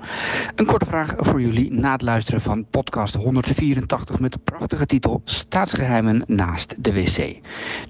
Een 0.56 0.66
korte 0.66 0.86
vraag 0.86 1.16
voor 1.18 1.42
jullie 1.42 1.74
na 1.74 1.92
het 1.92 2.02
luisteren 2.02 2.42
van 2.42 2.66
podcast 2.70 3.16
184 3.16 4.20
met 4.20 4.32
de 4.32 4.40
prachtige 4.44 4.86
titel 4.86 5.22
Staatsgeheimen 5.24 6.24
naast 6.28 6.84
de 6.84 6.94
wc. 6.94 7.36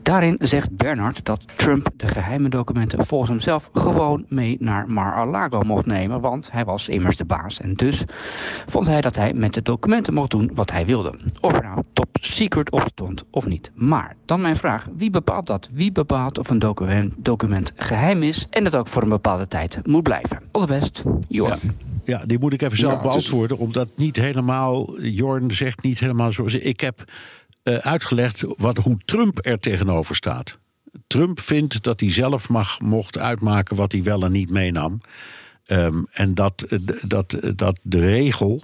Daarin 0.02 0.36
zegt 0.40 0.78
Bernard 0.78 1.26
dat 1.26 1.42
Trump 1.56 1.90
de 1.96 2.08
geheime 2.08 2.50
documenten 2.50 3.06
volgens 3.06 3.30
hemzelf 3.30 3.70
gewoon 3.74 4.26
mee 4.28 4.58
naar 4.60 4.92
Mar-a-Lago 4.92 5.62
mocht 5.62 5.86
nemen, 5.86 6.22
want 6.22 6.52
hij 6.52 6.66
was 6.66 6.90
immers 6.90 7.18
de 7.18 7.26
baas 7.26 7.62
en 7.62 7.74
dus 7.74 8.04
vond 8.66 8.88
hij 8.88 9.02
dat 9.02 9.16
hij 9.16 9.34
met 9.34 9.54
de 9.54 9.62
documenten 9.62 10.14
mocht 10.14 10.32
doen 10.32 10.52
wat 10.54 10.72
hij 10.72 10.86
wilde. 10.86 11.16
Of 11.42 11.54
er 11.54 11.64
nou 11.64 11.84
top 11.94 12.18
secret 12.20 12.72
op 12.72 12.84
stond 12.92 13.24
of 13.32 13.46
niet. 13.46 13.72
Maar 13.76 14.16
dan 14.26 14.42
mijn 14.42 14.56
vraag, 14.56 14.88
wie 14.96 15.10
bepaalt 15.10 15.48
dat? 15.48 15.70
Wie 15.72 15.92
bepaalt 15.92 16.38
of 16.38 16.50
een 16.50 16.60
document, 16.60 17.14
document 17.18 17.72
geheim 17.76 18.24
is 18.24 18.48
en 18.50 18.64
dat 18.64 18.76
ook 18.76 18.88
voor 18.88 19.02
een 19.04 19.10
bepaalde 19.10 19.48
tijd 19.48 19.88
moet 19.88 20.04
blijven? 20.04 20.42
All 20.52 20.66
the 20.66 20.68
best, 20.68 21.04
Jorn. 21.28 21.60
Ja. 21.62 21.72
Ja, 22.04 22.26
die 22.26 22.40
moet 22.40 22.54
ik 22.54 22.62
even 22.62 22.78
zelf 22.78 22.94
ja, 22.94 23.02
beantwoorden, 23.02 23.58
is... 23.58 23.64
omdat 23.64 23.90
niet 23.96 24.16
helemaal, 24.16 25.02
Jorn 25.02 25.52
zegt 25.52 25.84
niet 25.84 26.00
helemaal 26.00 26.32
zoals 26.32 26.54
ik 26.54 26.80
heb 26.80 27.04
uh, 27.64 27.76
uitgelegd 27.76 28.44
wat, 28.58 28.78
hoe 28.78 28.98
Trump 29.06 29.46
er 29.46 29.60
tegenover 29.60 30.16
staat. 30.16 30.58
Trump 31.08 31.40
vindt 31.40 31.84
dat 31.84 32.00
hij 32.00 32.12
zelf 32.12 32.50
mag, 32.50 32.80
mocht 32.80 33.18
uitmaken 33.18 33.76
wat 33.76 33.92
hij 33.92 34.04
wel 34.04 34.24
en 34.24 34.32
niet 34.32 34.50
meenam. 34.50 35.02
Um, 35.72 36.08
en 36.12 36.34
dat, 36.34 36.66
dat, 37.08 37.38
dat 37.56 37.80
de 37.84 38.00
regel 38.00 38.64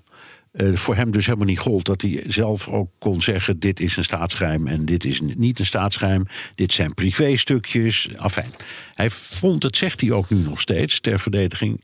uh, 0.52 0.76
voor 0.76 0.96
hem 0.96 1.12
dus 1.12 1.26
helemaal 1.26 1.48
niet 1.48 1.60
gold. 1.60 1.86
Dat 1.86 2.02
hij 2.02 2.24
zelf 2.28 2.68
ook 2.68 2.90
kon 3.00 3.22
zeggen: 3.22 3.60
dit 3.60 3.80
is 3.80 3.98
een 3.98 4.04
staatsgeheim 4.04 4.68
en 4.68 4.86
dit 4.86 5.06
is 5.06 5.22
niet 5.22 5.60
een 5.60 5.66
staatsgeheim. 5.66 6.26
Dit 6.56 6.72
zijn 6.72 6.94
privéstukjes. 6.94 8.10
Afijn. 8.16 8.52
Hij 8.94 9.10
vond, 9.10 9.64
het 9.64 9.78
zegt 9.78 10.02
hij 10.02 10.12
ook 10.12 10.30
nu 10.30 10.38
nog 10.38 10.62
steeds 10.62 11.00
ter 11.00 11.20
verdediging. 11.20 11.82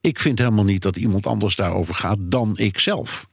Ik 0.00 0.18
vind 0.18 0.38
helemaal 0.38 0.64
niet 0.64 0.82
dat 0.82 0.96
iemand 0.96 1.26
anders 1.26 1.56
daarover 1.56 1.94
gaat 1.94 2.18
dan 2.20 2.56
ikzelf. 2.56 3.28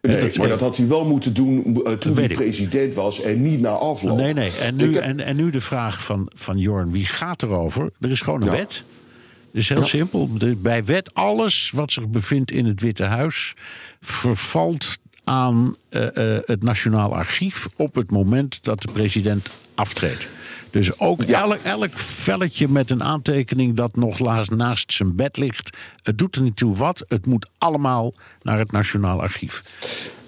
Nee, 0.00 0.20
dat, 0.20 0.36
maar 0.36 0.48
dat 0.48 0.60
had 0.60 0.76
hij 0.76 0.88
wel 0.88 1.06
moeten 1.06 1.34
doen 1.34 1.80
uh, 1.86 1.92
toen 1.92 2.14
hij 2.14 2.28
president 2.28 2.94
was 2.94 3.20
en 3.20 3.42
niet 3.42 3.60
na 3.60 3.70
afloop. 3.70 4.16
Nee, 4.16 4.34
nee. 4.34 4.52
En 4.52 4.76
nu, 4.76 4.94
en, 4.96 5.20
en 5.20 5.36
nu 5.36 5.50
de 5.50 5.60
vraag 5.60 6.04
van, 6.04 6.30
van 6.34 6.58
Jorn: 6.58 6.90
wie 6.90 7.06
gaat 7.06 7.42
erover? 7.42 7.90
Er 8.00 8.10
is 8.10 8.20
gewoon 8.20 8.40
een 8.40 8.50
ja. 8.50 8.56
wet. 8.56 8.84
Het 9.52 9.60
is 9.60 9.68
heel 9.68 9.78
ja. 9.78 9.84
simpel. 9.84 10.38
De, 10.38 10.56
bij 10.56 10.84
wet, 10.84 11.14
alles 11.14 11.70
wat 11.74 11.92
zich 11.92 12.08
bevindt 12.08 12.50
in 12.50 12.66
het 12.66 12.80
Witte 12.80 13.04
Huis 13.04 13.54
vervalt 14.00 14.98
aan 15.24 15.76
uh, 15.90 16.02
uh, 16.02 16.38
het 16.44 16.62
Nationaal 16.62 17.14
Archief 17.14 17.68
op 17.76 17.94
het 17.94 18.10
moment 18.10 18.64
dat 18.64 18.82
de 18.82 18.92
president 18.92 19.48
aftreedt. 19.74 20.28
Dus 20.70 20.98
ook 20.98 21.24
ja. 21.24 21.40
elk, 21.40 21.58
elk 21.62 21.98
velletje 21.98 22.68
met 22.68 22.90
een 22.90 23.02
aantekening 23.02 23.76
dat 23.76 23.96
nog 23.96 24.48
naast 24.48 24.92
zijn 24.92 25.16
bed 25.16 25.36
ligt, 25.36 25.76
het 26.02 26.18
doet 26.18 26.36
er 26.36 26.42
niet 26.42 26.56
toe 26.56 26.76
wat. 26.76 27.04
Het 27.08 27.26
moet 27.26 27.50
allemaal 27.58 28.14
naar 28.42 28.58
het 28.58 28.72
Nationaal 28.72 29.20
Archief. 29.20 29.62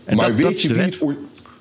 En 0.04 0.16
maar 0.16 0.26
dat, 0.26 0.36
weet, 0.36 0.44
dat 0.44 0.62
je 0.62 0.74
wie 0.74 0.82
het, 0.82 1.00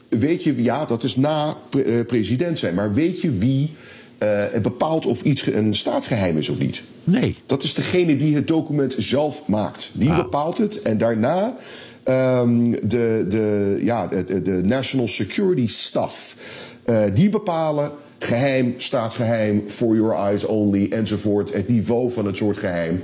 weet 0.10 0.44
je, 0.44 0.64
ja, 0.64 0.86
dat 0.86 1.04
is 1.04 1.16
na 1.16 1.56
pre 1.70 2.06
president 2.08 2.60
zijn, 2.60 2.74
maar 2.74 2.94
weet 2.94 3.22
je 3.22 3.32
wie 3.32 3.76
uh, 4.24 4.44
bepaalt 4.62 5.06
of 5.06 5.22
iets 5.22 5.46
een 5.46 5.74
staatsgeheim 5.74 6.38
is 6.38 6.50
of 6.50 6.60
niet. 6.60 6.84
Nee. 7.04 7.38
Dat 7.46 7.64
is 7.64 7.74
degene 7.74 8.18
die 8.18 8.36
het 8.36 8.48
document 8.48 8.96
zelf 8.98 9.48
maakt. 9.48 9.90
Die 9.94 10.10
ah. 10.10 10.16
bepaalt 10.16 10.58
het 10.58 10.82
en 10.82 10.98
daarna 10.98 11.56
um, 12.06 12.72
de, 12.72 13.26
de, 13.30 13.80
ja, 13.84 14.08
de, 14.08 14.42
de 14.42 14.62
National 14.64 15.08
Security 15.08 15.68
Staff. 15.68 16.36
Uh, 16.86 17.04
die 17.14 17.30
bepalen 17.30 17.92
geheim, 18.20 18.74
staatsgeheim, 18.78 19.64
for 19.68 19.96
your 19.96 20.16
eyes 20.16 20.46
only 20.46 20.88
enzovoort. 20.92 21.54
Het 21.54 21.68
niveau 21.68 22.12
van 22.12 22.26
het 22.26 22.38
soort 22.38 22.58
geheim. 22.58 23.02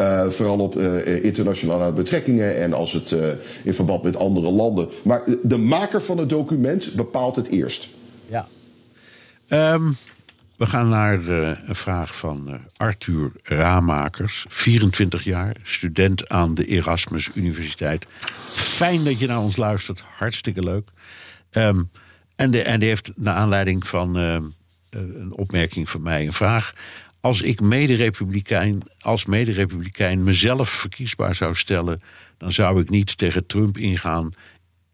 Uh, 0.00 0.28
vooral 0.28 0.58
op 0.58 0.76
uh, 0.76 1.24
internationale 1.24 1.92
betrekkingen 1.92 2.56
en 2.56 2.72
als 2.72 2.92
het 2.92 3.10
uh, 3.10 3.28
in 3.62 3.74
verband 3.74 4.02
met 4.02 4.16
andere 4.16 4.50
landen. 4.50 4.88
Maar 5.02 5.22
de 5.42 5.56
maker 5.56 6.02
van 6.02 6.18
het 6.18 6.28
document 6.28 6.92
bepaalt 6.96 7.36
het 7.36 7.48
eerst. 7.48 7.88
Ja. 8.26 8.46
Um, 9.48 9.96
we 10.60 10.66
gaan 10.66 10.88
naar 10.88 11.26
een 11.28 11.74
vraag 11.74 12.16
van 12.16 12.60
Arthur 12.76 13.32
Raamakers, 13.42 14.44
24 14.48 15.24
jaar, 15.24 15.56
student 15.62 16.28
aan 16.28 16.54
de 16.54 16.64
Erasmus 16.64 17.30
Universiteit. 17.34 18.06
Fijn 18.54 19.04
dat 19.04 19.18
je 19.18 19.26
naar 19.26 19.40
ons 19.40 19.56
luistert, 19.56 20.04
hartstikke 20.16 20.62
leuk. 20.62 20.88
Um, 21.52 21.90
en, 22.36 22.50
die 22.50 22.62
heeft 22.62 23.12
naar 23.16 23.34
aanleiding 23.34 23.86
van 23.86 24.14
een 24.14 25.32
opmerking 25.32 25.88
van 25.88 26.02
mij 26.02 26.26
een 26.26 26.32
vraag 26.32 26.74
als 27.20 27.42
ik 27.42 27.60
mede-republikein, 27.60 28.82
als 29.00 29.24
mede-republikein 29.24 30.22
mezelf 30.22 30.68
verkiesbaar 30.68 31.34
zou 31.34 31.54
stellen, 31.54 32.00
dan 32.36 32.52
zou 32.52 32.80
ik 32.80 32.90
niet 32.90 33.18
tegen 33.18 33.46
Trump 33.46 33.78
ingaan 33.78 34.30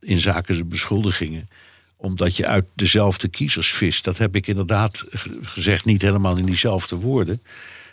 in 0.00 0.20
zaken 0.20 0.68
beschuldigingen 0.68 1.48
omdat 1.96 2.36
je 2.36 2.46
uit 2.46 2.64
dezelfde 2.74 3.28
kiezers 3.28 3.72
vist. 3.72 4.04
Dat 4.04 4.18
heb 4.18 4.36
ik 4.36 4.46
inderdaad 4.46 5.04
gezegd, 5.42 5.84
niet 5.84 6.02
helemaal 6.02 6.38
in 6.38 6.44
diezelfde 6.44 6.96
woorden. 6.96 7.42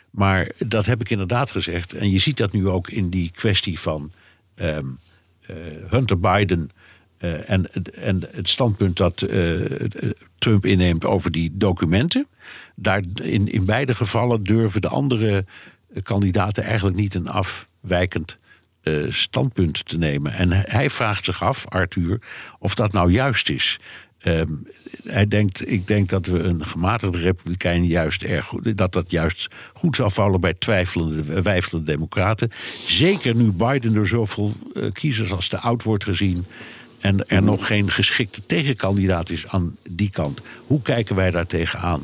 Maar 0.10 0.52
dat 0.58 0.86
heb 0.86 1.02
ik 1.02 1.10
inderdaad 1.10 1.52
gezegd. 1.52 1.94
En 1.94 2.12
je 2.12 2.20
ziet 2.20 2.38
dat 2.38 2.52
nu 2.52 2.70
ook 2.70 2.90
in 2.90 3.10
die 3.10 3.32
kwestie 3.32 3.80
van 3.80 4.12
um, 4.56 4.98
Hunter 5.90 6.20
Biden. 6.20 6.70
Uh, 7.20 7.50
en, 7.50 7.72
en 7.94 8.24
het 8.32 8.50
standpunt 8.50 8.98
dat 8.98 9.22
uh, 9.22 9.66
Trump 10.38 10.66
inneemt 10.66 11.06
over 11.06 11.32
die 11.32 11.52
documenten. 11.54 12.28
Daar 12.76 13.04
in, 13.22 13.48
in 13.48 13.66
beide 13.66 13.96
gevallen 13.96 14.44
durven 14.44 14.82
de 14.82 14.88
andere 14.88 15.46
kandidaten 16.04 16.64
eigenlijk 16.64 16.98
niet 16.98 17.16
een 17.16 17.30
afwijkend 17.30 18.38
uh, 18.84 19.12
standpunt 19.12 19.86
te 19.86 19.98
nemen. 19.98 20.34
En 20.34 20.52
hij 20.52 20.90
vraagt 20.90 21.24
zich 21.24 21.44
af, 21.44 21.66
Arthur, 21.68 22.20
of 22.60 22.76
dat 22.76 22.92
nou 22.92 23.12
juist 23.12 23.50
is. 23.50 23.80
Uh, 24.24 24.42
hij 25.04 25.28
denkt, 25.28 25.72
ik 25.72 25.88
denk 25.88 26.10
dat 26.10 26.26
we 26.26 26.40
een 26.40 26.66
gematigde 26.66 27.18
republikein 27.18 27.86
juist 27.86 28.24
erg 28.24 28.46
goed, 28.46 28.78
dat 28.78 28.94
dat 28.94 29.12
juist 29.12 29.48
goed 29.74 29.96
zal 29.96 30.10
vallen 30.10 30.42
bij 30.42 30.54
twijfelende, 30.54 31.42
wijfelende 31.42 31.92
democraten. 31.92 32.52
Zeker 32.86 33.36
nu 33.36 33.52
Biden 33.52 33.94
door 33.94 34.08
zoveel 34.08 34.54
uh, 34.74 34.92
kiezers 34.92 35.32
als 35.32 35.48
te 35.48 35.60
oud 35.60 35.84
wordt 35.84 36.04
gezien. 36.04 36.46
En 37.00 37.28
er 37.28 37.44
nog 37.44 37.68
geen 37.68 37.92
geschikte 37.92 38.46
tegenkandidaat 38.46 39.30
is 39.30 39.48
aan 39.48 39.78
die 39.90 40.10
kant. 40.10 40.42
Hoe 40.68 40.82
kijken 40.82 41.16
wij 41.16 41.32
daar 41.32 41.48
tegenaan? 41.48 42.04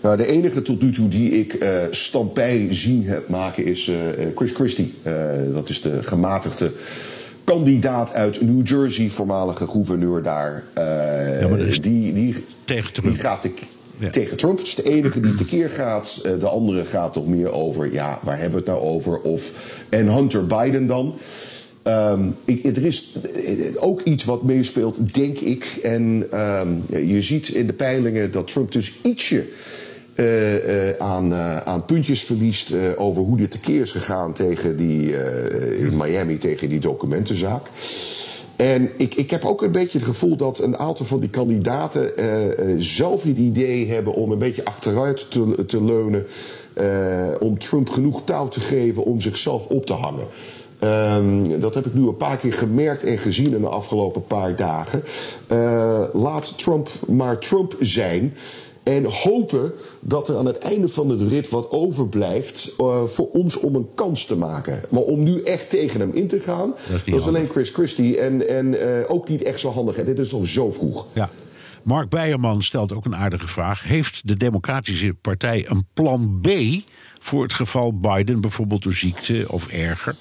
Nou, 0.00 0.16
de 0.16 0.26
enige 0.26 0.62
tot 0.62 0.82
nu 0.82 0.92
toe 0.92 1.08
die 1.08 1.30
ik 1.30 1.54
uh, 1.54 1.68
stampij 1.90 2.66
zien 2.70 3.06
heb 3.06 3.28
maken 3.28 3.64
is 3.64 3.88
uh, 3.88 3.96
Chris 4.34 4.52
Christie. 4.52 4.94
Uh, 5.06 5.12
dat 5.52 5.68
is 5.68 5.80
de 5.80 6.02
gematigde 6.02 6.72
kandidaat 7.44 8.14
uit 8.14 8.40
New 8.40 8.66
Jersey, 8.66 9.10
voormalige 9.10 9.66
gouverneur 9.66 10.22
daar. 10.22 10.64
Ja, 11.40 11.56
die, 11.80 12.12
die, 12.12 12.44
tegen 12.64 12.92
Trump. 12.92 13.10
Die 13.10 13.22
gaat 13.22 13.48
ja. 13.98 14.10
tegen 14.10 14.36
Trump. 14.36 14.58
Het 14.58 14.66
is 14.66 14.74
de 14.74 14.90
enige 14.90 15.20
die 15.20 15.34
tekeer 15.34 15.70
gaat. 15.70 16.20
de 16.22 16.48
andere 16.48 16.84
gaat 16.84 17.12
toch 17.12 17.26
meer 17.26 17.52
over, 17.52 17.92
ja, 17.92 18.18
waar 18.22 18.38
hebben 18.38 18.64
we 18.64 18.70
het 18.70 18.80
nou 18.80 18.94
over? 18.94 19.20
Of, 19.20 19.52
en 19.88 20.08
Hunter 20.08 20.46
Biden 20.46 20.86
dan. 20.86 21.14
Um, 21.86 22.36
ik, 22.44 22.64
er 22.64 22.84
is 22.84 23.14
ook 23.76 24.02
iets 24.02 24.24
wat 24.24 24.42
meespeelt, 24.42 25.14
denk 25.14 25.38
ik. 25.38 25.78
En 25.82 26.26
um, 26.40 26.82
je 27.06 27.22
ziet 27.22 27.48
in 27.48 27.66
de 27.66 27.72
peilingen 27.72 28.30
dat 28.30 28.46
Trump 28.46 28.72
dus 28.72 28.92
ietsje 29.02 29.46
uh, 30.16 30.88
uh, 30.88 30.96
aan, 30.98 31.32
uh, 31.32 31.56
aan 31.56 31.84
puntjes 31.84 32.22
verliest 32.22 32.74
over 32.96 33.22
hoe 33.22 33.36
dit 33.36 33.50
tekeer 33.50 33.80
is 33.80 33.92
gegaan 33.92 34.32
tegen 34.32 34.76
die, 34.76 35.12
in 35.76 35.96
Miami 35.96 36.38
tegen 36.38 36.68
die 36.68 36.80
documentenzaak. 36.80 37.66
En 38.56 38.90
ik, 38.96 39.14
ik 39.14 39.30
heb 39.30 39.44
ook 39.44 39.62
een 39.62 39.72
beetje 39.72 39.98
het 39.98 40.06
gevoel 40.06 40.36
dat 40.36 40.58
een 40.58 40.76
aantal 40.76 41.06
van 41.06 41.20
die 41.20 41.28
kandidaten 41.28 42.10
zelf 42.82 43.22
het 43.22 43.36
idee 43.36 43.90
hebben 43.90 44.12
om 44.12 44.32
een 44.32 44.38
beetje 44.38 44.64
achteruit 44.64 45.30
te, 45.30 45.64
te 45.66 45.84
leunen. 45.84 46.26
om 47.40 47.58
Trump 47.58 47.88
genoeg 47.88 48.22
touw 48.24 48.48
te 48.48 48.60
geven 48.60 49.04
om 49.04 49.20
zichzelf 49.20 49.66
op 49.66 49.86
te 49.86 49.92
hangen. 49.92 50.26
Um, 50.84 51.60
dat 51.60 51.74
heb 51.74 51.86
ik 51.86 51.94
nu 51.94 52.08
een 52.08 52.16
paar 52.16 52.36
keer 52.36 52.52
gemerkt 52.52 53.04
en 53.04 53.18
gezien 53.18 53.54
in 53.54 53.60
de 53.60 53.68
afgelopen 53.68 54.22
paar 54.22 54.56
dagen. 54.56 55.02
Laat 56.12 56.58
Trump 56.58 56.88
maar 57.06 57.38
Trump 57.38 57.76
zijn. 57.80 58.34
En 58.86 59.04
hopen 59.04 59.72
dat 60.00 60.28
er 60.28 60.36
aan 60.36 60.46
het 60.46 60.58
einde 60.58 60.88
van 60.88 61.08
het 61.08 61.20
rit 61.20 61.48
wat 61.48 61.70
overblijft 61.70 62.72
uh, 62.80 63.04
voor 63.04 63.30
ons 63.30 63.56
om 63.56 63.74
een 63.74 63.88
kans 63.94 64.24
te 64.24 64.36
maken. 64.36 64.80
Maar 64.88 65.02
om 65.02 65.22
nu 65.22 65.42
echt 65.42 65.70
tegen 65.70 66.00
hem 66.00 66.12
in 66.12 66.26
te 66.26 66.40
gaan, 66.40 66.70
dat 66.70 67.00
is, 67.04 67.12
dat 67.12 67.20
is 67.20 67.26
alleen 67.26 67.48
Chris 67.48 67.70
Christie. 67.70 68.18
En, 68.18 68.48
en 68.48 68.66
uh, 68.66 69.10
ook 69.10 69.28
niet 69.28 69.42
echt 69.42 69.60
zo 69.60 69.70
handig. 69.70 69.96
En 69.96 70.04
dit 70.04 70.18
is 70.18 70.32
nog 70.32 70.46
zo 70.46 70.72
vroeg. 70.72 71.06
Ja. 71.12 71.30
Mark 71.82 72.08
Beierman 72.08 72.62
stelt 72.62 72.92
ook 72.92 73.04
een 73.04 73.16
aardige 73.16 73.48
vraag. 73.48 73.82
Heeft 73.82 74.28
de 74.28 74.36
Democratische 74.36 75.14
Partij 75.20 75.64
een 75.68 75.86
plan 75.94 76.38
B 76.40 76.48
voor 77.20 77.42
het 77.42 77.54
geval 77.54 77.98
Biden 77.98 78.40
bijvoorbeeld 78.40 78.82
door 78.82 78.94
ziekte 78.94 79.44
of 79.48 79.68
erger 79.68 80.14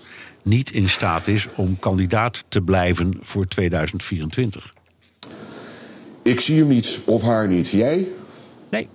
niet 0.43 0.71
in 0.71 0.89
staat 0.89 1.27
is 1.27 1.47
om 1.55 1.79
kandidaat 1.79 2.43
te 2.47 2.61
blijven 2.61 3.17
voor 3.19 3.45
2024? 3.47 4.73
Ik 6.21 6.39
zie 6.39 6.59
hem 6.59 6.67
niet 6.67 6.99
of 7.05 7.21
haar 7.21 7.47
niet. 7.47 7.69
Jij? 7.69 8.07
Nee. 8.75 8.87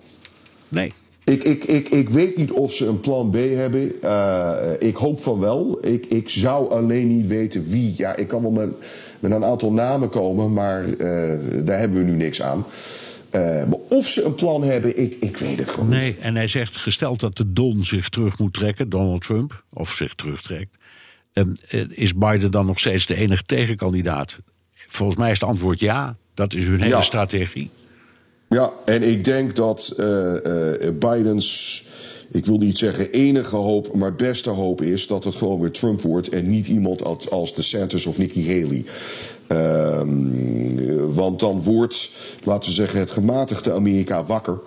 Nee. 0.69 0.93
Ik, 1.25 1.45
ik, 1.45 1.65
ik, 1.65 1.89
ik 1.89 2.09
weet 2.09 2.37
niet 2.37 2.51
of 2.51 2.73
ze 2.73 2.87
een 2.87 3.01
plan 3.01 3.31
B 3.31 3.35
hebben. 3.35 3.93
Uh, 4.05 4.57
ik 4.79 4.97
hoop 4.97 5.21
van 5.21 5.39
wel. 5.39 5.79
Ik, 5.83 6.07
ik 6.07 6.29
zou 6.29 6.71
alleen 6.71 7.17
niet 7.17 7.27
weten 7.27 7.69
wie. 7.69 7.95
Ja, 7.97 8.17
ik 8.17 8.29
kan 8.29 8.43
wel 8.43 8.51
met, 8.51 8.69
met 9.21 9.31
een 9.33 9.45
aantal 9.45 9.73
namen 9.73 10.09
komen, 10.09 10.53
maar 10.53 10.85
uh, 10.87 10.97
daar 11.65 11.79
hebben 11.79 11.99
we 11.99 12.05
nu 12.05 12.17
niks 12.17 12.43
aan. 12.43 12.67
Uh, 13.35 13.41
maar 13.43 13.79
of 13.89 14.07
ze 14.07 14.25
een 14.25 14.35
plan 14.35 14.63
hebben, 14.63 14.99
ik, 14.99 15.17
ik 15.21 15.37
weet 15.37 15.59
het 15.59 15.71
gewoon 15.71 15.89
nee, 15.89 16.07
niet. 16.07 16.17
Nee, 16.17 16.25
en 16.25 16.37
hij 16.37 16.49
zegt, 16.49 16.77
gesteld 16.77 17.21
dat 17.21 17.37
de 17.37 17.53
Don 17.53 17.85
zich 17.85 18.09
terug 18.09 18.39
moet 18.39 18.53
trekken, 18.53 18.89
Donald 18.89 19.23
Trump, 19.23 19.65
of 19.73 19.91
zich 19.91 20.15
terugtrekt, 20.15 20.77
is 21.89 22.15
Biden 22.15 22.51
dan 22.51 22.67
nog 22.67 22.79
steeds 22.79 23.07
de 23.07 23.15
enige 23.15 23.43
tegenkandidaat? 23.43 24.39
Volgens 24.73 25.19
mij 25.19 25.31
is 25.31 25.41
het 25.41 25.49
antwoord 25.49 25.81
ja. 25.81 26.17
Dat 26.35 26.55
is 26.55 26.67
hun 26.67 26.81
hele 26.81 26.95
ja. 26.95 27.03
strategie. 27.03 27.71
Ja, 28.55 28.73
en 28.85 29.03
ik 29.03 29.25
denk 29.25 29.57
dat 29.57 29.95
uh, 29.99 30.07
uh, 30.07 30.73
Bidens, 30.99 31.85
ik 32.31 32.47
wil 32.47 32.57
niet 32.57 32.79
zeggen 32.79 33.13
enige 33.13 33.57
hoop, 33.57 33.95
maar 33.95 34.15
beste 34.15 34.51
hoop 34.51 34.83
is 34.83 35.07
dat 35.07 35.25
het 35.25 35.35
gewoon 35.35 35.61
weer 35.61 35.71
Trump 35.71 36.01
wordt 36.01 36.29
en 36.29 36.49
niet 36.49 36.67
iemand 36.67 37.05
als, 37.05 37.31
als 37.31 37.55
DeSantis 37.55 38.07
of 38.07 38.19
Nikki 38.19 38.47
Haley. 38.47 38.85
Um, 39.99 41.15
want 41.15 41.41
dan 41.41 41.63
wordt, 41.63 42.11
laten 42.45 42.69
we 42.69 42.75
zeggen, 42.75 42.99
het 42.99 43.11
gematigde 43.11 43.73
Amerika 43.73 44.25
wakker. 44.25 44.59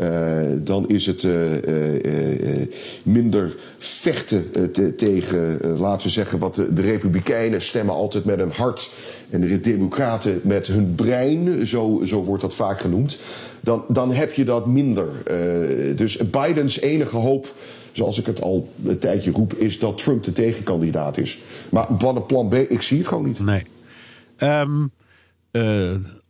Uh, 0.00 0.40
dan 0.58 0.88
is 0.88 1.06
het 1.06 1.22
uh, 1.22 1.62
uh, 1.62 2.66
minder 3.02 3.56
vechten 3.78 4.72
te, 4.72 4.94
tegen, 4.94 5.58
laten 5.78 6.06
we 6.06 6.12
zeggen, 6.12 6.38
wat 6.38 6.54
de, 6.54 6.72
de, 6.72 6.82
Republikeinen 6.82 7.62
stemmen 7.62 7.94
altijd 7.94 8.24
met 8.24 8.38
hun 8.38 8.50
hart 8.50 8.90
en 9.30 9.40
de 9.40 9.60
Democraten 9.60 10.40
met 10.42 10.66
hun 10.66 10.94
brein, 10.94 11.66
zo, 11.66 12.00
zo 12.04 12.22
wordt 12.24 12.42
dat 12.42 12.54
vaak 12.54 12.80
genoemd. 12.80 13.18
Dan, 13.60 13.84
dan 13.88 14.12
heb 14.12 14.32
je 14.32 14.44
dat 14.44 14.66
minder. 14.66 15.08
dus 15.96 16.16
Bidens 16.16 16.80
enige 16.80 17.16
hoop, 17.16 17.54
zoals 17.92 18.18
ik 18.18 18.26
het 18.26 18.40
al 18.40 18.68
een 18.84 18.98
tijdje 18.98 19.30
roep, 19.30 19.54
is 19.54 19.78
dat 19.78 19.98
Trump 19.98 20.24
de 20.24 20.32
tegenkandidaat 20.32 21.18
is. 21.18 21.38
Maar 21.68 21.86
wat 21.88 22.16
een 22.16 22.26
plan 22.26 22.48
B, 22.48 22.54
ik 22.54 22.82
zie 22.82 22.98
het 22.98 23.08
gewoon 23.08 23.26
niet. 23.26 23.40
Nee. 23.40 23.62
Um... 24.38 24.92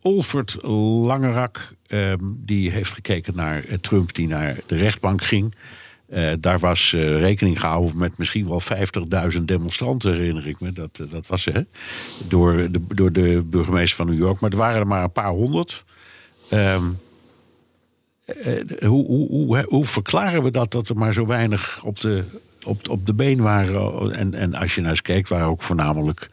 Olfert 0.01 0.57
Langerak, 0.61 1.73
uh, 1.87 2.13
die 2.35 2.71
heeft 2.71 2.93
gekeken 2.93 3.35
naar 3.35 3.63
Trump 3.81 4.13
die 4.13 4.27
naar 4.27 4.59
de 4.67 4.75
rechtbank 4.75 5.23
ging. 5.23 5.55
Uh, 6.09 6.31
daar 6.39 6.59
was 6.59 6.91
uh, 6.95 7.19
rekening 7.19 7.59
gehouden 7.59 7.97
met 7.97 8.17
misschien 8.17 8.47
wel 8.47 8.61
50.000 9.33 9.41
demonstranten, 9.41 10.13
herinner 10.13 10.47
ik 10.47 10.59
me. 10.59 10.71
Dat, 10.71 10.99
dat 11.09 11.27
was 11.27 11.41
ze? 11.41 11.65
Door, 12.27 12.71
de, 12.71 12.81
door 12.87 13.11
de 13.11 13.43
burgemeester 13.45 13.95
van 13.95 14.05
New 14.05 14.17
York. 14.17 14.39
Maar 14.39 14.51
er 14.51 14.57
waren 14.57 14.79
er 14.79 14.87
maar 14.87 15.03
een 15.03 15.11
paar 15.11 15.31
honderd. 15.31 15.83
Um, 16.53 16.99
hoe, 18.85 19.05
hoe, 19.05 19.65
hoe, 19.67 19.85
verklaren 19.85 20.43
we 20.43 20.51
dat, 20.51 20.71
dat 20.71 20.89
er 20.89 20.95
maar 20.95 21.13
zo 21.13 21.25
weinig 21.25 21.81
op 21.83 21.99
de, 21.99 22.23
op, 22.63 22.89
op 22.89 23.05
de 23.05 23.13
been 23.13 23.41
waren? 23.41 24.11
En, 24.11 24.33
en 24.33 24.53
als 24.53 24.75
je 24.75 24.81
naar 24.81 24.89
eens 24.89 25.01
kijkt, 25.01 25.29
waren 25.29 25.47
ook 25.47 25.61
voornamelijk 25.61 26.29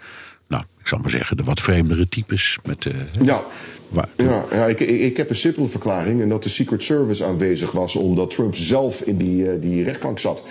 ik 0.86 0.92
zal 0.92 1.00
maar 1.00 1.10
zeggen, 1.10 1.36
de 1.36 1.42
wat 1.44 1.60
vreemdere 1.60 2.08
types. 2.08 2.58
Met, 2.64 2.84
uh, 2.84 2.94
ja, 3.22 3.44
waar, 3.88 4.08
ja, 4.16 4.44
ja 4.50 4.66
ik, 4.66 4.80
ik 4.80 5.16
heb 5.16 5.30
een 5.30 5.36
simpele 5.36 5.68
verklaring. 5.68 6.20
En 6.22 6.28
dat 6.28 6.42
de 6.42 6.48
Secret 6.48 6.82
Service 6.82 7.24
aanwezig 7.24 7.70
was 7.72 7.96
omdat 7.96 8.30
Trump 8.30 8.54
zelf 8.54 9.00
in 9.00 9.16
die, 9.16 9.42
uh, 9.42 9.50
die 9.60 9.84
rechtbank 9.84 10.18
zat. 10.18 10.42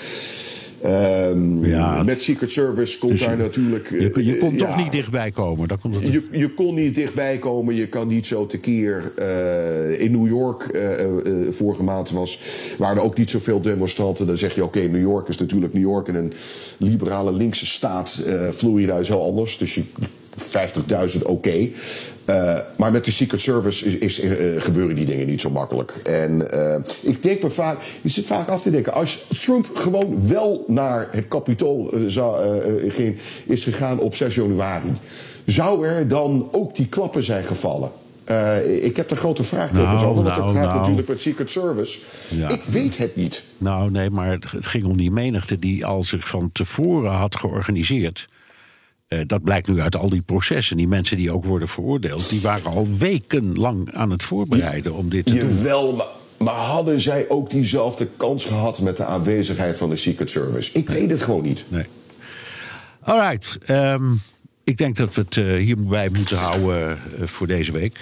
Ehm, 0.82 1.66
Ja, 1.66 2.04
met 2.04 2.22
Secret 2.22 2.52
Service 2.52 3.00
komt 3.00 3.12
dus 3.12 3.22
daar 3.22 3.32
je- 3.38 3.44
natuurlijk... 3.44 3.90
Je, 3.90 4.26
je 4.26 4.34
eh, 4.34 4.40
kon 4.40 4.52
ja, 4.52 4.58
toch 4.58 4.78
niet 4.78 4.92
dichtbij 4.92 5.32
komen. 5.32 5.68
Daar 5.68 5.78
komt 5.78 5.96
het 5.96 6.04
Je, 6.14 6.28
je 6.32 6.54
kon 6.54 6.76
niet 6.76 6.96
dichtbij 6.96 7.38
komen, 7.38 7.76
je 7.76 7.88
kan 7.88 8.08
niet 8.08 8.26
zo 8.26 8.46
tekeer. 8.46 9.12
eh 9.16 10.00
in 10.02 10.12
New 10.12 10.28
York, 10.28 10.62
eh, 10.64 10.94
eh, 10.94 11.06
eh, 11.26 11.52
vorige 11.54 11.84
maand 11.84 12.10
was, 12.10 12.40
waren 12.78 12.98
er 12.98 13.04
ook 13.04 13.18
niet 13.18 13.30
zoveel 13.30 13.62
demonstranten. 13.62 14.28
Dan 14.28 14.38
zeg 14.38 14.56
je, 14.56 14.64
oké, 14.64 14.80
New 14.80 15.02
York 15.02 15.28
is 15.28 15.38
natuurlijk 15.38 15.74
New 15.74 15.84
York. 15.84 16.08
En 16.08 16.16
een 16.16 16.34
liberale 16.78 17.32
linkse 17.34 17.66
staat, 17.66 18.24
eh 18.28 18.50
Florida 18.50 18.98
is 18.98 19.08
heel 19.08 19.24
anders. 19.26 19.58
Dus 19.58 19.76
je 19.76 19.84
50.000 20.38 21.22
oké. 21.24 21.70
Eh, 22.26 22.60
maar 22.78 22.92
met 22.92 23.06
de 23.06 23.12
Secret 23.12 23.42
Service 23.42 23.86
is, 23.86 23.96
is, 23.96 24.20
eh, 24.20 24.62
gebeuren 24.62 24.96
die 24.96 25.06
dingen 25.06 25.28
niet 25.28 25.42
zo 25.42 25.50
makkelijk. 25.50 25.92
En 26.04 26.52
eh, 26.52 26.80
ik 27.02 27.24
denk 27.24 27.42
me 27.42 27.50
vaak, 27.50 27.78
je 28.02 28.10
zit 28.10 28.26
vaak 28.26 28.48
af 28.48 28.62
te 28.62 28.72
denken, 28.72 28.94
als 28.94 29.26
Trump 29.44 29.70
gewoon 29.74 30.28
wel 30.28 30.64
naar 30.68 31.08
het 31.12 31.26
zou, 32.06 32.60
eh, 32.60 32.94
ging, 32.94 33.18
is 33.46 33.64
gegaan 33.64 34.00
op 34.00 34.16
6 34.16 34.36
januari, 34.36 34.92
zou 35.46 35.88
er 35.88 36.08
dan 36.08 36.50
ook 36.52 36.76
die 36.76 36.88
klappen 36.88 37.24
zijn 37.24 37.44
gevallen? 37.44 37.90
Ik 38.82 38.96
heb 38.98 39.12
er 39.12 39.18
grote 39.18 39.44
vraagtekens 39.44 40.02
Nou, 40.02 40.10
over, 40.10 40.24
want 40.24 40.36
nou, 40.36 40.48
het 40.48 40.58
gaat 40.58 40.66
nou. 40.66 40.80
natuurlijk 40.80 41.08
met 41.08 41.22
Secret 41.22 41.52
Service. 41.52 42.00
Ja. 42.30 42.50
Ik 42.50 42.64
weet 42.64 42.98
het 42.98 43.16
niet. 43.16 43.44
Nou, 43.58 43.92
nee, 43.92 44.10
maar 44.10 44.32
het, 44.32 44.52
het 44.52 44.66
ging 44.66 44.86
om 44.86 44.98
die 44.98 45.12
menigte 45.12 45.60
die 45.60 45.86
al 45.86 46.04
zich 46.04 46.28
van 46.28 46.50
tevoren 46.52 47.12
had 47.12 47.36
georganiseerd. 47.36 48.28
Eh, 49.08 49.20
dat 49.26 49.44
blijkt 49.44 49.68
nu 49.68 49.80
uit 49.82 49.96
al 49.96 50.10
die 50.10 50.22
processen. 50.22 50.78
Die 50.78 50.88
mensen 50.88 51.18
die 51.18 51.34
ook 51.34 51.46
worden 51.46 51.68
veroordeeld, 51.68 52.30
die 52.30 52.42
waren 52.42 52.72
al 52.72 52.88
wekenlang 52.98 53.94
aan 53.94 54.10
het 54.12 54.24
voorbereiden 54.24 54.94
om 54.94 55.10
dit 55.10 55.26
te 55.26 55.36
doen. 55.38 55.50
Jawel, 55.56 55.94
maar, 55.96 56.06
maar 56.38 56.56
hadden 56.56 57.00
zij 57.00 57.26
ook 57.30 57.50
diezelfde 57.50 58.08
kans 58.18 58.46
gehad 58.46 58.80
met 58.80 58.98
de 58.98 59.06
aanwezigheid 59.06 59.78
van 59.78 59.90
de 59.90 59.96
Secret 59.96 60.30
Service? 60.30 60.70
Ik 60.74 60.90
weet 60.90 61.10
het 61.10 61.22
gewoon 61.22 61.44
niet. 61.44 61.66
Nee. 61.68 61.86
Alright. 63.04 63.58
ehm, 63.66 64.14
ik 64.64 64.78
denk 64.78 64.96
dat 64.98 65.16
we 65.16 65.22
het 65.22 65.38
eh, 65.38 65.46
hierbij 65.54 66.10
moeten 66.16 66.38
houden 66.38 66.92
eh, 67.20 67.28
voor 67.28 67.48
deze 67.48 67.72
week. 67.72 68.00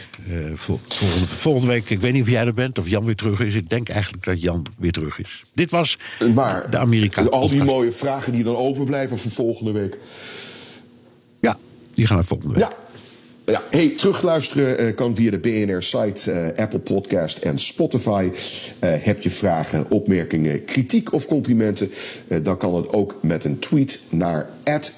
Vol- 0.53 0.79
volgende, 0.87 1.27
volgende 1.27 1.67
week, 1.67 1.89
ik 1.89 1.99
weet 1.99 2.13
niet 2.13 2.21
of 2.21 2.29
jij 2.29 2.45
er 2.45 2.53
bent 2.53 2.77
of 2.77 2.87
Jan 2.89 3.05
weer 3.05 3.15
terug 3.15 3.39
is. 3.39 3.55
Ik 3.55 3.69
denk 3.69 3.89
eigenlijk 3.89 4.23
dat 4.23 4.41
Jan 4.41 4.65
weer 4.77 4.91
terug 4.91 5.19
is. 5.19 5.43
Dit 5.53 5.71
was 5.71 5.97
Maar 6.33 6.69
de 6.69 6.77
Amerikaan. 6.77 7.31
al 7.31 7.39
die 7.49 7.49
podcast. 7.57 7.75
mooie 7.77 7.91
vragen 7.91 8.31
die 8.31 8.43
dan 8.43 8.55
overblijven 8.55 9.17
voor 9.19 9.31
volgende 9.31 9.71
week. 9.71 9.97
Ja, 11.43 11.57
die 11.93 12.07
gaan 12.07 12.15
naar 12.15 12.25
volgende 12.25 12.53
week. 12.53 12.63
Ja. 12.63 12.71
Ja, 13.45 13.61
hey, 13.69 13.93
terugluisteren 13.97 14.77
eh, 14.77 14.95
kan 14.95 15.15
via 15.15 15.31
de 15.31 15.39
BNR-site, 15.39 16.31
eh, 16.31 16.63
Apple 16.63 16.79
Podcast 16.79 17.37
en 17.37 17.59
Spotify. 17.59 18.29
Eh, 18.79 18.93
heb 18.99 19.21
je 19.21 19.29
vragen, 19.29 19.89
opmerkingen, 19.89 20.65
kritiek 20.65 21.13
of 21.13 21.25
complimenten? 21.25 21.91
dan 22.43 22.57
kan 22.57 22.75
het 22.75 22.93
ook 22.93 23.17
met 23.21 23.45
een 23.45 23.59
tweet 23.59 23.99
naar 24.09 24.49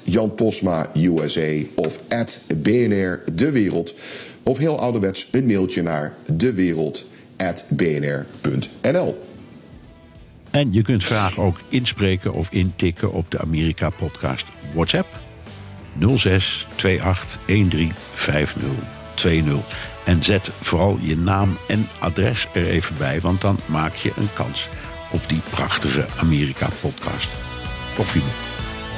Jan 0.03 0.33
Posma 0.33 0.89
USA 0.93 1.51
of 1.75 1.99
BNR 2.55 3.19
De 3.33 3.51
Wereld. 3.51 3.95
Of 4.43 4.57
heel 4.57 4.79
ouderwets 4.79 5.27
een 5.31 5.45
mailtje 5.45 5.81
naar 5.81 6.13
dewereld.bnr.nl. 6.31 9.23
En 10.51 10.73
je 10.73 10.81
kunt 10.81 11.03
vragen 11.03 11.43
ook 11.43 11.57
inspreken 11.69 12.33
of 12.33 12.51
intikken 12.51 13.11
op 13.11 13.31
de 13.31 13.39
Amerika 13.39 13.89
Podcast 13.89 14.45
WhatsApp 14.73 15.24
06 15.99 16.67
28 17.01 17.45
13 17.45 17.91
50 18.13 18.61
20. 19.15 19.93
En 20.05 20.23
zet 20.23 20.47
vooral 20.47 20.97
je 21.01 21.17
naam 21.17 21.57
en 21.67 21.87
adres 21.99 22.47
er 22.53 22.65
even 22.65 22.97
bij, 22.97 23.21
want 23.21 23.41
dan 23.41 23.59
maak 23.65 23.93
je 23.93 24.11
een 24.15 24.33
kans 24.33 24.69
op 25.11 25.29
die 25.29 25.41
prachtige 25.49 26.05
Amerika 26.17 26.69
Podcast. 26.81 27.29
Koffieboek. 27.95 28.29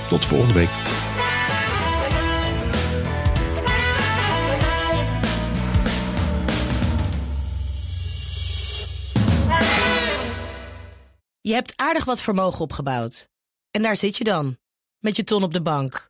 Tot 0.09 0.25
volgende 0.25 0.53
week. 0.53 0.69
Je 11.41 11.53
hebt 11.53 11.73
aardig 11.75 12.05
wat 12.05 12.21
vermogen 12.21 12.61
opgebouwd. 12.61 13.29
En 13.71 13.81
daar 13.81 13.97
zit 13.97 14.17
je 14.17 14.23
dan, 14.23 14.57
met 14.99 15.15
je 15.15 15.23
ton 15.23 15.43
op 15.43 15.53
de 15.53 15.61
bank. 15.61 16.09